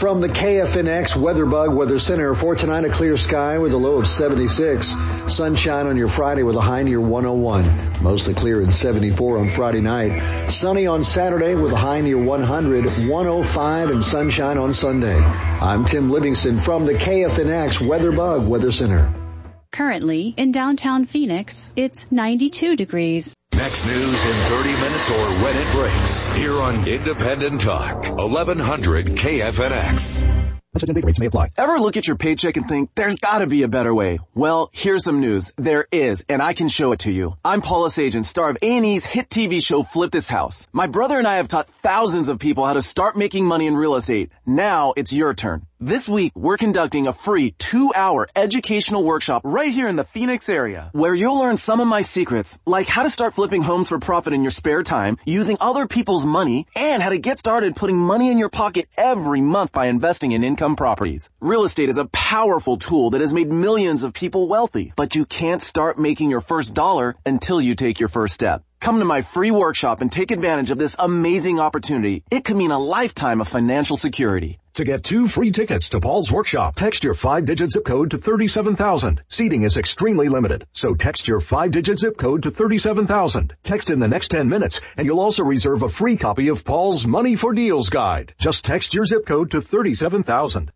From 0.00 0.22
the 0.22 0.28
KFNX 0.28 1.12
WeatherBug 1.12 1.76
Weather 1.76 1.98
Center 1.98 2.34
for 2.34 2.54
tonight, 2.54 2.86
a 2.86 2.88
clear 2.88 3.18
sky 3.18 3.58
with 3.58 3.74
a 3.74 3.76
low 3.76 3.98
of 3.98 4.06
76. 4.06 4.96
Sunshine 5.26 5.86
on 5.86 5.98
your 5.98 6.08
Friday 6.08 6.42
with 6.42 6.56
a 6.56 6.60
high 6.60 6.82
near 6.82 7.02
101. 7.02 8.02
Mostly 8.02 8.32
clear 8.32 8.62
and 8.62 8.72
74 8.72 9.38
on 9.38 9.50
Friday 9.50 9.82
night. 9.82 10.48
Sunny 10.48 10.86
on 10.86 11.04
Saturday 11.04 11.54
with 11.54 11.72
a 11.72 11.76
high 11.76 12.00
near 12.00 12.16
100, 12.16 13.08
105 13.10 13.90
and 13.90 14.02
sunshine 14.02 14.56
on 14.56 14.72
Sunday. 14.72 15.18
I'm 15.18 15.84
Tim 15.84 16.10
Livingston 16.10 16.58
from 16.58 16.86
the 16.86 16.94
KFNX 16.94 17.86
WeatherBug 17.86 18.46
Weather 18.46 18.72
Center. 18.72 19.12
Currently, 19.70 20.32
in 20.38 20.50
downtown 20.50 21.04
Phoenix, 21.04 21.70
it's 21.76 22.10
92 22.10 22.74
degrees. 22.74 23.34
Next 23.60 23.86
news 23.86 24.24
in 24.24 24.32
30 24.32 24.68
minutes 24.72 25.10
or 25.10 25.44
when 25.44 25.54
it 25.54 25.70
breaks. 25.72 26.26
Here 26.28 26.54
on 26.54 26.88
Independent 26.88 27.60
Talk, 27.60 28.08
1100 28.08 29.08
KFNX. 29.08 31.04
rates 31.04 31.18
may 31.18 31.26
apply. 31.26 31.50
Ever 31.58 31.78
look 31.78 31.98
at 31.98 32.06
your 32.06 32.16
paycheck 32.16 32.56
and 32.56 32.66
think, 32.66 32.88
there's 32.94 33.18
gotta 33.18 33.46
be 33.46 33.62
a 33.62 33.68
better 33.68 33.94
way? 33.94 34.18
Well, 34.34 34.70
here's 34.72 35.04
some 35.04 35.20
news. 35.20 35.52
There 35.58 35.84
is, 35.92 36.24
and 36.26 36.40
I 36.40 36.54
can 36.54 36.68
show 36.68 36.92
it 36.92 37.00
to 37.00 37.12
you. 37.12 37.34
I'm 37.44 37.60
Paula 37.60 37.90
Sagan, 37.90 38.22
star 38.22 38.48
of 38.48 38.56
A&E's 38.62 39.04
hit 39.04 39.28
TV 39.28 39.62
show 39.62 39.82
Flip 39.82 40.10
This 40.10 40.28
House. 40.30 40.66
My 40.72 40.86
brother 40.86 41.18
and 41.18 41.26
I 41.26 41.36
have 41.36 41.48
taught 41.48 41.68
thousands 41.68 42.28
of 42.28 42.38
people 42.38 42.64
how 42.64 42.72
to 42.72 42.80
start 42.80 43.14
making 43.14 43.44
money 43.44 43.66
in 43.66 43.76
real 43.76 43.94
estate. 43.94 44.30
Now 44.46 44.94
it's 44.96 45.12
your 45.12 45.34
turn. 45.34 45.66
This 45.82 46.06
week, 46.06 46.32
we're 46.36 46.58
conducting 46.58 47.06
a 47.06 47.12
free 47.14 47.52
two-hour 47.52 48.28
educational 48.36 49.02
workshop 49.02 49.40
right 49.46 49.72
here 49.72 49.88
in 49.88 49.96
the 49.96 50.04
Phoenix 50.04 50.50
area, 50.50 50.90
where 50.92 51.14
you'll 51.14 51.38
learn 51.38 51.56
some 51.56 51.80
of 51.80 51.88
my 51.88 52.02
secrets, 52.02 52.58
like 52.66 52.86
how 52.86 53.02
to 53.02 53.08
start 53.08 53.32
flipping 53.32 53.62
homes 53.62 53.88
for 53.88 53.98
profit 53.98 54.34
in 54.34 54.42
your 54.42 54.50
spare 54.50 54.82
time, 54.82 55.16
using 55.24 55.56
other 55.58 55.86
people's 55.86 56.26
money, 56.26 56.66
and 56.76 57.02
how 57.02 57.08
to 57.08 57.16
get 57.16 57.38
started 57.38 57.76
putting 57.76 57.96
money 57.96 58.30
in 58.30 58.36
your 58.36 58.50
pocket 58.50 58.88
every 58.98 59.40
month 59.40 59.72
by 59.72 59.86
investing 59.86 60.32
in 60.32 60.44
income 60.44 60.76
properties. 60.76 61.30
Real 61.40 61.64
estate 61.64 61.88
is 61.88 61.96
a 61.96 62.10
powerful 62.12 62.76
tool 62.76 63.08
that 63.08 63.22
has 63.22 63.32
made 63.32 63.50
millions 63.50 64.02
of 64.02 64.12
people 64.12 64.48
wealthy, 64.48 64.92
but 64.96 65.14
you 65.14 65.24
can't 65.24 65.62
start 65.62 65.98
making 65.98 66.28
your 66.28 66.42
first 66.42 66.74
dollar 66.74 67.16
until 67.24 67.58
you 67.58 67.74
take 67.74 67.98
your 67.98 68.10
first 68.10 68.34
step. 68.34 68.62
Come 68.80 68.98
to 68.98 69.06
my 69.06 69.22
free 69.22 69.50
workshop 69.50 70.02
and 70.02 70.12
take 70.12 70.30
advantage 70.30 70.70
of 70.70 70.76
this 70.76 70.94
amazing 70.98 71.58
opportunity. 71.58 72.22
It 72.30 72.44
could 72.44 72.58
mean 72.58 72.70
a 72.70 72.78
lifetime 72.78 73.40
of 73.40 73.48
financial 73.48 73.96
security. 73.96 74.59
To 74.80 74.84
get 74.84 75.04
two 75.04 75.28
free 75.28 75.50
tickets 75.50 75.90
to 75.90 76.00
Paul's 76.00 76.32
workshop, 76.32 76.74
text 76.74 77.04
your 77.04 77.12
five-digit 77.12 77.68
zip 77.68 77.84
code 77.84 78.10
to 78.12 78.16
37,000. 78.16 79.22
Seating 79.28 79.62
is 79.62 79.76
extremely 79.76 80.30
limited, 80.30 80.64
so 80.72 80.94
text 80.94 81.28
your 81.28 81.42
five-digit 81.42 81.98
zip 81.98 82.16
code 82.16 82.42
to 82.44 82.50
37,000. 82.50 83.54
Text 83.62 83.90
in 83.90 84.00
the 84.00 84.08
next 84.08 84.28
10 84.28 84.48
minutes, 84.48 84.80
and 84.96 85.06
you'll 85.06 85.20
also 85.20 85.44
reserve 85.44 85.82
a 85.82 85.90
free 85.90 86.16
copy 86.16 86.48
of 86.48 86.64
Paul's 86.64 87.06
Money 87.06 87.36
for 87.36 87.52
Deals 87.52 87.90
guide. 87.90 88.32
Just 88.38 88.64
text 88.64 88.94
your 88.94 89.04
zip 89.04 89.26
code 89.26 89.50
to 89.50 89.60
37,000. 89.60 90.72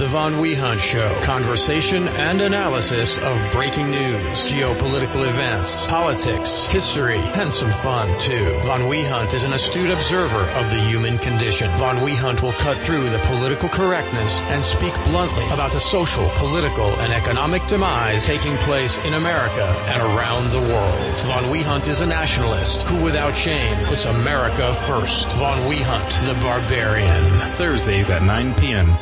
The 0.00 0.06
Von 0.06 0.36
Wehunt 0.36 0.80
Show. 0.80 1.14
Conversation 1.24 2.08
and 2.08 2.40
analysis 2.40 3.18
of 3.18 3.52
breaking 3.52 3.90
news, 3.90 4.50
geopolitical 4.50 5.28
events, 5.28 5.86
politics, 5.88 6.66
history, 6.68 7.18
and 7.18 7.52
some 7.52 7.70
fun 7.82 8.08
too. 8.18 8.58
Von 8.60 8.88
Wehunt 8.88 9.34
is 9.34 9.44
an 9.44 9.52
astute 9.52 9.90
observer 9.90 10.40
of 10.58 10.70
the 10.70 10.80
human 10.88 11.18
condition. 11.18 11.68
Von 11.72 11.96
Wehunt 11.96 12.40
will 12.40 12.54
cut 12.54 12.78
through 12.78 13.10
the 13.10 13.18
political 13.26 13.68
correctness 13.68 14.40
and 14.44 14.64
speak 14.64 14.94
bluntly 15.04 15.44
about 15.52 15.72
the 15.72 15.80
social, 15.80 16.30
political, 16.36 16.88
and 17.00 17.12
economic 17.12 17.66
demise 17.66 18.24
taking 18.24 18.56
place 18.64 18.96
in 19.04 19.12
America 19.12 19.66
and 19.88 20.00
around 20.00 20.48
the 20.48 20.72
world. 20.72 21.14
Von 21.26 21.44
Wehunt 21.52 21.88
is 21.88 22.00
a 22.00 22.06
nationalist 22.06 22.84
who 22.84 23.04
without 23.04 23.36
shame 23.36 23.76
puts 23.84 24.06
America 24.06 24.72
first. 24.86 25.30
Von 25.32 25.58
Wehunt, 25.68 26.26
the 26.26 26.40
barbarian. 26.40 27.38
Thursdays 27.52 28.08
at 28.08 28.22
9 28.22 28.54
p.m. 28.54 28.96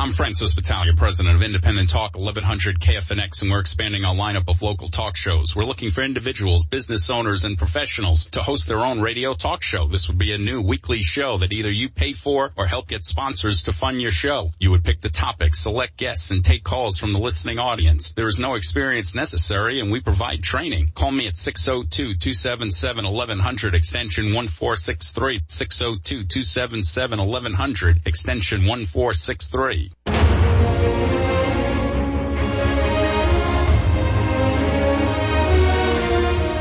I'm 0.00 0.14
Francis 0.14 0.54
Battaglia, 0.54 0.94
president 0.94 1.36
of 1.36 1.42
Independent 1.42 1.90
Talk 1.90 2.16
1100 2.16 2.80
KFNX, 2.80 3.42
and 3.42 3.50
we're 3.50 3.60
expanding 3.60 4.06
our 4.06 4.14
lineup 4.14 4.48
of 4.48 4.62
local 4.62 4.88
talk 4.88 5.14
shows. 5.14 5.54
We're 5.54 5.66
looking 5.66 5.90
for 5.90 6.00
individuals, 6.00 6.64
business 6.64 7.10
owners, 7.10 7.44
and 7.44 7.58
professionals 7.58 8.24
to 8.30 8.40
host 8.40 8.66
their 8.66 8.78
own 8.78 9.02
radio 9.02 9.34
talk 9.34 9.62
show. 9.62 9.88
This 9.88 10.08
would 10.08 10.16
be 10.16 10.32
a 10.32 10.38
new 10.38 10.62
weekly 10.62 11.02
show 11.02 11.36
that 11.36 11.52
either 11.52 11.70
you 11.70 11.90
pay 11.90 12.14
for 12.14 12.50
or 12.56 12.66
help 12.66 12.88
get 12.88 13.04
sponsors 13.04 13.64
to 13.64 13.72
fund 13.72 14.00
your 14.00 14.10
show. 14.10 14.52
You 14.58 14.70
would 14.70 14.84
pick 14.84 15.02
the 15.02 15.10
topic, 15.10 15.54
select 15.54 15.98
guests, 15.98 16.30
and 16.30 16.42
take 16.42 16.64
calls 16.64 16.96
from 16.96 17.12
the 17.12 17.18
listening 17.18 17.58
audience. 17.58 18.12
There 18.12 18.26
is 18.26 18.38
no 18.38 18.54
experience 18.54 19.14
necessary, 19.14 19.80
and 19.80 19.92
we 19.92 20.00
provide 20.00 20.42
training. 20.42 20.92
Call 20.94 21.10
me 21.10 21.28
at 21.28 21.34
602-277-1100, 21.34 23.74
extension 23.74 24.32
1463, 24.32 25.40
602-277-1100, 25.40 28.06
extension 28.06 28.66
1463. 28.66 29.89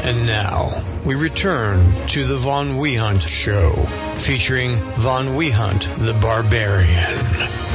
And 0.09 0.25
now, 0.25 0.69
we 1.05 1.13
return 1.13 2.07
to 2.07 2.25
the 2.25 2.37
Von 2.37 2.77
Wehunt 2.77 3.21
Show, 3.27 3.85
featuring 4.17 4.75
Von 4.95 5.37
Wehunt 5.37 6.03
the 6.03 6.13
Barbarian. 6.15 7.68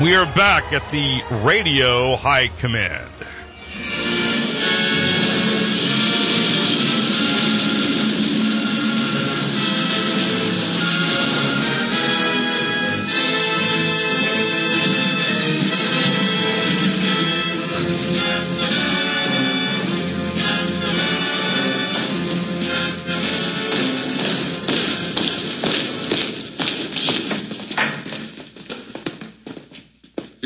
We 0.00 0.14
are 0.14 0.24
back 0.34 0.72
at 0.72 0.88
the 0.88 1.22
Radio 1.44 2.16
High 2.16 2.48
Command. 2.48 3.10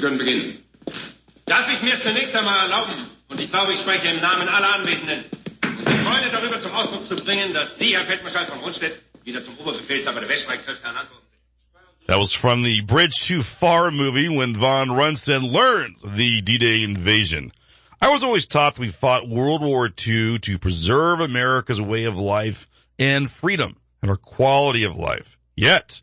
Können 0.05 0.19
beginnen. 0.19 0.63
Darf 1.47 1.67
ich 1.73 1.81
mir 1.81 1.99
zunächst 1.99 2.37
einmal 2.37 2.69
erlauben, 2.69 3.09
und 3.29 3.41
ich 3.41 3.51
glaube, 3.51 3.73
ich 3.73 3.79
spreche 3.79 4.09
im 4.09 4.21
Namen 4.21 4.47
aller 4.49 4.75
Anwesenden, 4.75 5.25
unsere 5.79 5.99
Freunde 6.01 6.29
darüber 6.31 6.61
zum 6.61 6.73
Ausdruck 6.73 7.09
zu 7.09 7.17
bringen, 7.17 7.55
dass 7.55 7.79
Sie, 7.79 7.97
Herr 7.97 8.05
Feldmarschall 8.05 8.45
von 8.45 8.59
Rundstedt, 8.59 9.01
wieder 9.25 9.43
zum 9.43 9.57
Oberbefehlshaber 9.57 10.21
der 10.21 10.29
Weststreitkräfte 10.29 10.85
ernannt 10.85 11.09
wurden. 11.09 11.25
That 12.07 12.19
was 12.19 12.35
from 12.35 12.63
the 12.63 12.83
Bridge 12.83 13.19
Too 13.27 13.43
Far 13.43 13.91
movie 13.91 14.29
when 14.29 14.55
Von 14.55 14.91
Rundstedt 14.91 15.41
learns 15.41 16.03
the 16.03 16.43
D-Day 16.43 16.85
invasion. 16.85 17.51
I 18.03 18.13
was 18.13 18.23
always 18.23 18.47
taught 18.47 18.79
we 18.79 18.89
fought 18.89 19.27
World 19.27 19.63
War 19.63 19.87
II 20.07 20.39
to 20.41 20.59
preserve 20.59 21.21
America's 21.21 21.81
way 21.81 22.05
of 22.05 22.19
life 22.19 22.69
and 22.99 23.31
freedom 23.31 23.77
and 24.03 24.11
our 24.11 24.19
quality 24.19 24.85
of 24.85 24.99
life. 24.99 25.39
Yet, 25.57 26.03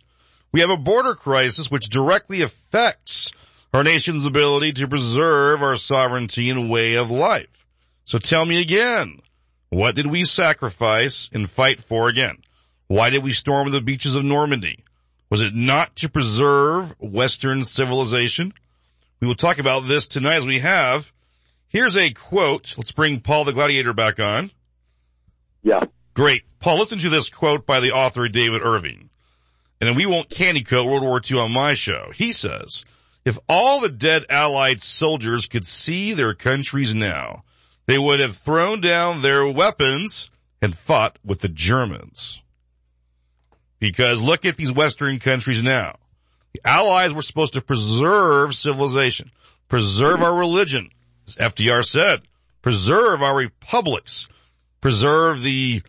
we 0.51 0.61
have 0.61 0.71
a 0.71 0.77
border 0.77 1.13
crisis 1.13 1.69
which 1.69 1.91
directly 1.91 2.41
affects 2.41 3.31
our 3.73 3.83
nation's 3.83 4.25
ability 4.25 4.73
to 4.73 4.87
preserve 4.87 5.63
our 5.63 5.77
sovereignty 5.77 6.49
and 6.49 6.69
way 6.69 6.95
of 6.95 7.11
life. 7.11 7.65
So 8.05 8.17
tell 8.17 8.45
me 8.45 8.61
again, 8.61 9.19
what 9.69 9.95
did 9.95 10.07
we 10.07 10.23
sacrifice 10.25 11.29
and 11.33 11.49
fight 11.49 11.79
for 11.79 12.09
again? 12.09 12.37
Why 12.87 13.09
did 13.09 13.23
we 13.23 13.31
storm 13.31 13.71
the 13.71 13.79
beaches 13.79 14.15
of 14.15 14.25
Normandy? 14.25 14.83
Was 15.29 15.39
it 15.39 15.55
not 15.55 15.95
to 15.97 16.09
preserve 16.09 16.93
Western 16.99 17.63
civilization? 17.63 18.53
We 19.21 19.27
will 19.27 19.35
talk 19.35 19.59
about 19.59 19.87
this 19.87 20.07
tonight 20.07 20.35
as 20.35 20.45
we 20.45 20.59
have. 20.59 21.13
Here's 21.69 21.95
a 21.95 22.11
quote. 22.11 22.75
Let's 22.77 22.91
bring 22.91 23.21
Paul 23.21 23.45
the 23.45 23.53
Gladiator 23.53 23.93
back 23.93 24.19
on. 24.19 24.51
Yeah. 25.63 25.85
Great. 26.13 26.43
Paul, 26.59 26.79
listen 26.79 26.99
to 26.99 27.09
this 27.09 27.29
quote 27.29 27.65
by 27.65 27.79
the 27.79 27.93
author 27.93 28.27
David 28.27 28.61
Irving. 28.61 29.09
And 29.79 29.87
then 29.87 29.95
we 29.95 30.05
won't 30.05 30.29
candy 30.29 30.63
coat 30.63 30.85
World 30.85 31.03
War 31.03 31.21
II 31.23 31.39
on 31.39 31.53
my 31.53 31.75
show. 31.75 32.11
He 32.13 32.33
says, 32.33 32.83
if 33.25 33.37
all 33.47 33.81
the 33.81 33.89
dead 33.89 34.25
Allied 34.29 34.81
soldiers 34.81 35.47
could 35.47 35.65
see 35.65 36.13
their 36.13 36.33
countries 36.33 36.95
now, 36.95 37.43
they 37.85 37.97
would 37.97 38.19
have 38.19 38.35
thrown 38.35 38.81
down 38.81 39.21
their 39.21 39.45
weapons 39.47 40.31
and 40.61 40.75
fought 40.75 41.17
with 41.23 41.39
the 41.39 41.49
Germans. 41.49 42.41
Because 43.79 44.21
look 44.21 44.45
at 44.45 44.57
these 44.57 44.71
Western 44.71 45.19
countries 45.19 45.63
now. 45.63 45.95
The 46.53 46.61
Allies 46.65 47.13
were 47.13 47.21
supposed 47.21 47.53
to 47.53 47.61
preserve 47.61 48.55
civilization, 48.55 49.31
preserve 49.67 50.21
our 50.21 50.35
religion, 50.35 50.89
as 51.27 51.35
FDR 51.35 51.83
said, 51.83 52.21
preserve 52.61 53.21
our 53.21 53.35
republics, 53.35 54.27
preserve 54.81 55.41
the, 55.41 55.81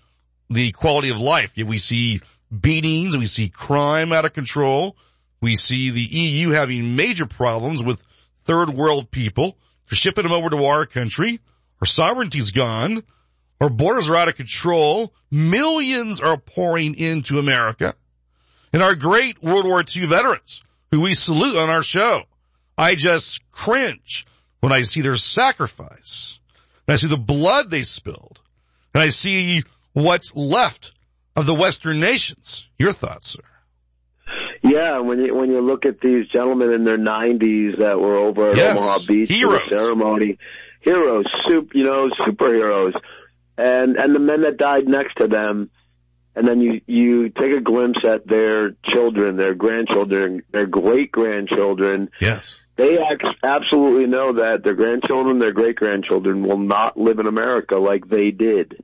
the 0.49 0.73
quality 0.73 1.11
of 1.11 1.21
life. 1.21 1.57
Yet 1.57 1.67
we 1.67 1.79
see 1.79 2.21
beatings. 2.61 3.17
We 3.17 3.27
see 3.27 3.49
crime 3.49 4.13
out 4.13 4.25
of 4.25 4.33
control. 4.33 4.97
We 5.43 5.57
see 5.57 5.91
the 5.91 6.01
EU 6.01 6.51
having 6.51 6.95
major 6.95 7.27
problems 7.27 7.83
with 7.83 8.07
third 8.45 8.71
world 8.71 9.11
people 9.11 9.59
for 9.85 9.97
shipping 9.97 10.23
them 10.23 10.33
over 10.33 10.49
to 10.49 10.65
our 10.65 10.87
country. 10.87 11.41
Our 11.83 11.87
sovereignty's 11.87 12.53
gone. 12.53 13.03
Our 13.61 13.69
borders 13.69 14.09
are 14.09 14.17
out 14.17 14.29
of 14.29 14.37
control. 14.37 15.13
Millions 15.33 16.21
are 16.21 16.39
pouring 16.39 16.95
into 16.95 17.41
America. 17.41 17.95
And 18.73 18.83
our 18.83 18.95
great 18.95 19.43
World 19.43 19.67
War 19.67 19.83
II 19.85 20.07
veterans, 20.07 20.63
who 20.93 21.01
we 21.01 21.13
salute 21.13 21.57
on 21.57 21.69
our 21.69 21.83
show, 21.83 22.23
I 22.79 22.95
just 22.95 23.43
cringe 23.51 24.25
when 24.61 24.73
I 24.73 24.83
see 24.83 25.01
their 25.01 25.17
sacrifice. 25.17 26.39
And 26.87 26.95
I 26.95 26.97
see 26.97 27.09
the 27.09 27.17
blood 27.17 27.69
they 27.69 27.83
spilled. 27.83 28.41
And 28.95 29.03
I 29.03 29.09
see 29.09 29.65
what's 29.93 30.37
left 30.37 30.93
of 31.35 31.47
the 31.47 31.55
Western 31.55 31.99
nations. 31.99 32.69
Your 32.79 32.93
thoughts, 32.93 33.31
sir? 33.31 33.43
Yeah, 34.63 34.99
when 34.99 35.25
you 35.25 35.35
when 35.35 35.51
you 35.51 35.61
look 35.61 35.85
at 35.87 36.01
these 36.01 36.29
gentlemen 36.29 36.73
in 36.73 36.85
their 36.85 36.99
90s 36.99 37.79
that 37.79 38.01
were 38.01 38.15
over 38.17 38.51
at 38.53 38.57
Yes, 38.57 38.79
Omaha 38.79 38.99
Beach 39.09 39.29
heroes. 39.31 39.61
for 39.63 39.71
the 39.71 39.77
ceremony, 39.77 40.39
heroes, 40.81 41.25
soup, 41.49 41.73
you 41.75 41.83
know, 41.85 42.09
superheroes, 42.11 42.95
and 43.59 43.97
and 43.97 44.15
the 44.15 44.21
men 44.21 44.43
that 44.43 44.57
died 44.59 44.87
next 44.89 45.17
to 45.17 45.27
them, 45.27 45.71
and 46.37 46.47
then 46.47 46.61
you 46.61 46.81
you 46.87 47.29
take 47.31 47.53
a 47.53 47.61
glimpse 47.61 48.05
at 48.05 48.27
their 48.27 48.77
children, 48.85 49.37
their 49.37 49.55
grandchildren, 49.55 50.43
their 50.53 50.67
great 50.67 51.11
grandchildren. 51.11 52.09
Yes. 52.21 52.57
They 52.77 52.99
absolutely 53.45 54.07
know 54.07 54.33
that 54.35 54.63
their 54.65 54.73
grandchildren, 54.75 55.39
their 55.41 55.53
great 55.53 55.77
grandchildren 55.77 56.43
will 56.47 56.59
not 56.59 56.97
live 56.97 57.19
in 57.19 57.27
America 57.27 57.77
like 57.79 58.09
they 58.09 58.31
did. 58.31 58.83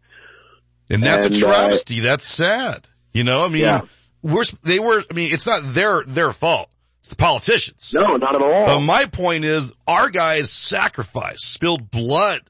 And 0.90 1.02
that's 1.02 1.24
And, 1.24 1.34
a 1.34 1.38
uh, 1.38 1.40
travesty. 1.40 2.00
that's 2.00 2.26
sad. 2.26 2.86
You 3.14 3.24
know, 3.24 3.44
I 3.44 3.48
mean, 3.48 3.62
Yeah. 3.62 3.80
We're, 4.22 4.44
they 4.62 4.78
were, 4.78 5.02
I 5.10 5.14
mean, 5.14 5.32
it's 5.32 5.46
not 5.46 5.62
their, 5.74 6.04
their 6.04 6.32
fault. 6.32 6.70
It's 7.00 7.10
the 7.10 7.16
politicians. 7.16 7.94
No, 7.96 8.16
not 8.16 8.34
at 8.34 8.42
all. 8.42 8.66
But 8.66 8.80
my 8.80 9.06
point 9.06 9.44
is 9.44 9.72
our 9.86 10.10
guys 10.10 10.50
sacrificed, 10.50 11.52
spilled 11.52 11.90
blood, 11.90 12.40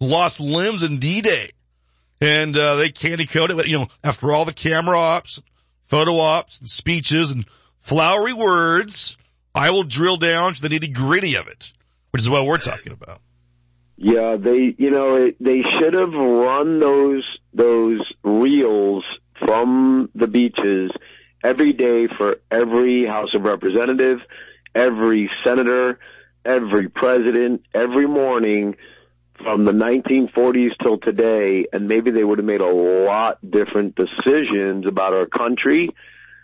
lost 0.00 0.40
limbs 0.40 0.82
in 0.82 0.98
D-Day. 0.98 1.52
And, 2.20 2.56
uh, 2.56 2.76
they 2.76 2.90
candy 2.90 3.26
coated, 3.26 3.56
but 3.56 3.68
you 3.68 3.78
know, 3.78 3.88
after 4.02 4.32
all 4.32 4.44
the 4.44 4.52
camera 4.52 4.98
ops, 4.98 5.40
photo 5.84 6.18
ops 6.18 6.60
and 6.60 6.68
speeches 6.68 7.30
and 7.30 7.44
flowery 7.80 8.32
words, 8.32 9.16
I 9.54 9.70
will 9.70 9.84
drill 9.84 10.16
down 10.16 10.54
to 10.54 10.62
the 10.62 10.68
nitty 10.68 10.92
gritty 10.94 11.36
of 11.36 11.48
it, 11.48 11.72
which 12.10 12.22
is 12.22 12.28
what 12.28 12.44
we're 12.44 12.58
talking 12.58 12.92
about. 12.92 13.20
Yeah, 13.96 14.36
they, 14.36 14.74
you 14.78 14.90
know, 14.90 15.16
it, 15.16 15.36
they 15.40 15.62
should 15.62 15.94
have 15.94 16.12
run 16.12 16.78
those, 16.78 17.24
those 17.52 18.00
reels 18.22 19.04
from 19.38 20.10
the 20.14 20.26
beaches 20.26 20.90
every 21.42 21.72
day 21.72 22.06
for 22.06 22.40
every 22.50 23.04
House 23.04 23.34
of 23.34 23.42
Representative, 23.42 24.20
every 24.74 25.30
senator, 25.44 25.98
every 26.44 26.88
president, 26.88 27.64
every 27.74 28.06
morning 28.06 28.76
from 29.42 29.64
the 29.64 29.72
1940s 29.72 30.76
till 30.82 30.98
today, 30.98 31.66
and 31.72 31.86
maybe 31.86 32.10
they 32.10 32.24
would 32.24 32.38
have 32.38 32.46
made 32.46 32.60
a 32.60 32.66
lot 32.66 33.38
different 33.48 33.94
decisions 33.94 34.86
about 34.86 35.14
our 35.14 35.26
country, 35.26 35.90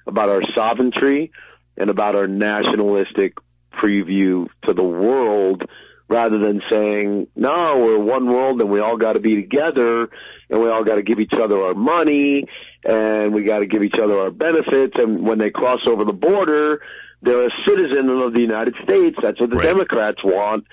about 0.07 0.28
our 0.28 0.42
sovereignty, 0.55 1.32
and 1.76 1.90
about 1.90 2.14
our 2.14 2.28
nationalistic 2.28 3.34
preview 3.72 4.47
to 4.64 4.72
the 4.72 4.84
world 4.84 5.68
rather 6.09 6.38
than 6.38 6.62
saying, 6.70 7.26
no, 7.34 7.80
we're 7.80 7.99
one 7.99 8.26
world 8.26 8.61
and 8.61 8.70
we 8.70 8.78
all 8.78 8.97
got 8.97 9.14
to 9.14 9.20
be 9.20 9.34
together 9.34 10.09
and 10.51 10.61
we 10.61 10.68
all 10.68 10.84
got 10.84 10.97
to 10.97 11.03
give 11.03 11.18
each 11.18 11.32
other 11.32 11.61
our 11.64 11.74
money 11.74 12.47
and 12.85 13.32
we 13.35 13.45
got 13.45 13.61
to 13.61 13.66
give 13.66 13.82
each 13.82 13.99
other 13.99 14.18
our 14.18 14.30
benefits. 14.30 14.97
And 14.99 15.26
when 15.26 15.39
they 15.39 15.51
cross 15.51 15.80
over 15.87 16.05
the 16.05 16.12
border, 16.12 16.82
they're 17.22 17.47
a 17.47 17.51
citizen 17.64 18.09
of 18.11 18.32
the 18.35 18.41
United 18.41 18.74
States. 18.82 19.16
That's 19.22 19.41
what 19.41 19.51
the 19.51 19.59
Democrats 19.61 20.22
want. 20.22 20.64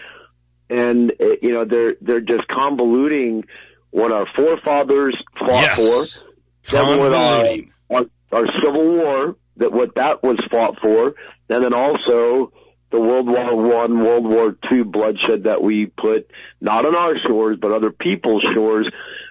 And, 0.70 1.12
uh, 1.20 1.26
you 1.42 1.52
know, 1.52 1.66
they're, 1.66 1.96
they're 2.02 2.22
just 2.22 2.48
convoluting 2.48 3.44
what 3.90 4.12
our 4.12 4.26
forefathers 4.36 5.16
fought 5.38 5.62
Yes. 5.62 6.18
for. 6.18 6.76
Then 6.78 6.98
what 7.00 7.14
our, 7.14 7.44
Convoluting. 7.44 7.70
our, 7.90 8.06
our 8.32 8.62
Civil 8.62 8.88
War, 8.98 9.36
that 9.58 9.72
what 9.74 9.96
that 9.96 10.24
was 10.24 10.38
fought 10.50 10.80
for, 10.82 11.16
and 11.50 11.64
then 11.64 11.74
also 11.74 12.54
the 12.90 13.00
World 13.02 13.28
War 13.28 13.56
One, 13.56 14.00
World 14.02 14.26
War 14.26 14.56
Two 14.70 14.84
bloodshed 14.86 15.44
that 15.46 15.62
we 15.62 15.86
put 15.88 16.30
not 16.60 16.86
on 16.86 16.96
our 16.96 17.18
shores 17.18 17.58
but 17.62 17.72
other 17.72 17.92
people's 17.92 18.44
shores 18.44 18.90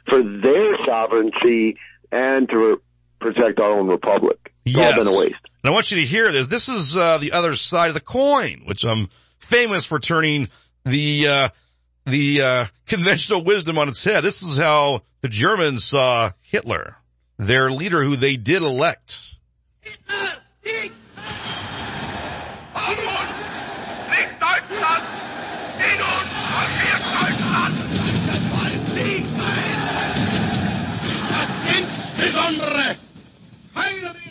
for 0.09 0.22
their 0.22 0.76
sovereignty 0.85 1.76
and 2.12 2.48
to 2.48 2.80
protect 3.20 3.61
our 3.61 3.78
own 3.78 3.88
republic. 3.88 4.52
It's 4.64 4.78
all 4.78 4.94
been 4.94 5.06
a 5.06 5.18
waste. 5.18 5.34
And 5.62 5.70
I 5.70 5.70
want 5.70 5.90
you 5.90 6.00
to 6.00 6.06
hear 6.06 6.32
this. 6.32 6.46
This 6.46 6.68
is 6.68 6.96
uh, 6.96 7.18
the 7.18 7.32
other 7.32 7.54
side 7.54 7.88
of 7.88 7.94
the 7.94 8.00
coin, 8.00 8.62
which 8.64 8.84
I'm 8.84 9.08
famous 9.38 9.86
for 9.86 9.98
turning 9.98 10.48
the 10.84 11.28
uh, 11.28 11.48
the 12.06 12.42
uh, 12.42 12.66
conventional 12.86 13.42
wisdom 13.44 13.78
on 13.78 13.88
its 13.88 14.02
head. 14.02 14.24
This 14.24 14.42
is 14.42 14.58
how 14.58 15.02
the 15.20 15.28
Germans 15.28 15.84
saw 15.84 16.30
Hitler, 16.42 16.96
their 17.38 17.70
leader, 17.70 18.02
who 18.02 18.16
they 18.16 18.36
did 18.36 18.62
elect. 18.62 19.36
Deutschland! 24.40 25.04
In 25.80 26.00
uns 26.00 26.19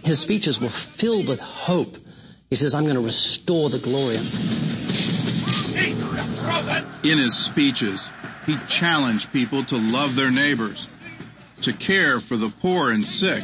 His 0.09 0.21
speeches 0.21 0.59
were 0.59 0.69
filled 0.69 1.27
with 1.27 1.39
hope. 1.39 1.95
He 2.49 2.55
says, 2.55 2.73
I'm 2.73 2.85
going 2.85 2.95
to 2.95 2.99
restore 2.99 3.69
the 3.69 3.77
glory. 3.77 4.17
In 7.03 7.19
his 7.19 7.37
speeches, 7.37 8.09
he 8.47 8.57
challenged 8.67 9.31
people 9.31 9.63
to 9.65 9.77
love 9.77 10.15
their 10.15 10.31
neighbors, 10.31 10.87
to 11.61 11.73
care 11.73 12.19
for 12.19 12.37
the 12.37 12.49
poor 12.49 12.89
and 12.89 13.05
sick, 13.05 13.43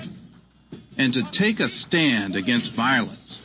and 0.98 1.14
to 1.14 1.22
take 1.30 1.60
a 1.60 1.70
stand 1.70 2.36
against 2.36 2.74
violence. 2.74 3.42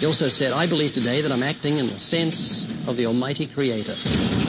He 0.00 0.06
also 0.06 0.28
said, 0.28 0.54
I 0.54 0.66
believe 0.66 0.94
today 0.94 1.20
that 1.20 1.30
I'm 1.30 1.42
acting 1.42 1.76
in 1.76 1.88
the 1.88 1.98
sense 1.98 2.66
of 2.86 2.96
the 2.96 3.04
Almighty 3.04 3.44
Creator. 3.44 4.45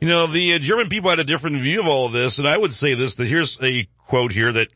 You 0.00 0.08
know, 0.08 0.26
the 0.26 0.54
uh, 0.54 0.58
German 0.58 0.88
people 0.88 1.10
had 1.10 1.18
a 1.18 1.24
different 1.24 1.56
view 1.58 1.80
of 1.80 1.86
all 1.86 2.06
of 2.06 2.12
this, 2.12 2.38
and 2.38 2.48
I 2.48 2.56
would 2.56 2.72
say 2.72 2.94
this, 2.94 3.16
that 3.16 3.26
here's 3.26 3.60
a 3.62 3.86
quote 3.98 4.32
here 4.32 4.50
that 4.52 4.68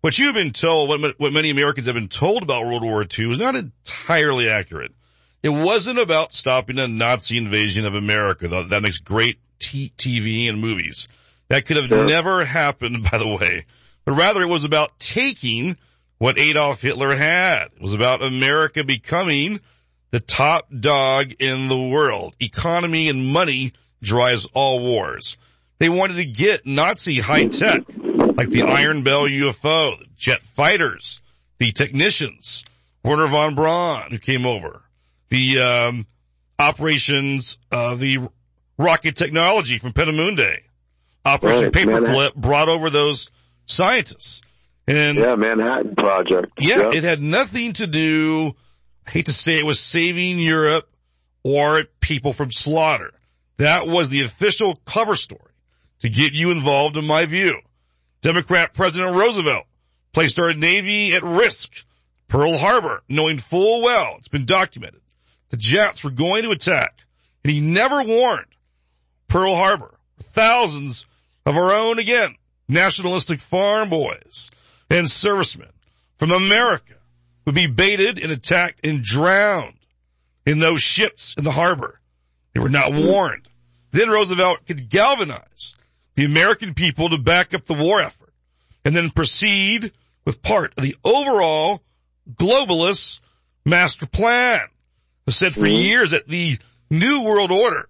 what 0.00 0.18
you've 0.18 0.34
been 0.34 0.52
told, 0.52 0.88
what, 0.88 1.14
what 1.18 1.32
many 1.32 1.50
Americans 1.50 1.86
have 1.86 1.94
been 1.94 2.08
told 2.08 2.42
about 2.42 2.64
World 2.64 2.82
War 2.82 3.02
II 3.04 3.30
is 3.32 3.38
not 3.38 3.54
entirely 3.56 4.48
accurate. 4.48 4.92
It 5.42 5.50
wasn't 5.50 5.98
about 5.98 6.32
stopping 6.32 6.78
a 6.78 6.88
Nazi 6.88 7.36
invasion 7.36 7.84
of 7.84 7.94
America. 7.94 8.48
That 8.48 8.82
makes 8.82 8.98
great 8.98 9.38
t- 9.58 9.92
TV 9.98 10.48
and 10.48 10.60
movies. 10.60 11.08
That 11.48 11.66
could 11.66 11.76
have 11.76 11.86
Sure. 11.88 12.06
never 12.06 12.44
happened, 12.44 13.02
by 13.10 13.18
the 13.18 13.28
way. 13.28 13.66
But 14.06 14.12
rather 14.12 14.40
it 14.40 14.48
was 14.48 14.64
about 14.64 14.98
taking 14.98 15.76
what 16.16 16.38
Adolf 16.38 16.80
Hitler 16.82 17.14
had. 17.14 17.68
It 17.76 17.82
was 17.82 17.92
about 17.92 18.22
America 18.22 18.82
becoming 18.84 19.60
the 20.10 20.20
top 20.20 20.68
dog 20.80 21.32
in 21.38 21.68
the 21.68 21.78
world. 21.78 22.34
Economy 22.40 23.08
and 23.08 23.26
money 23.26 23.72
drives 24.02 24.46
all 24.54 24.80
wars. 24.80 25.36
They 25.78 25.88
wanted 25.88 26.14
to 26.16 26.24
get 26.24 26.66
Nazi 26.66 27.20
high 27.20 27.46
tech, 27.46 27.82
like 27.96 28.50
the 28.50 28.62
Iron 28.62 29.02
Bell 29.02 29.22
UFO, 29.22 29.98
the 29.98 30.06
jet 30.16 30.42
fighters, 30.42 31.20
the 31.58 31.72
technicians, 31.72 32.64
Werner 33.02 33.26
von 33.28 33.54
Braun, 33.54 34.10
who 34.10 34.18
came 34.18 34.44
over, 34.44 34.82
the 35.30 35.58
um, 35.60 36.06
operations 36.58 37.58
of 37.70 37.98
the 37.98 38.18
rocket 38.78 39.16
technology 39.16 39.78
from 39.78 39.92
Peenemünde, 39.92 40.58
Operation 41.24 41.64
Right, 41.64 41.72
Paperclip 41.72 42.02
Manhattan. 42.02 42.40
brought 42.40 42.68
over 42.68 42.90
those 42.90 43.30
scientists. 43.66 44.42
And 44.86 45.18
Yeah, 45.18 45.36
Manhattan 45.36 45.94
Project. 45.94 46.52
yeah, 46.58 46.90
it 46.92 47.04
had 47.04 47.22
nothing 47.22 47.72
to 47.74 47.86
do, 47.86 48.54
I 49.06 49.10
hate 49.10 49.26
to 49.26 49.32
say 49.32 49.52
it 49.58 49.66
was 49.66 49.80
saving 49.80 50.38
Europe 50.38 50.88
or 51.42 51.84
people 52.00 52.32
from 52.32 52.50
slaughter. 52.52 53.12
That 53.60 53.86
was 53.86 54.08
the 54.08 54.22
official 54.22 54.76
cover 54.86 55.14
story 55.14 55.52
to 55.98 56.08
get 56.08 56.32
you 56.32 56.50
involved 56.50 56.96
in 56.96 57.06
my 57.06 57.26
view. 57.26 57.60
Democrat 58.22 58.72
President 58.72 59.14
Roosevelt 59.14 59.66
placed 60.14 60.38
our 60.38 60.54
Navy 60.54 61.12
at 61.12 61.22
risk. 61.22 61.84
Pearl 62.26 62.56
Harbor, 62.56 63.02
knowing 63.06 63.36
full 63.36 63.82
well, 63.82 64.14
it's 64.16 64.28
been 64.28 64.46
documented, 64.46 65.02
the 65.50 65.58
Jats 65.58 66.02
were 66.02 66.10
going 66.10 66.44
to 66.44 66.52
attack, 66.52 67.04
and 67.44 67.52
he 67.52 67.60
never 67.60 68.02
warned 68.02 68.46
Pearl 69.28 69.54
Harbor. 69.54 69.98
Thousands 70.18 71.04
of 71.44 71.58
our 71.58 71.70
own, 71.70 71.98
again, 71.98 72.36
nationalistic 72.66 73.40
farm 73.40 73.90
boys 73.90 74.50
and 74.88 75.06
servicemen 75.06 75.68
from 76.16 76.30
America 76.30 76.94
would 77.44 77.54
be 77.54 77.66
baited 77.66 78.18
and 78.18 78.32
attacked 78.32 78.86
and 78.86 79.02
drowned 79.02 79.76
in 80.46 80.60
those 80.60 80.80
ships 80.80 81.34
in 81.36 81.44
the 81.44 81.50
harbor. 81.50 82.00
They 82.54 82.60
were 82.60 82.70
not 82.70 82.94
warned. 82.94 83.49
Then 83.90 84.08
Roosevelt 84.08 84.66
could 84.66 84.88
galvanize 84.88 85.74
the 86.14 86.24
American 86.24 86.74
people 86.74 87.08
to 87.08 87.18
back 87.18 87.54
up 87.54 87.64
the 87.64 87.74
war 87.74 88.00
effort 88.00 88.32
and 88.84 88.94
then 88.94 89.10
proceed 89.10 89.92
with 90.24 90.42
part 90.42 90.72
of 90.76 90.82
the 90.82 90.96
overall 91.04 91.82
globalist 92.32 93.20
master 93.64 94.06
plan. 94.06 94.60
I 95.26 95.30
said 95.30 95.54
for 95.54 95.60
mm-hmm. 95.60 95.82
years 95.82 96.10
that 96.10 96.28
the 96.28 96.58
new 96.90 97.22
world 97.22 97.50
order 97.50 97.88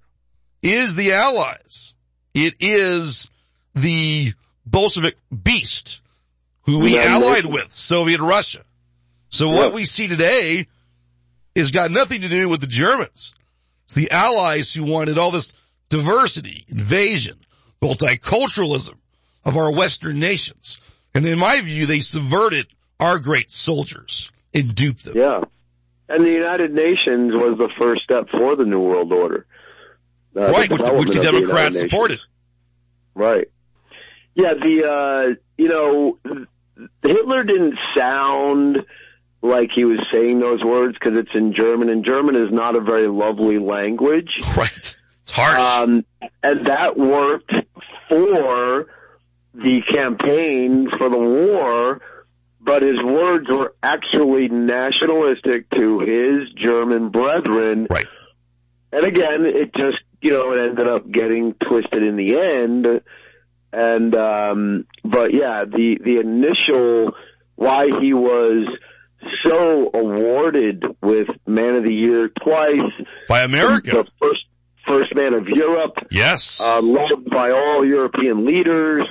is 0.62 0.94
the 0.94 1.12
allies. 1.12 1.94
It 2.34 2.54
is 2.60 3.30
the 3.74 4.32
Bolshevik 4.66 5.16
beast 5.30 6.00
who 6.62 6.80
we 6.80 6.98
allied 6.98 7.46
with, 7.46 7.72
Soviet 7.72 8.20
Russia. 8.20 8.62
So 9.30 9.50
what 9.50 9.72
we 9.72 9.84
see 9.84 10.08
today 10.08 10.66
has 11.56 11.70
got 11.70 11.90
nothing 11.90 12.20
to 12.22 12.28
do 12.28 12.48
with 12.48 12.60
the 12.60 12.66
Germans. 12.66 13.32
It's 13.86 13.94
the 13.94 14.10
allies 14.10 14.72
who 14.72 14.84
wanted 14.84 15.18
all 15.18 15.30
this 15.30 15.52
diversity, 15.90 16.64
invasion, 16.68 17.38
multiculturalism 17.82 18.94
of 19.44 19.56
our 19.56 19.72
Western 19.72 20.18
nations. 20.18 20.80
And 21.14 21.26
in 21.26 21.38
my 21.38 21.60
view, 21.60 21.84
they 21.84 22.00
subverted 22.00 22.66
our 22.98 23.18
great 23.18 23.50
soldiers 23.50 24.32
and 24.54 24.74
duped 24.74 25.04
them. 25.04 25.16
Yeah. 25.16 25.44
And 26.08 26.24
the 26.24 26.30
United 26.30 26.72
Nations 26.72 27.32
was 27.34 27.58
the 27.58 27.70
first 27.78 28.02
step 28.02 28.28
for 28.30 28.56
the 28.56 28.64
New 28.64 28.80
World 28.80 29.12
Order. 29.12 29.46
Uh, 30.34 30.50
right, 30.50 30.70
which, 30.70 30.80
which 30.80 31.10
the 31.10 31.20
Democrats 31.20 31.74
Nations. 31.74 31.90
supported. 31.90 32.20
Right. 33.14 33.48
Yeah, 34.34 34.54
the, 34.54 34.90
uh, 34.90 35.34
you 35.58 35.68
know, 35.68 36.18
Hitler 37.02 37.44
didn't 37.44 37.78
sound 37.96 38.86
like 39.42 39.70
he 39.72 39.84
was 39.84 39.98
saying 40.12 40.38
those 40.40 40.62
words 40.62 40.94
because 40.94 41.18
it's 41.18 41.34
in 41.34 41.52
German, 41.52 41.88
and 41.88 42.04
German 42.04 42.36
is 42.36 42.52
not 42.52 42.76
a 42.76 42.80
very 42.80 43.08
lovely 43.08 43.58
language. 43.58 44.40
Right. 44.56 44.96
It's 45.30 45.36
harsh. 45.36 45.60
Um, 45.60 46.04
and 46.42 46.66
that 46.66 46.98
worked 46.98 47.52
for 48.08 48.86
the 49.54 49.80
campaign 49.82 50.90
for 50.90 51.08
the 51.08 51.18
war, 51.18 52.00
but 52.60 52.82
his 52.82 53.00
words 53.00 53.48
were 53.48 53.74
actually 53.80 54.48
nationalistic 54.48 55.70
to 55.70 56.00
his 56.00 56.50
German 56.54 57.10
brethren. 57.10 57.86
Right. 57.88 58.06
And 58.90 59.04
again, 59.04 59.46
it 59.46 59.72
just, 59.72 59.98
you 60.20 60.32
know, 60.32 60.52
it 60.52 60.68
ended 60.68 60.88
up 60.88 61.08
getting 61.08 61.54
twisted 61.54 62.02
in 62.02 62.16
the 62.16 62.36
end. 62.36 63.00
And, 63.72 64.16
um, 64.16 64.86
but 65.04 65.32
yeah, 65.32 65.64
the, 65.64 66.00
the 66.02 66.18
initial, 66.18 67.12
why 67.54 68.00
he 68.00 68.12
was 68.14 68.66
so 69.44 69.90
awarded 69.94 70.84
with 71.00 71.28
Man 71.46 71.76
of 71.76 71.84
the 71.84 71.94
Year 71.94 72.28
twice. 72.42 72.80
By 73.28 73.42
America. 73.42 73.92
The 73.92 74.06
first, 74.20 74.44
first 74.86 75.14
man 75.14 75.34
of 75.34 75.48
Europe. 75.48 75.96
Yes. 76.10 76.60
Uh, 76.60 76.80
loved 76.82 77.30
by 77.30 77.50
all 77.50 77.84
European 77.84 78.46
leaders, 78.46 79.04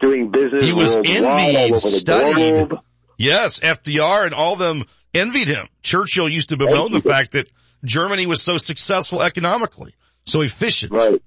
doing 0.00 0.30
business 0.30 0.64
He 0.64 0.72
was 0.72 0.96
envied, 0.96 1.76
studied. 1.76 2.72
Yes, 3.18 3.60
FDR 3.60 4.26
and 4.26 4.34
all 4.34 4.56
them 4.56 4.84
envied 5.14 5.48
him. 5.48 5.68
Churchill 5.82 6.28
used 6.28 6.50
to 6.50 6.56
bemoan 6.56 6.92
the 6.92 7.00
fact 7.00 7.32
that 7.32 7.48
Germany 7.84 8.26
was 8.26 8.42
so 8.42 8.58
successful 8.58 9.22
economically, 9.22 9.94
so 10.24 10.42
efficient. 10.42 10.92
Right. 10.92 11.22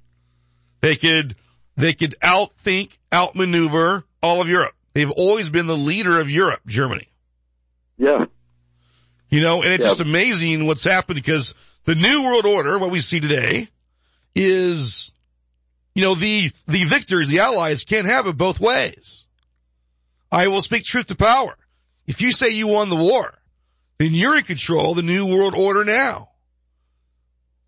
They 0.82 0.96
could, 0.96 1.36
they 1.76 1.94
could 1.94 2.16
outthink, 2.24 2.98
outmaneuver 3.14 4.04
all 4.22 4.42
of 4.42 4.50
Europe. 4.50 4.74
They've 4.94 5.12
always 5.12 5.50
been 5.50 5.68
the 5.68 5.78
leader 5.78 6.20
of 6.20 6.30
Europe, 6.30 6.62
Germany. 6.68 7.08
Yeah. 7.98 8.26
You 9.30 9.42
know, 9.42 9.62
and 9.64 9.74
it's 9.74 9.84
Yeah. 9.84 9.90
just 9.90 10.02
amazing 10.02 10.66
what's 10.68 10.84
happened 10.84 11.16
because 11.16 11.54
the 11.86 11.96
new 11.96 12.24
world 12.24 12.46
order, 12.46 12.78
what 12.78 12.92
we 12.92 13.00
see 13.00 13.20
today, 13.20 13.68
is, 14.36 15.12
you 15.96 16.04
know, 16.04 16.16
the, 16.16 16.52
the 16.68 16.84
victors, 16.86 17.28
the 17.28 17.40
allies 17.40 17.84
can't 17.84 18.08
have 18.08 18.28
it 18.28 18.38
both 18.38 18.60
ways. 18.60 19.26
I 20.32 20.48
will 20.48 20.62
speak 20.62 20.84
truth 20.84 21.08
to 21.08 21.16
power. 21.16 21.58
If 22.08 22.22
you 22.22 22.32
say 22.32 22.50
you 22.50 22.68
won 22.68 22.90
the 22.90 22.96
war, 22.96 23.38
then 23.98 24.14
you're 24.14 24.38
in 24.38 24.44
control 24.44 24.92
of 24.92 24.98
the 24.98 25.04
new 25.04 25.26
world 25.26 25.54
order 25.56 25.84
now. 25.84 26.30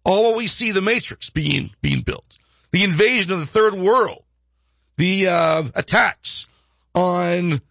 All 0.03 0.35
we 0.35 0.47
see 0.47 0.71
the 0.71 0.81
matrix 0.81 1.29
being, 1.29 1.71
being 1.81 2.01
built, 2.01 2.37
the 2.71 2.83
invasion 2.83 3.31
of 3.31 3.39
the 3.39 3.45
third 3.45 3.73
world, 3.73 4.23
the, 4.97 5.27
uh, 5.27 5.63
attacks 5.75 6.47
on 6.95 7.61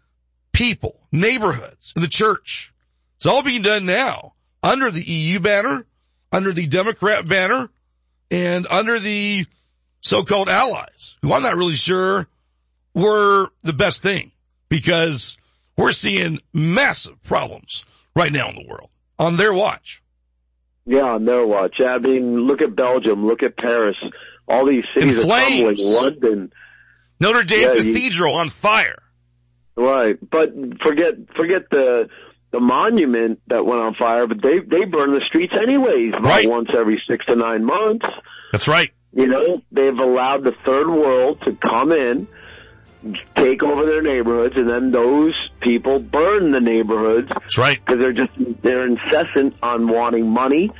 people, 0.53 1.01
neighborhoods, 1.11 1.93
the 1.95 2.09
church. 2.09 2.72
It's 3.16 3.26
all 3.26 3.43
being 3.43 3.62
done 3.62 3.86
now 3.86 4.34
under 4.62 4.91
the 4.91 5.03
EU 5.03 5.41
banner, 5.41 5.86
under 6.32 6.53
the 6.53 6.66
Democrat 6.66 7.26
banner, 7.26 7.70
and 8.31 8.66
under 8.70 8.99
the 8.99 9.47
so-called 10.01 10.49
allies, 10.49 11.16
who 11.22 11.33
I'm 11.33 11.43
not 11.43 11.57
really 11.57 11.74
sure 11.74 12.26
were 12.95 13.49
the 13.62 13.72
best 13.72 14.03
thing 14.03 14.33
because 14.68 15.37
we're 15.76 15.93
seeing 15.93 16.41
massive 16.53 17.22
problems 17.22 17.85
right 18.16 18.33
now 18.33 18.49
in 18.49 18.55
the 18.57 18.66
world 18.68 18.91
on 19.18 19.37
their 19.37 19.53
watch. 19.55 20.03
Yeah, 20.87 21.03
on 21.03 21.24
their 21.24 21.47
watch. 21.47 21.81
I 21.81 21.99
mean, 21.99 22.47
look 22.47 22.62
at 22.62 22.74
Belgium, 22.74 23.26
look 23.26 23.43
at 23.43 23.57
Paris. 23.57 23.97
All 24.49 24.66
these 24.66 24.85
cities 24.95 25.12
In 25.12 25.18
are 25.18 25.22
flames. 25.22 25.78
tumbling. 25.78 26.03
London. 26.03 26.53
Notre 27.20 27.45
Dame 27.45 27.61
Yeah, 27.68 27.72
you- 27.74 27.93
Cathedral 27.93 28.35
on 28.35 28.49
fire. 28.49 29.03
Right. 29.76 30.18
But 30.28 30.53
forget 30.83 31.14
forget 31.37 31.70
the 31.70 32.09
the 32.53 32.61
monument 32.61 33.40
that 33.46 33.64
went 33.64 33.80
on 33.80 33.94
fire, 33.94 34.26
but 34.26 34.42
they 34.42 34.59
they 34.59 34.84
burn 34.84 35.12
the 35.12 35.20
streets 35.22 35.55
anyways 35.55 36.11
about 36.11 36.22
Right. 36.24 36.48
once 36.48 36.68
every 36.76 37.03
six 37.09 37.24
to 37.26 37.36
nine 37.36 37.64
months. 37.64 38.07
That's 38.53 38.66
right. 38.68 38.90
You 39.12 39.26
know, 39.26 39.62
they've 39.72 39.96
allowed 39.98 40.44
the 40.44 40.55
third 40.64 40.88
world 40.88 41.40
to 41.44 41.53
come 41.55 41.90
in, 41.92 42.26
take 43.36 43.62
over 43.62 43.84
their 43.86 44.03
neighborhoods, 44.03 44.57
and 44.57 44.68
then 44.68 44.90
those 44.90 45.34
people 45.61 45.98
burn 45.98 46.53
the 46.53 46.61
neighborhoods. 46.61 47.28
That's 47.28 47.59
right. 47.59 47.78
Because 47.84 48.01
they're 48.01 48.12
just 48.12 48.30
they're 48.62 48.86
incessant 48.86 49.55
on 49.62 49.88
wanting 49.88 50.28
money, 50.28 50.70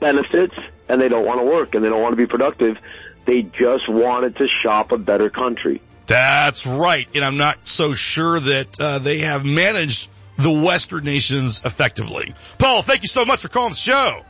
benefits, 0.00 0.54
and 0.88 1.00
they 1.00 1.08
don't 1.08 1.24
want 1.24 1.40
to 1.40 1.44
work 1.46 1.74
and 1.74 1.84
they 1.84 1.88
don't 1.88 2.02
want 2.02 2.12
to 2.12 2.16
be 2.16 2.26
productive. 2.26 2.76
They 3.24 3.42
just 3.42 3.88
wanted 3.88 4.36
to 4.36 4.48
shop 4.48 4.92
a 4.92 4.98
better 4.98 5.30
country. 5.30 5.80
That's 6.06 6.66
right. 6.66 7.06
And 7.14 7.24
I'm 7.24 7.36
not 7.36 7.56
so 7.68 7.92
sure 7.94 8.38
that 8.40 8.80
uh, 8.80 8.98
they 8.98 9.20
have 9.20 9.44
managed 9.44 10.08
the 10.36 10.50
Western 10.50 11.04
nations 11.04 11.62
effectively. 11.64 12.34
Paul, 12.58 12.82
thank 12.82 13.02
you 13.02 13.08
so 13.08 13.24
much 13.24 13.40
for 13.40 13.48
calling 13.48 13.70
the 13.70 13.76
show. 13.76 14.22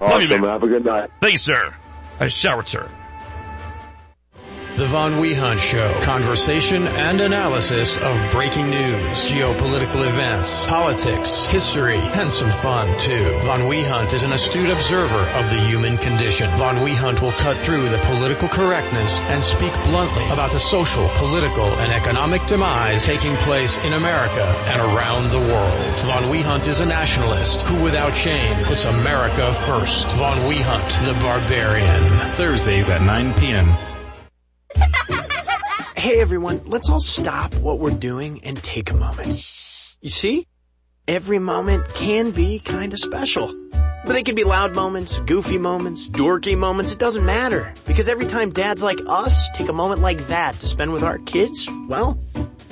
Love 0.00 0.22
you, 0.22 0.28
man. 0.28 0.42
Have 0.44 0.62
a 0.62 0.68
good 0.68 0.84
night. 0.84 1.10
Thank 1.20 1.32
you, 1.32 1.38
sir. 1.38 1.74
I 2.20 2.28
shall 2.28 2.58
return. 2.58 2.90
The 4.76 4.86
Von 4.86 5.12
Wehunt 5.22 5.60
Show. 5.60 5.88
Conversation 6.02 6.88
and 6.88 7.20
analysis 7.20 7.96
of 7.96 8.32
breaking 8.32 8.70
news, 8.70 9.30
geopolitical 9.30 10.04
events, 10.04 10.66
politics, 10.66 11.46
history, 11.46 12.00
and 12.18 12.28
some 12.28 12.50
fun 12.58 12.88
too. 12.98 13.38
Von 13.42 13.68
Wehunt 13.68 14.12
is 14.12 14.24
an 14.24 14.32
astute 14.32 14.70
observer 14.70 15.22
of 15.38 15.48
the 15.50 15.60
human 15.68 15.96
condition. 15.96 16.50
Von 16.56 16.78
Wehunt 16.78 17.22
will 17.22 17.30
cut 17.38 17.56
through 17.58 17.88
the 17.88 17.98
political 17.98 18.48
correctness 18.48 19.20
and 19.30 19.40
speak 19.40 19.72
bluntly 19.84 20.24
about 20.32 20.50
the 20.50 20.58
social, 20.58 21.08
political, 21.18 21.70
and 21.78 21.92
economic 21.92 22.44
demise 22.46 23.06
taking 23.06 23.36
place 23.46 23.78
in 23.84 23.92
America 23.92 24.44
and 24.74 24.80
around 24.80 25.30
the 25.30 25.52
world. 25.54 26.00
Von 26.00 26.24
Wehunt 26.24 26.66
is 26.66 26.80
a 26.80 26.86
nationalist 26.86 27.62
who 27.62 27.80
without 27.80 28.16
shame 28.16 28.56
puts 28.64 28.86
America 28.86 29.54
first. 29.54 30.10
Von 30.16 30.36
Wehunt, 30.50 31.06
the 31.06 31.14
barbarian. 31.22 32.02
Thursdays 32.32 32.88
at 32.88 33.02
9 33.02 33.34
p.m. 33.34 33.68
Hey 36.04 36.20
everyone, 36.20 36.60
let's 36.66 36.90
all 36.90 37.00
stop 37.00 37.54
what 37.54 37.78
we're 37.78 37.88
doing 37.88 38.44
and 38.44 38.62
take 38.62 38.90
a 38.90 38.94
moment. 38.94 39.26
You 40.02 40.10
see? 40.10 40.46
Every 41.08 41.38
moment 41.38 41.94
can 41.94 42.30
be 42.30 42.58
kinda 42.58 42.98
special. 42.98 43.50
But 43.70 44.12
they 44.12 44.22
can 44.22 44.34
be 44.34 44.44
loud 44.44 44.74
moments, 44.74 45.18
goofy 45.20 45.56
moments, 45.56 46.06
dorky 46.10 46.58
moments, 46.58 46.92
it 46.92 46.98
doesn't 46.98 47.24
matter. 47.24 47.72
Because 47.86 48.06
every 48.06 48.26
time 48.26 48.50
dads 48.50 48.82
like 48.82 48.98
us 49.06 49.50
take 49.52 49.70
a 49.70 49.72
moment 49.72 50.02
like 50.02 50.28
that 50.28 50.60
to 50.60 50.66
spend 50.66 50.92
with 50.92 51.02
our 51.02 51.16
kids, 51.16 51.70
well, 51.88 52.18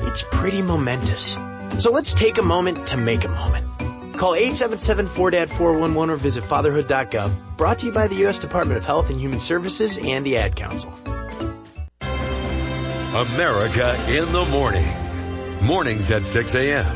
it's 0.01 0.23
pretty 0.31 0.61
momentous. 0.61 1.39
So 1.79 1.91
let's 1.91 2.13
take 2.13 2.37
a 2.37 2.43
moment 2.43 2.87
to 2.89 2.99
make 2.99 3.25
a 3.25 3.29
moment. 3.29 3.67
Call 4.19 4.35
877-4DAD-411 4.35 6.11
or 6.11 6.17
visit 6.17 6.45
fatherhood.gov. 6.45 7.57
Brought 7.57 7.79
to 7.79 7.87
you 7.87 7.93
by 7.93 8.09
the 8.09 8.17
U.S. 8.17 8.39
Department 8.39 8.77
of 8.77 8.85
Health 8.85 9.09
and 9.09 9.19
Human 9.19 9.41
Services 9.41 9.97
and 9.97 10.27
the 10.27 10.37
Ad 10.37 10.55
Council. 10.55 10.93
America 13.15 13.95
in 14.09 14.33
the 14.33 14.47
morning. 14.47 14.89
Mornings 15.61 16.11
at 16.11 16.27
6 16.27 16.55
a.m. 16.55 16.87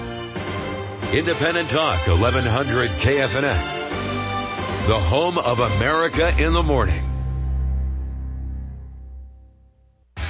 Independent 1.12 1.68
Talk, 1.68 2.06
1100 2.06 2.90
KFNX. 2.92 3.90
The 4.86 4.98
home 4.98 5.36
of 5.36 5.60
America 5.60 6.32
in 6.38 6.54
the 6.54 6.62
morning. 6.62 7.02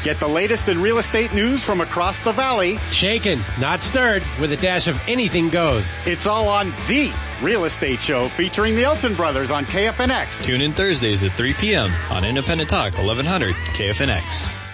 Get 0.02 0.18
the 0.18 0.26
latest 0.26 0.68
in 0.68 0.82
real 0.82 0.98
estate 0.98 1.32
news 1.32 1.62
from 1.62 1.80
across 1.80 2.18
the 2.20 2.32
valley. 2.32 2.78
Shaken, 2.90 3.40
not 3.60 3.80
stirred, 3.80 4.24
with 4.40 4.50
a 4.50 4.56
dash 4.56 4.88
of 4.88 5.00
anything 5.06 5.50
goes. 5.50 5.94
It's 6.04 6.26
all 6.26 6.48
on 6.48 6.70
the 6.88 7.12
real 7.40 7.64
estate 7.64 8.00
show 8.00 8.26
featuring 8.30 8.74
the 8.74 8.82
Elton 8.82 9.14
brothers 9.14 9.52
on 9.52 9.64
KFNX. 9.66 10.42
Tune 10.42 10.62
in 10.62 10.72
Thursdays 10.72 11.22
at 11.22 11.36
3 11.36 11.54
p.m. 11.54 11.92
on 12.10 12.24
Independent 12.24 12.70
Talk 12.70 12.94
1100 12.94 13.54
KFNX. 13.54 14.65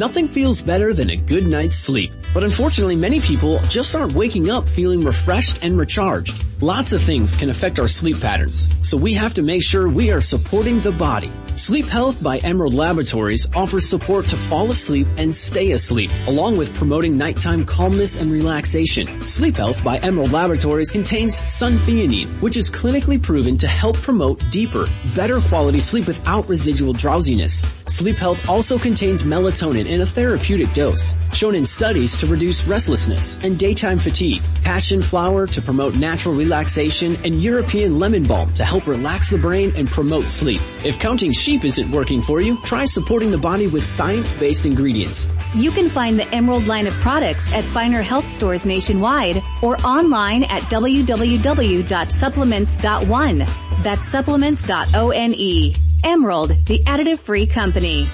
Nothing 0.00 0.28
feels 0.28 0.62
better 0.62 0.94
than 0.94 1.10
a 1.10 1.16
good 1.18 1.46
night's 1.46 1.76
sleep. 1.76 2.10
But 2.32 2.42
unfortunately, 2.42 2.96
many 2.96 3.20
people 3.20 3.58
just 3.68 3.94
aren't 3.94 4.14
waking 4.14 4.48
up 4.48 4.66
feeling 4.66 5.04
refreshed 5.04 5.58
and 5.60 5.76
recharged. 5.76 6.42
Lots 6.62 6.92
of 6.92 7.00
things 7.00 7.36
can 7.36 7.48
affect 7.48 7.78
our 7.78 7.88
sleep 7.88 8.20
patterns, 8.20 8.68
so 8.86 8.94
we 8.98 9.14
have 9.14 9.32
to 9.34 9.42
make 9.42 9.62
sure 9.62 9.88
we 9.88 10.10
are 10.10 10.20
supporting 10.20 10.78
the 10.80 10.92
body. 10.92 11.32
Sleep 11.54 11.86
Health 11.86 12.22
by 12.22 12.36
Emerald 12.38 12.74
Laboratories 12.74 13.48
offers 13.54 13.88
support 13.88 14.26
to 14.26 14.36
fall 14.36 14.70
asleep 14.70 15.06
and 15.16 15.34
stay 15.34 15.72
asleep, 15.72 16.10
along 16.26 16.58
with 16.58 16.74
promoting 16.74 17.16
nighttime 17.16 17.64
calmness 17.64 18.18
and 18.18 18.30
relaxation. 18.30 19.08
Sleep 19.26 19.56
Health 19.56 19.82
by 19.82 19.96
Emerald 19.98 20.32
Laboratories 20.32 20.90
contains 20.90 21.40
suntheanine, 21.40 22.28
which 22.42 22.56
is 22.58 22.70
clinically 22.70 23.20
proven 23.20 23.56
to 23.56 23.66
help 23.66 23.96
promote 23.96 24.42
deeper, 24.50 24.86
better 25.16 25.40
quality 25.40 25.80
sleep 25.80 26.06
without 26.06 26.48
residual 26.48 26.92
drowsiness. 26.92 27.64
Sleep 27.86 28.16
Health 28.16 28.48
also 28.48 28.78
contains 28.78 29.22
melatonin 29.22 29.86
in 29.86 30.02
a 30.02 30.06
therapeutic 30.06 30.72
dose, 30.72 31.16
shown 31.32 31.54
in 31.54 31.64
studies 31.64 32.16
to 32.18 32.26
reduce 32.26 32.64
restlessness 32.64 33.42
and 33.42 33.58
daytime 33.58 33.98
fatigue, 33.98 34.42
passion 34.62 35.02
flower 35.02 35.46
to 35.46 35.60
promote 35.60 35.94
natural 35.96 36.34
relaxation, 36.34 36.49
and 36.52 37.42
European 37.42 37.98
lemon 37.98 38.26
balm 38.26 38.52
to 38.54 38.64
help 38.64 38.86
relax 38.86 39.30
the 39.30 39.38
brain 39.38 39.72
and 39.76 39.88
promote 39.88 40.24
sleep. 40.24 40.60
If 40.84 40.98
counting 40.98 41.32
sheep 41.32 41.64
isn't 41.64 41.90
working 41.90 42.22
for 42.22 42.40
you, 42.40 42.60
try 42.62 42.84
supporting 42.84 43.30
the 43.30 43.38
body 43.38 43.66
with 43.66 43.84
science-based 43.84 44.66
ingredients. 44.66 45.28
You 45.54 45.70
can 45.70 45.88
find 45.88 46.18
the 46.18 46.26
Emerald 46.34 46.66
line 46.66 46.86
of 46.86 46.92
products 46.94 47.52
at 47.54 47.64
finer 47.64 48.02
health 48.02 48.28
stores 48.28 48.64
nationwide 48.64 49.42
or 49.62 49.76
online 49.82 50.44
at 50.44 50.62
www.supplements.one. 50.64 53.46
That's 53.82 54.08
supplements.one. 54.08 55.74
Emerald, 56.02 56.48
the 56.66 56.78
additive-free 56.86 57.46
company. 57.46 58.06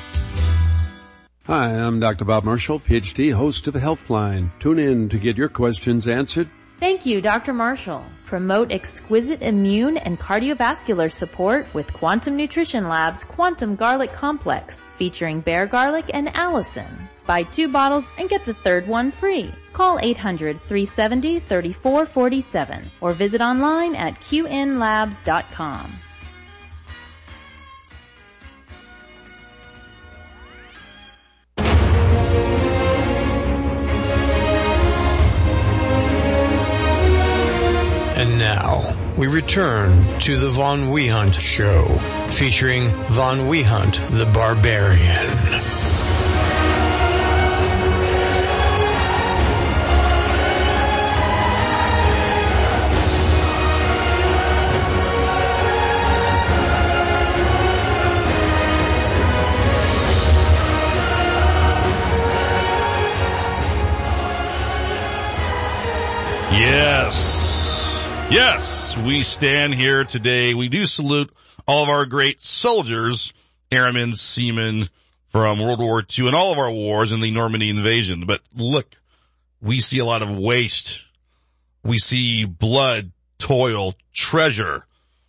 Hi, 1.44 1.70
I'm 1.70 2.00
Dr. 2.00 2.24
Bob 2.24 2.42
Marshall, 2.42 2.80
PhD, 2.80 3.32
host 3.32 3.68
of 3.68 3.74
Healthline. 3.74 4.50
Tune 4.58 4.80
in 4.80 5.08
to 5.10 5.18
get 5.18 5.36
your 5.36 5.48
questions 5.48 6.08
answered. 6.08 6.50
Thank 6.78 7.06
you, 7.06 7.22
Dr. 7.22 7.54
Marshall. 7.54 8.04
Promote 8.26 8.70
exquisite 8.70 9.40
immune 9.40 9.96
and 9.96 10.18
cardiovascular 10.18 11.10
support 11.10 11.66
with 11.72 11.90
Quantum 11.92 12.36
Nutrition 12.36 12.86
Lab's 12.88 13.24
Quantum 13.24 13.76
Garlic 13.76 14.12
Complex, 14.12 14.84
featuring 14.94 15.40
bear 15.40 15.66
garlic 15.66 16.10
and 16.12 16.28
allicin. 16.28 17.00
Buy 17.24 17.44
two 17.44 17.68
bottles 17.68 18.10
and 18.18 18.28
get 18.28 18.44
the 18.44 18.52
third 18.52 18.86
one 18.86 19.10
free. 19.10 19.50
Call 19.72 19.98
800-370-3447 20.00 22.84
or 23.00 23.14
visit 23.14 23.40
online 23.40 23.94
at 23.94 24.20
qnlabs.com. 24.20 25.90
And 38.18 38.38
now, 38.38 38.80
we 39.18 39.26
return 39.26 40.18
to 40.20 40.38
the 40.38 40.48
Von 40.48 40.88
Wehunt 40.88 41.38
Show, 41.38 41.84
featuring 42.30 42.88
Von 43.10 43.40
Wehunt 43.40 44.00
the 44.16 44.24
Barbarian. 44.24 45.02
Yes. 66.58 67.55
Yes, 68.28 68.98
we 68.98 69.22
stand 69.22 69.72
here 69.74 70.04
today. 70.04 70.52
We 70.52 70.68
do 70.68 70.84
salute 70.84 71.32
all 71.66 71.84
of 71.84 71.88
our 71.88 72.04
great 72.04 72.40
soldiers, 72.40 73.32
airmen, 73.70 74.14
seamen 74.14 74.88
from 75.28 75.60
World 75.60 75.78
War 75.78 76.02
II 76.02 76.26
and 76.26 76.34
all 76.34 76.50
of 76.50 76.58
our 76.58 76.70
wars 76.70 77.12
and 77.12 77.22
the 77.22 77.30
Normandy 77.30 77.70
invasion. 77.70 78.26
But 78.26 78.40
look, 78.54 78.96
we 79.62 79.78
see 79.78 79.98
a 79.98 80.04
lot 80.04 80.22
of 80.22 80.36
waste. 80.36 81.04
We 81.84 81.98
see 81.98 82.44
blood, 82.44 83.12
toil, 83.38 83.94
treasure. 84.12 84.86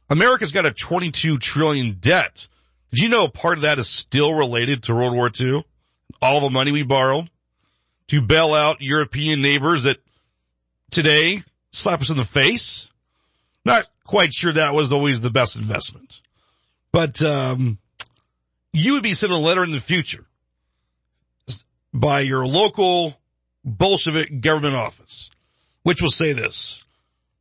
America's 0.10 0.52
got 0.52 0.66
a 0.66 0.72
22 0.72 1.38
trillion 1.38 1.94
debt. 1.94 2.48
Did 2.92 3.02
you 3.02 3.10
know 3.10 3.28
part 3.28 3.60
of 3.60 3.62
that 3.62 3.78
is 3.78 3.88
still 3.88 4.34
related 4.34 4.84
to 4.84 4.96
World 4.96 5.14
War 5.14 5.30
II? 5.40 5.64
All 6.20 6.40
the 6.40 6.50
money 6.50 6.72
we 6.72 6.82
borrowed 6.82 7.30
to 8.08 8.22
bail 8.22 8.56
out 8.56 8.82
European 8.82 9.42
neighbors 9.42 9.84
that 9.84 9.98
today 10.90 11.44
slap 11.78 12.02
us 12.02 12.10
in 12.10 12.18
the 12.18 12.26
face. 12.26 12.90
Not 13.66 13.88
quite 14.04 14.34
sure 14.34 14.54
that 14.54 14.74
was 14.74 14.92
always 14.92 15.22
the 15.22 15.30
best 15.30 15.56
investment. 15.56 16.22
But 16.92 17.22
um, 17.22 17.78
you 18.74 18.94
would 18.94 19.04
be 19.04 19.14
sent 19.14 19.34
a 19.34 19.38
letter 19.38 19.64
in 19.64 19.72
the 19.72 19.80
future 19.80 20.26
by 21.94 22.22
your 22.22 22.46
local 22.46 23.18
Bolshevik 23.66 24.42
government 24.42 24.76
office, 24.76 25.30
which 25.84 26.02
will 26.02 26.10
say 26.10 26.32
this, 26.32 26.84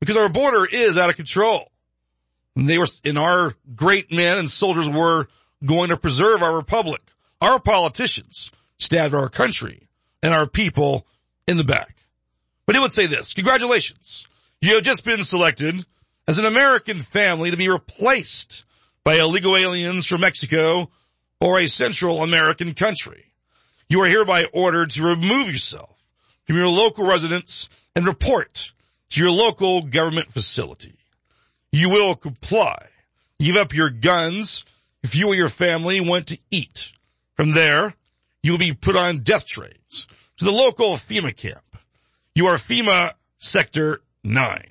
because 0.00 0.16
our 0.16 0.28
border 0.28 0.66
is 0.70 0.98
out 0.98 1.10
of 1.10 1.16
control. 1.16 1.70
And 2.56 2.66
they 2.66 2.78
were, 2.78 2.86
and 3.04 3.18
our 3.18 3.54
great 3.74 4.10
men 4.10 4.38
and 4.38 4.48
soldiers 4.48 4.88
were 4.88 5.28
going 5.64 5.90
to 5.90 5.96
preserve 5.96 6.42
our 6.42 6.56
republic. 6.56 7.02
Our 7.40 7.60
politicians 7.60 8.50
stabbed 8.78 9.14
our 9.14 9.28
country 9.28 9.88
and 10.22 10.32
our 10.32 10.46
people 10.46 11.06
in 11.46 11.58
the 11.58 11.64
back. 11.64 11.95
But 12.66 12.76
it 12.76 12.80
would 12.80 12.92
say 12.92 13.06
this, 13.06 13.34
congratulations. 13.34 14.26
You 14.60 14.74
have 14.74 14.84
just 14.84 15.04
been 15.04 15.22
selected 15.22 15.86
as 16.26 16.38
an 16.38 16.44
American 16.44 17.00
family 17.00 17.50
to 17.50 17.56
be 17.56 17.68
replaced 17.68 18.64
by 19.04 19.16
illegal 19.16 19.56
aliens 19.56 20.06
from 20.06 20.22
Mexico 20.22 20.90
or 21.40 21.60
a 21.60 21.68
Central 21.68 22.22
American 22.22 22.74
country. 22.74 23.32
You 23.88 24.02
are 24.02 24.08
hereby 24.08 24.46
ordered 24.52 24.90
to 24.90 25.04
remove 25.04 25.46
yourself 25.46 26.02
from 26.44 26.56
your 26.56 26.68
local 26.68 27.06
residence 27.06 27.68
and 27.94 28.04
report 28.04 28.72
to 29.10 29.20
your 29.20 29.30
local 29.30 29.82
government 29.82 30.32
facility. 30.32 30.96
You 31.70 31.90
will 31.90 32.14
comply. 32.14 32.88
Give 33.38 33.56
up 33.56 33.74
your 33.74 33.90
guns 33.90 34.64
if 35.02 35.14
you 35.14 35.28
or 35.28 35.34
your 35.34 35.48
family 35.48 36.00
want 36.00 36.28
to 36.28 36.38
eat. 36.50 36.92
From 37.34 37.52
there, 37.52 37.94
you 38.42 38.52
will 38.52 38.58
be 38.58 38.72
put 38.72 38.96
on 38.96 39.18
death 39.18 39.46
trains 39.46 40.08
to 40.38 40.44
the 40.44 40.50
local 40.50 40.94
FEMA 40.94 41.36
camp. 41.36 41.62
You 42.36 42.48
are 42.48 42.56
FEMA 42.56 43.14
Sector 43.38 44.02
9. 44.22 44.62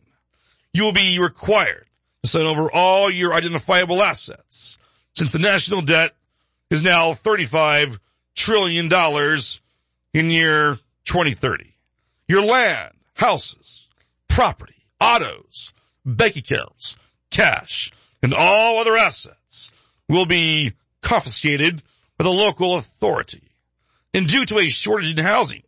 You 0.72 0.84
will 0.84 0.92
be 0.92 1.18
required 1.18 1.88
to 2.22 2.30
send 2.30 2.46
over 2.46 2.72
all 2.72 3.10
your 3.10 3.34
identifiable 3.34 4.04
assets 4.04 4.78
since 5.18 5.32
the 5.32 5.40
national 5.40 5.82
debt 5.82 6.16
is 6.70 6.84
now 6.84 7.14
$35 7.14 7.98
trillion 8.36 8.86
in 10.14 10.30
year 10.30 10.78
2030. 11.06 11.74
Your 12.28 12.44
land, 12.44 12.94
houses, 13.16 13.90
property, 14.28 14.84
autos, 15.02 15.74
bank 16.06 16.36
accounts, 16.36 17.00
cash, 17.32 17.92
and 18.22 18.36
all 18.36 18.78
other 18.78 18.96
assets 18.96 19.72
will 20.08 20.28
be 20.28 20.74
confiscated 21.02 21.82
by 22.20 22.26
the 22.26 22.30
local 22.30 22.76
authority. 22.76 23.42
And 24.14 24.28
due 24.28 24.46
to 24.46 24.60
a 24.60 24.68
shortage 24.68 25.18
in 25.18 25.26
housing, 25.26 25.64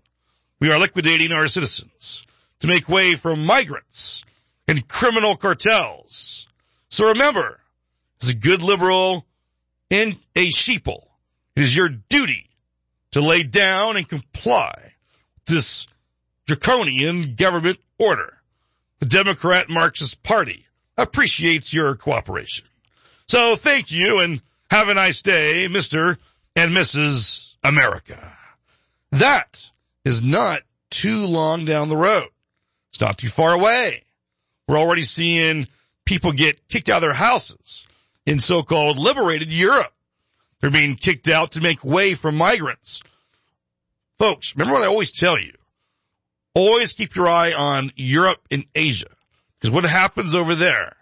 we 0.59 0.71
are 0.71 0.79
liquidating 0.79 1.31
our 1.31 1.47
citizens 1.47 2.25
to 2.59 2.67
make 2.67 2.89
way 2.89 3.15
for 3.15 3.35
migrants 3.35 4.23
and 4.67 4.87
criminal 4.87 5.35
cartels. 5.35 6.47
So 6.89 7.09
remember, 7.09 7.59
as 8.21 8.29
a 8.29 8.35
good 8.35 8.61
liberal 8.61 9.25
and 9.91 10.15
a 10.35 10.47
sheeple, 10.47 11.05
it 11.55 11.63
is 11.63 11.75
your 11.75 11.89
duty 11.89 12.49
to 13.11 13.21
lay 13.21 13.43
down 13.43 13.97
and 13.97 14.07
comply 14.07 14.93
with 15.35 15.45
this 15.45 15.87
draconian 16.45 17.35
government 17.35 17.79
order. 17.97 18.37
The 18.99 19.05
Democrat 19.05 19.69
Marxist 19.69 20.23
Party 20.23 20.65
appreciates 20.97 21.73
your 21.73 21.95
cooperation. 21.95 22.67
So 23.27 23.55
thank 23.55 23.91
you 23.91 24.19
and 24.19 24.41
have 24.71 24.89
a 24.89 24.93
nice 24.93 25.21
day, 25.21 25.67
Mr. 25.69 26.17
and 26.55 26.75
Mrs. 26.75 27.57
America. 27.63 28.35
That 29.11 29.71
is 30.07 30.23
not 30.23 30.61
too 30.89 31.25
long 31.25 31.65
down 31.65 31.89
the 31.89 31.97
road. 31.97 32.29
It's 32.89 33.01
not 33.01 33.17
too 33.17 33.27
far 33.27 33.51
away. 33.51 34.03
We're 34.67 34.79
already 34.79 35.01
seeing 35.01 35.67
people 36.05 36.31
get 36.31 36.67
kicked 36.69 36.87
out 36.87 36.97
of 36.97 37.01
their 37.01 37.13
houses 37.13 37.85
in 38.25 38.39
so-called 38.39 38.97
liberated 38.97 39.51
Europe. 39.51 39.93
They're 40.61 40.69
being 40.69 40.95
kicked 40.95 41.27
out 41.27 41.51
to 41.51 41.61
make 41.61 41.83
way 41.83 42.13
for 42.13 42.31
migrants. 42.31 43.03
Folks, 44.17 44.55
remember 44.55 44.75
what 44.75 44.83
I 44.83 44.87
always 44.87 45.11
tell 45.11 45.37
you. 45.37 45.53
Always 46.55 46.93
keep 46.93 47.15
your 47.15 47.27
eye 47.27 47.51
on 47.51 47.91
Europe 47.97 48.39
and 48.49 48.65
Asia 48.73 49.11
because 49.59 49.73
what 49.73 49.83
happens 49.83 50.33
over 50.33 50.55
there 50.55 50.95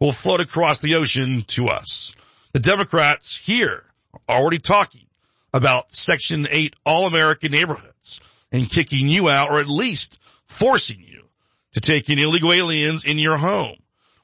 will 0.00 0.12
float 0.12 0.40
across 0.40 0.78
the 0.78 0.94
ocean 0.94 1.42
to 1.48 1.68
us. 1.68 2.14
The 2.52 2.60
Democrats 2.60 3.36
here 3.36 3.84
are 4.26 4.36
already 4.36 4.58
talking 4.58 5.06
about 5.52 5.94
Section 5.94 6.48
8 6.50 6.74
all-American 6.86 7.54
and 8.50 8.68
kicking 8.68 9.08
you 9.08 9.28
out 9.28 9.50
or 9.50 9.60
at 9.60 9.68
least 9.68 10.18
forcing 10.46 11.00
you 11.00 11.28
to 11.72 11.80
take 11.80 12.10
in 12.10 12.18
illegal 12.18 12.52
aliens 12.52 13.04
in 13.04 13.18
your 13.18 13.36
home 13.38 13.76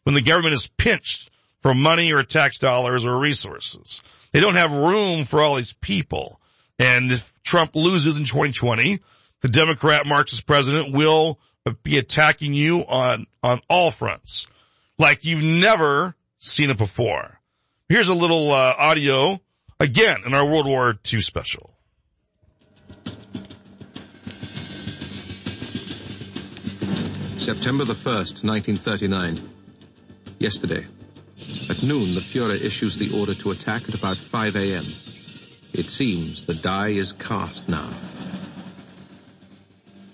when 0.05 0.15
the 0.15 0.23
government 0.23 0.55
is 0.55 0.69
pinched 0.77 1.31
for 1.61 1.75
money 1.75 2.13
or 2.13 2.23
tax 2.23 2.59
dollars 2.59 3.05
or 3.05 3.19
resources. 3.19 4.03
They 4.33 4.41
don't 4.41 4.55
have 4.55 4.73
room 4.73 5.25
for 5.25 5.41
all 5.41 5.57
these 5.57 5.73
people. 5.73 6.41
And 6.79 7.11
if 7.11 7.43
Trump 7.43 7.75
loses 7.75 8.17
in 8.17 8.25
2020, 8.25 9.01
the 9.41 9.49
Democrat 9.49 10.07
Marxist 10.07 10.47
president 10.47 10.93
will 10.93 11.41
be 11.83 11.99
attacking 11.99 12.55
you 12.55 12.81
on, 12.81 13.27
on 13.43 13.61
all 13.69 13.91
fronts 13.91 14.47
like 14.99 15.25
you've 15.25 15.45
never 15.45 16.15
seen 16.39 16.71
it 16.71 16.79
before. 16.79 17.41
Here's 17.89 18.09
a 18.09 18.15
little 18.15 18.53
uh, 18.53 18.75
audio 18.79 19.41
again 19.81 20.23
in 20.27 20.35
our 20.35 20.45
World 20.45 20.67
War 20.67 20.95
II 21.13 21.21
special. 21.21 21.78
September 27.49 27.87
the 27.87 27.95
1st, 27.95 28.45
1939. 28.45 29.41
Yesterday. 30.39 30.87
At 31.71 31.83
noon, 31.83 32.15
the 32.15 32.21
Fuhrer 32.21 32.61
issues 32.61 32.99
the 32.99 33.11
order 33.19 33.35
to 33.37 33.53
attack 33.53 33.89
at 33.89 33.95
about 33.95 34.19
5 34.19 34.55
a.m. 34.55 34.95
It 35.73 35.89
seems 35.89 36.43
the 36.43 36.53
die 36.53 36.89
is 36.89 37.15
cast 37.15 37.67
now. 37.67 37.99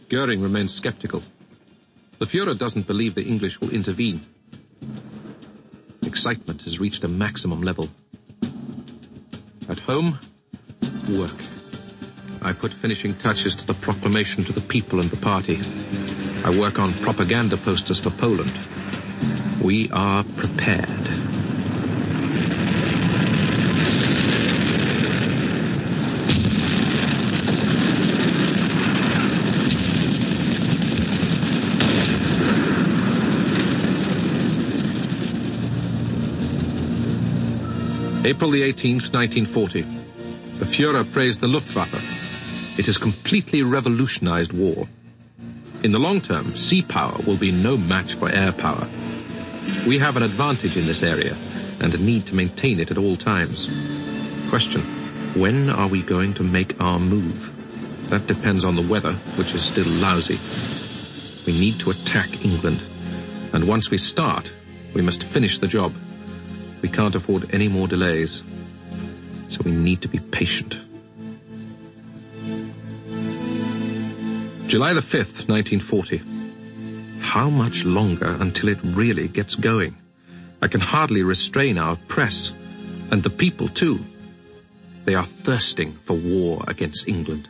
Goering 0.09 0.43
remains 0.43 0.72
skeptical. 0.72 1.24
The 2.20 2.26
Fuhrer 2.26 2.57
doesn't 2.57 2.87
believe 2.87 3.16
the 3.16 3.24
English 3.24 3.61
will 3.61 3.70
intervene. 3.70 4.24
Excitement 6.03 6.62
has 6.62 6.78
reached 6.78 7.03
a 7.03 7.09
maximum 7.09 7.62
level. 7.62 7.89
At 9.68 9.80
home, 9.80 10.20
work. 11.09 11.43
I 12.43 12.53
put 12.53 12.72
finishing 12.72 13.16
touches 13.16 13.57
to 13.57 13.66
the 13.66 13.74
proclamation 13.74 14.45
to 14.45 14.53
the 14.53 14.61
people 14.61 15.01
and 15.01 15.11
the 15.11 15.16
party. 15.16 15.61
I 16.45 16.51
work 16.51 16.78
on 16.78 16.92
propaganda 17.01 17.57
posters 17.57 17.99
for 17.99 18.11
Poland. 18.11 18.53
We 19.62 19.90
are 19.90 20.24
prepared. 20.36 21.09
April 38.26 38.51
the 38.51 38.61
18th, 38.62 39.14
1940. 39.14 39.82
The 40.59 40.66
Fuhrer 40.66 41.11
praised 41.11 41.40
the 41.40 41.49
Luftwaffe. 41.49 41.95
It 42.78 42.84
has 42.84 42.99
completely 42.99 43.62
revolutionized 43.62 44.53
war. 44.53 44.88
In 45.85 45.93
the 45.93 45.99
long 45.99 46.22
term, 46.22 46.57
sea 46.57 46.80
power 46.80 47.20
will 47.26 47.37
be 47.37 47.53
no 47.53 47.76
match 47.76 48.14
for 48.14 48.30
air 48.30 48.53
power. 48.53 48.89
We 49.87 49.99
have 49.99 50.16
an 50.16 50.22
advantage 50.22 50.78
in 50.78 50.87
this 50.87 51.03
area 51.03 51.35
and 51.78 52.01
need 52.01 52.24
to 52.26 52.35
maintain 52.35 52.80
it 52.80 52.91
at 52.91 52.97
all 52.97 53.16
times. 53.16 53.68
Question, 54.49 55.35
when 55.35 55.68
are 55.68 55.89
we 55.89 56.01
going 56.01 56.32
to 56.35 56.43
make 56.43 56.80
our 56.80 56.99
move? 56.99 57.53
That 58.09 58.26
depends 58.26 58.64
on 58.64 58.76
the 58.76 58.89
weather, 58.89 59.12
which 59.37 59.55
is 59.55 59.62
still 59.62 59.87
lousy. 59.87 60.41
We 61.45 61.53
need 61.53 61.78
to 61.80 61.91
attack 61.91 62.43
England. 62.43 62.82
And 63.53 63.68
once 63.68 63.91
we 63.91 63.99
start, 63.99 64.55
we 64.95 65.03
must 65.03 65.24
finish 65.24 65.59
the 65.59 65.68
job. 65.68 65.95
We 66.80 66.89
can't 66.89 67.14
afford 67.14 67.51
any 67.53 67.68
more 67.68 67.89
delays. 67.89 68.43
So 69.51 69.61
we 69.62 69.72
need 69.72 70.01
to 70.01 70.09
be 70.09 70.18
patient. 70.18 70.78
July 74.75 74.93
the 74.93 75.03
5th, 75.03 75.49
1940. 75.49 77.20
How 77.20 77.49
much 77.49 77.85
longer 77.85 78.37
until 78.41 78.70
it 78.70 78.81
really 78.83 79.29
gets 79.29 79.55
going? 79.55 79.97
I 80.61 80.66
can 80.66 80.81
hardly 80.81 81.22
restrain 81.22 81.79
our 81.79 81.95
press. 81.95 82.53
And 83.12 83.22
the 83.22 83.31
people 83.31 83.68
too. 83.68 84.05
They 85.05 85.14
are 85.14 85.25
thirsting 85.25 85.93
for 85.93 86.14
war 86.14 86.64
against 86.66 87.07
England. 87.07 87.49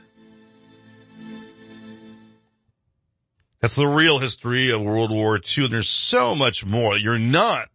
That's 3.63 3.77
the 3.77 3.89
real 3.89 4.19
history 4.19 4.71
of 4.71 4.83
World 4.83 5.11
War 5.11 5.39
II. 5.39 5.69
There's 5.69 5.89
so 5.89 6.35
much 6.35 6.67
more. 6.67 6.99
You're 6.99 7.19
not 7.19 7.71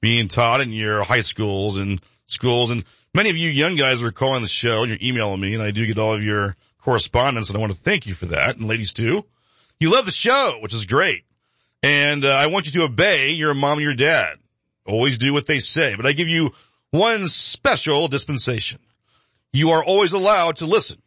being 0.00 0.28
taught 0.28 0.60
in 0.60 0.72
your 0.72 1.02
high 1.02 1.22
schools 1.22 1.78
and 1.78 2.00
schools. 2.26 2.70
And 2.70 2.84
many 3.12 3.28
of 3.30 3.36
you 3.36 3.50
young 3.50 3.74
guys 3.74 4.04
are 4.04 4.12
calling 4.12 4.42
the 4.42 4.48
show 4.48 4.84
and 4.84 4.88
you're 4.88 5.02
emailing 5.02 5.40
me 5.40 5.52
and 5.52 5.64
I 5.64 5.72
do 5.72 5.84
get 5.84 5.98
all 5.98 6.14
of 6.14 6.22
your 6.22 6.54
correspondence 6.84 7.48
and 7.48 7.56
I 7.56 7.60
want 7.60 7.72
to 7.72 7.78
thank 7.78 8.06
you 8.06 8.14
for 8.14 8.26
that. 8.26 8.56
And 8.56 8.68
ladies 8.68 8.92
too. 8.92 9.24
You 9.80 9.90
love 9.92 10.04
the 10.04 10.12
show, 10.12 10.58
which 10.60 10.74
is 10.74 10.86
great. 10.86 11.24
And 11.82 12.24
uh, 12.24 12.28
I 12.28 12.46
want 12.46 12.66
you 12.66 12.72
to 12.72 12.84
obey 12.84 13.30
your 13.30 13.54
mom 13.54 13.78
and 13.78 13.82
your 13.82 13.94
dad. 13.94 14.38
Always 14.86 15.18
do 15.18 15.32
what 15.32 15.46
they 15.46 15.58
say. 15.58 15.96
But 15.96 16.06
I 16.06 16.12
give 16.12 16.28
you 16.28 16.52
one 16.90 17.26
special 17.26 18.06
dispensation. 18.08 18.80
You 19.52 19.70
are 19.70 19.84
always 19.84 20.12
allowed 20.12 20.56
to 20.56 20.66
listen 20.66 21.00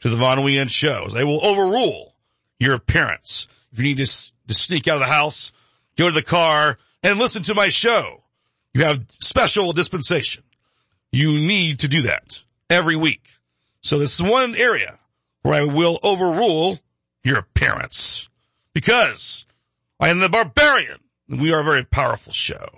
to 0.00 0.08
the 0.08 0.16
Von 0.16 0.38
Wehunt 0.38 0.70
shows. 0.70 1.12
They 1.12 1.24
will 1.24 1.44
overrule 1.44 2.14
your 2.58 2.78
parents. 2.78 3.48
If 3.72 3.78
you 3.78 3.84
need 3.84 3.98
to, 3.98 4.06
to 4.48 4.54
sneak 4.54 4.88
out 4.88 4.94
of 4.94 5.00
the 5.00 5.06
house, 5.06 5.52
go 5.96 6.08
to 6.08 6.14
the 6.14 6.22
car 6.22 6.78
and 7.02 7.18
listen 7.18 7.42
to 7.44 7.54
my 7.54 7.68
show. 7.68 8.22
You 8.74 8.84
have 8.84 9.04
special 9.20 9.72
dispensation. 9.72 10.42
You 11.12 11.32
need 11.32 11.80
to 11.80 11.88
do 11.88 12.02
that 12.02 12.42
every 12.68 12.96
week. 12.96 13.22
So 13.82 13.98
this 13.98 14.14
is 14.14 14.22
one 14.22 14.54
area 14.54 14.99
where 15.42 15.54
I 15.54 15.64
will 15.64 15.98
overrule 16.02 16.78
your 17.24 17.42
parents 17.42 18.28
because 18.72 19.46
I 19.98 20.08
am 20.08 20.20
the 20.20 20.28
barbarian 20.28 20.98
and 21.28 21.40
we 21.40 21.52
are 21.52 21.60
a 21.60 21.64
very 21.64 21.84
powerful 21.84 22.32
show. 22.32 22.68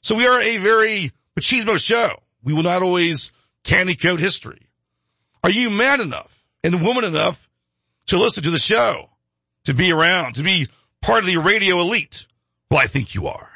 So 0.00 0.14
we 0.14 0.26
are 0.26 0.40
a 0.40 0.56
very 0.58 1.12
machismo 1.38 1.78
show. 1.78 2.22
We 2.42 2.52
will 2.52 2.62
not 2.62 2.82
always 2.82 3.32
candy 3.64 3.94
coat 3.94 4.20
history. 4.20 4.68
Are 5.42 5.50
you 5.50 5.70
man 5.70 6.00
enough 6.00 6.44
and 6.64 6.82
woman 6.82 7.04
enough 7.04 7.48
to 8.06 8.18
listen 8.18 8.42
to 8.44 8.50
the 8.50 8.58
show, 8.58 9.10
to 9.64 9.74
be 9.74 9.92
around, 9.92 10.34
to 10.36 10.42
be 10.42 10.68
part 11.02 11.20
of 11.20 11.26
the 11.26 11.36
radio 11.36 11.80
elite? 11.80 12.26
Well, 12.70 12.80
I 12.80 12.86
think 12.86 13.14
you 13.14 13.28
are. 13.28 13.47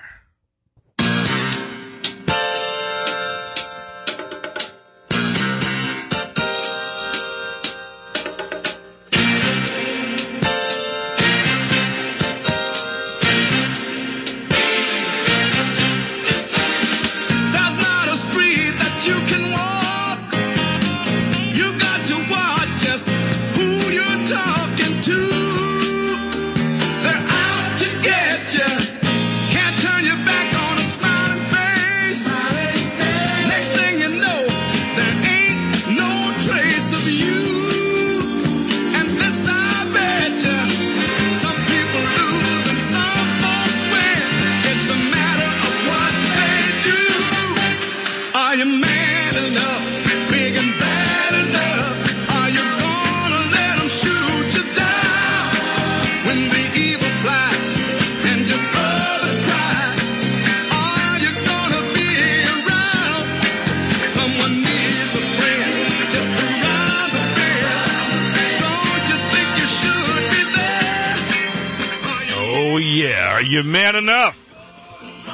You 73.52 73.62
man 73.62 73.96
enough? 73.96 74.38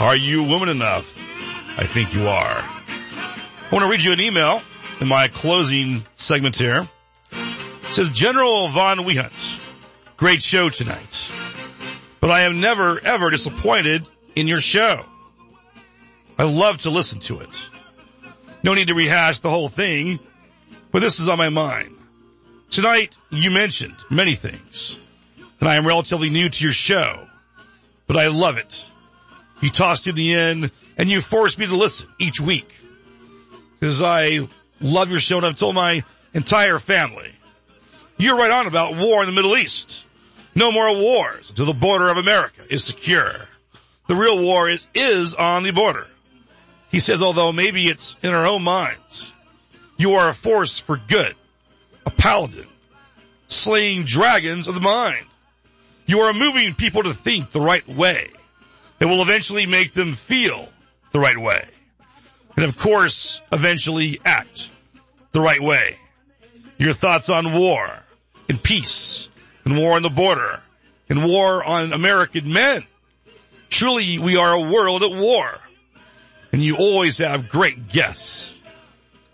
Are 0.00 0.16
you 0.16 0.42
woman 0.42 0.68
enough? 0.68 1.16
I 1.78 1.84
think 1.86 2.12
you 2.14 2.26
are. 2.26 2.64
I 2.64 3.68
want 3.70 3.84
to 3.84 3.88
read 3.88 4.02
you 4.02 4.12
an 4.12 4.20
email 4.20 4.60
in 5.00 5.06
my 5.06 5.28
closing 5.28 6.04
segment 6.16 6.56
here. 6.56 6.88
It 7.30 7.92
says 7.92 8.10
General 8.10 8.68
Von 8.68 8.98
Wehunt, 8.98 9.60
great 10.16 10.42
show 10.42 10.68
tonight, 10.68 11.30
but 12.18 12.30
I 12.30 12.40
am 12.40 12.60
never 12.60 12.98
ever 13.04 13.30
disappointed 13.30 14.04
in 14.34 14.48
your 14.48 14.60
show. 14.60 15.06
I 16.36 16.42
love 16.42 16.78
to 16.78 16.90
listen 16.90 17.20
to 17.20 17.38
it. 17.38 17.70
No 18.64 18.74
need 18.74 18.88
to 18.88 18.94
rehash 18.94 19.38
the 19.38 19.50
whole 19.50 19.68
thing, 19.68 20.18
but 20.90 21.02
this 21.02 21.20
is 21.20 21.28
on 21.28 21.38
my 21.38 21.50
mind. 21.50 21.96
Tonight, 22.68 23.16
you 23.30 23.52
mentioned 23.52 23.94
many 24.10 24.34
things, 24.34 24.98
and 25.60 25.68
I 25.68 25.76
am 25.76 25.86
relatively 25.86 26.30
new 26.30 26.48
to 26.48 26.64
your 26.64 26.72
show, 26.72 27.28
but 28.08 28.16
I 28.16 28.26
love 28.26 28.56
it. 28.56 28.84
You 29.60 29.68
tossed 29.68 30.08
in 30.08 30.16
the 30.16 30.34
end, 30.34 30.72
and 30.96 31.08
you 31.08 31.20
forced 31.20 31.58
me 31.58 31.66
to 31.66 31.76
listen 31.76 32.08
each 32.18 32.40
week. 32.40 32.74
Because 33.78 34.02
I 34.02 34.48
love 34.80 35.10
your 35.10 35.20
show, 35.20 35.36
and 35.36 35.46
I've 35.46 35.54
told 35.54 35.76
my 35.76 36.02
entire 36.34 36.80
family. 36.80 37.32
You're 38.16 38.36
right 38.36 38.50
on 38.50 38.66
about 38.66 38.96
war 38.96 39.22
in 39.22 39.26
the 39.26 39.32
Middle 39.32 39.56
East. 39.56 40.04
No 40.56 40.72
more 40.72 40.92
wars 40.92 41.50
until 41.50 41.66
the 41.66 41.72
border 41.72 42.08
of 42.08 42.16
America 42.16 42.62
is 42.68 42.82
secure. 42.82 43.36
The 44.08 44.16
real 44.16 44.42
war 44.42 44.68
is, 44.68 44.88
is 44.94 45.34
on 45.36 45.62
the 45.62 45.70
border. 45.70 46.08
He 46.90 46.98
says, 46.98 47.22
although 47.22 47.52
maybe 47.52 47.86
it's 47.86 48.16
in 48.22 48.32
our 48.32 48.46
own 48.46 48.62
minds, 48.64 49.32
you 49.98 50.14
are 50.14 50.28
a 50.28 50.34
force 50.34 50.78
for 50.78 50.96
good, 50.96 51.36
a 52.06 52.10
paladin, 52.10 52.66
slaying 53.46 54.04
dragons 54.04 54.66
of 54.66 54.74
the 54.74 54.80
mind. 54.80 55.26
You 56.08 56.20
are 56.20 56.32
moving 56.32 56.74
people 56.74 57.02
to 57.02 57.12
think 57.12 57.50
the 57.50 57.60
right 57.60 57.86
way. 57.86 58.30
It 58.98 59.04
will 59.04 59.20
eventually 59.20 59.66
make 59.66 59.92
them 59.92 60.14
feel 60.14 60.70
the 61.12 61.20
right 61.20 61.36
way. 61.36 61.68
And 62.56 62.64
of 62.64 62.78
course, 62.78 63.42
eventually 63.52 64.18
act 64.24 64.70
the 65.32 65.40
right 65.42 65.60
way. 65.60 65.98
Your 66.78 66.94
thoughts 66.94 67.28
on 67.28 67.52
war 67.52 67.90
and 68.48 68.60
peace 68.60 69.28
and 69.66 69.76
war 69.76 69.96
on 69.96 70.02
the 70.02 70.08
border 70.08 70.62
and 71.10 71.26
war 71.26 71.62
on 71.62 71.92
American 71.92 72.50
men. 72.54 72.84
Truly, 73.68 74.18
we 74.18 74.38
are 74.38 74.54
a 74.54 74.72
world 74.72 75.02
at 75.02 75.10
war 75.10 75.58
and 76.52 76.62
you 76.62 76.76
always 76.78 77.18
have 77.18 77.50
great 77.50 77.90
guests. 77.90 78.58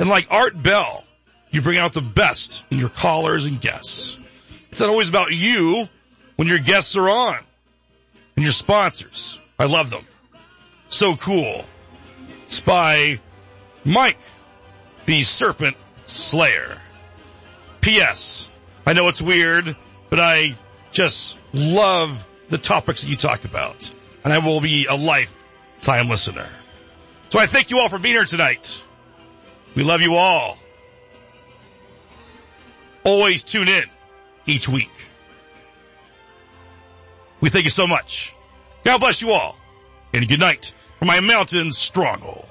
And 0.01 0.09
like 0.09 0.27
Art 0.29 0.61
Bell, 0.61 1.05
you 1.53 1.63
bring 1.63 1.79
out 1.79 1.93
the 1.93 2.01
best 2.01 2.65
in 2.73 2.79
your 2.79 2.89
callers 2.89 3.45
and 3.45 3.61
guests. 3.61 4.19
It's 4.73 4.81
not 4.81 4.91
always 4.91 5.09
about 5.09 5.31
you 5.31 5.89
when 6.37 6.49
your 6.49 6.59
guests 6.59 6.97
are 6.97 7.09
on 7.09 7.39
and 8.37 8.45
your 8.45 8.53
sponsors. 8.53 9.41
I 9.59 9.67
love 9.67 9.91
them. 9.91 10.05
So 10.89 11.17
cool. 11.17 11.65
By 12.65 13.19
Mike, 13.85 14.19
the 15.07 15.23
Serpent 15.23 15.77
Slayer. 16.07 16.79
P.S. 17.81 18.51
I 18.87 18.93
know 18.93 19.09
it's 19.09 19.21
weird, 19.21 19.77
but 20.09 20.21
I 20.21 20.55
just 20.93 21.39
love 21.53 22.27
the 22.49 22.59
topics 22.59 23.03
that 23.03 23.09
you 23.09 23.17
talk 23.17 23.45
about. 23.45 23.91
And 24.23 24.33
I 24.33 24.39
will 24.39 24.61
be 24.61 24.87
a 24.87 24.95
lifetime 24.95 26.09
listener. 26.09 26.49
So 27.31 27.39
I 27.39 27.47
thank 27.47 27.71
you 27.71 27.81
all 27.81 27.89
for 27.89 27.99
being 27.99 28.15
here 28.15 28.25
tonight. 28.25 28.83
We 29.75 29.83
love 29.83 30.01
you 30.01 30.15
all. 30.15 30.59
Always 33.03 33.43
tune 33.43 33.69
in 33.69 33.85
each 34.47 34.69
week. 34.69 34.91
We 37.45 37.51
thank 37.51 37.65
you 37.65 37.71
so 37.71 37.87
much. 37.87 38.35
God 38.85 39.01
bless 39.01 39.21
you 39.21 39.33
all. 39.33 39.59
And 40.15 40.27
good 40.27 40.41
night 40.41 40.73
from 40.99 41.09
my 41.09 41.21
mountain 41.21 41.73
stronghold. 41.73 42.44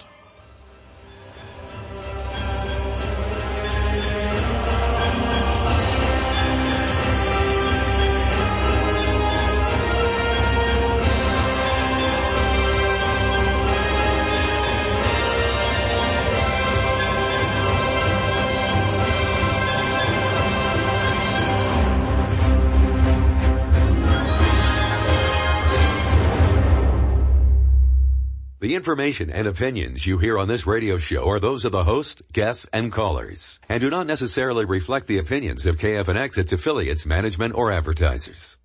The 28.63 28.75
information 28.75 29.29
and 29.29 29.45
opinions 29.45 30.07
you 30.07 30.19
hear 30.19 30.39
on 30.39 30.47
this 30.47 30.65
radio 30.65 30.97
show 30.97 31.29
are 31.29 31.41
those 31.41 31.65
of 31.65 31.73
the 31.73 31.83
host, 31.83 32.21
guests, 32.31 32.65
and 32.71 32.93
callers, 32.93 33.59
and 33.67 33.81
do 33.81 33.89
not 33.89 34.07
necessarily 34.07 34.63
reflect 34.63 35.07
the 35.07 35.17
opinions 35.17 35.65
of 35.65 35.75
KFNX, 35.75 36.37
its 36.37 36.53
affiliates, 36.53 37.05
management, 37.05 37.55
or 37.55 37.73
advertisers. 37.73 38.55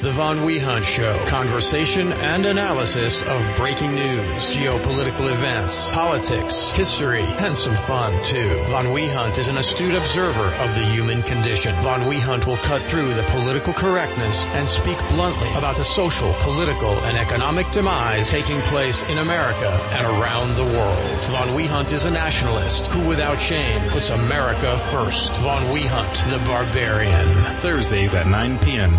The 0.00 0.12
Von 0.12 0.46
Wehunt 0.46 0.84
Show. 0.84 1.18
Conversation 1.26 2.12
and 2.12 2.46
analysis 2.46 3.20
of 3.20 3.56
breaking 3.56 3.96
news, 3.96 4.54
geopolitical 4.54 5.28
events, 5.32 5.90
politics, 5.90 6.70
history, 6.70 7.22
and 7.22 7.56
some 7.56 7.74
fun 7.74 8.12
too. 8.22 8.62
Von 8.66 8.86
Wehunt 8.86 9.36
is 9.38 9.48
an 9.48 9.58
astute 9.58 9.96
observer 9.96 10.54
of 10.62 10.74
the 10.76 10.84
human 10.92 11.20
condition. 11.22 11.74
Von 11.82 12.02
Wehunt 12.02 12.46
will 12.46 12.58
cut 12.58 12.80
through 12.82 13.12
the 13.14 13.24
political 13.24 13.72
correctness 13.72 14.44
and 14.54 14.68
speak 14.68 14.96
bluntly 15.08 15.48
about 15.58 15.76
the 15.76 15.84
social, 15.84 16.32
political, 16.42 16.92
and 17.00 17.18
economic 17.18 17.68
demise 17.72 18.30
taking 18.30 18.60
place 18.70 19.02
in 19.10 19.18
America 19.18 19.70
and 19.94 20.06
around 20.06 20.54
the 20.54 20.78
world. 20.78 21.24
Von 21.24 21.48
Wehunt 21.56 21.90
is 21.90 22.04
a 22.04 22.10
nationalist 22.12 22.86
who 22.86 23.08
without 23.08 23.40
shame 23.40 23.82
puts 23.88 24.10
America 24.10 24.78
first. 24.92 25.32
Von 25.38 25.62
Wehunt, 25.74 26.30
the 26.30 26.38
barbarian. 26.46 27.34
Thursdays 27.56 28.14
at 28.14 28.28
9 28.28 28.60
p.m. 28.60 28.92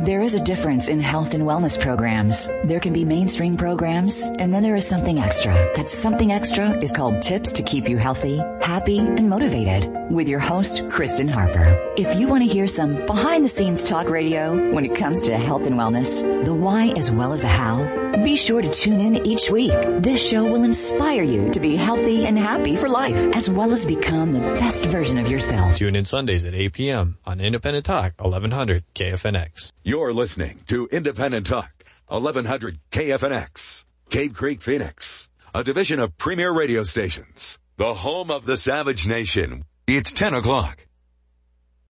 There 0.00 0.22
is 0.22 0.32
a 0.32 0.44
difference 0.44 0.86
in 0.86 1.00
health 1.00 1.34
and 1.34 1.42
wellness 1.42 1.78
programs. 1.80 2.46
There 2.64 2.78
can 2.78 2.92
be 2.92 3.04
mainstream 3.04 3.56
programs, 3.56 4.22
and 4.38 4.54
then 4.54 4.62
there 4.62 4.76
is 4.76 4.86
something 4.86 5.18
extra. 5.18 5.52
That 5.74 5.88
something 5.90 6.30
extra 6.30 6.78
is 6.78 6.92
called 6.92 7.20
Tips 7.20 7.50
to 7.52 7.64
Keep 7.64 7.88
You 7.88 7.98
Healthy, 7.98 8.38
Happy, 8.60 8.98
and 8.98 9.28
Motivated 9.28 9.92
with 10.08 10.28
your 10.28 10.38
host, 10.38 10.82
Kristen 10.90 11.26
Harper. 11.26 11.76
If 11.96 12.18
you 12.18 12.28
want 12.28 12.44
to 12.44 12.48
hear 12.48 12.68
some 12.68 13.06
behind 13.06 13.44
the 13.44 13.48
scenes 13.48 13.82
talk 13.82 14.08
radio 14.08 14.72
when 14.72 14.84
it 14.84 14.94
comes 14.94 15.22
to 15.22 15.36
health 15.36 15.66
and 15.66 15.74
wellness, 15.74 16.44
the 16.44 16.54
why 16.54 16.90
as 16.90 17.10
well 17.10 17.32
as 17.32 17.40
the 17.40 17.48
how, 17.48 17.84
be 18.22 18.36
sure 18.36 18.62
to 18.62 18.70
tune 18.70 19.00
in 19.00 19.26
each 19.26 19.50
week. 19.50 19.72
This 20.00 20.26
show 20.26 20.44
will 20.44 20.64
inspire 20.64 21.22
you 21.22 21.50
to 21.50 21.60
be 21.60 21.76
healthy 21.76 22.24
and 22.24 22.38
happy 22.38 22.76
for 22.76 22.88
life, 22.88 23.16
as 23.34 23.48
well 23.50 23.72
as 23.72 23.84
become 23.84 24.32
the 24.32 24.40
best 24.40 24.86
version 24.86 25.18
of 25.18 25.28
yourself. 25.28 25.76
Tune 25.76 25.96
in 25.96 26.04
Sundays 26.04 26.44
at 26.44 26.54
8 26.54 26.72
p.m. 26.72 27.18
on 27.26 27.40
Independent 27.40 27.84
Talk, 27.84 28.14
1100 28.18 28.84
KFNX. 28.94 29.72
You're 29.88 30.12
listening 30.12 30.60
to 30.66 30.86
Independent 30.92 31.46
Talk, 31.46 31.72
1100 32.08 32.78
KFNX, 32.90 33.86
Cave 34.10 34.34
Creek, 34.34 34.60
Phoenix, 34.60 35.30
a 35.54 35.64
division 35.64 35.98
of 35.98 36.18
Premier 36.18 36.52
Radio 36.52 36.82
Stations, 36.82 37.58
the 37.78 37.94
home 37.94 38.30
of 38.30 38.44
the 38.44 38.58
Savage 38.58 39.08
Nation. 39.08 39.64
It's 39.86 40.12
10 40.12 40.34
o'clock. 40.34 40.87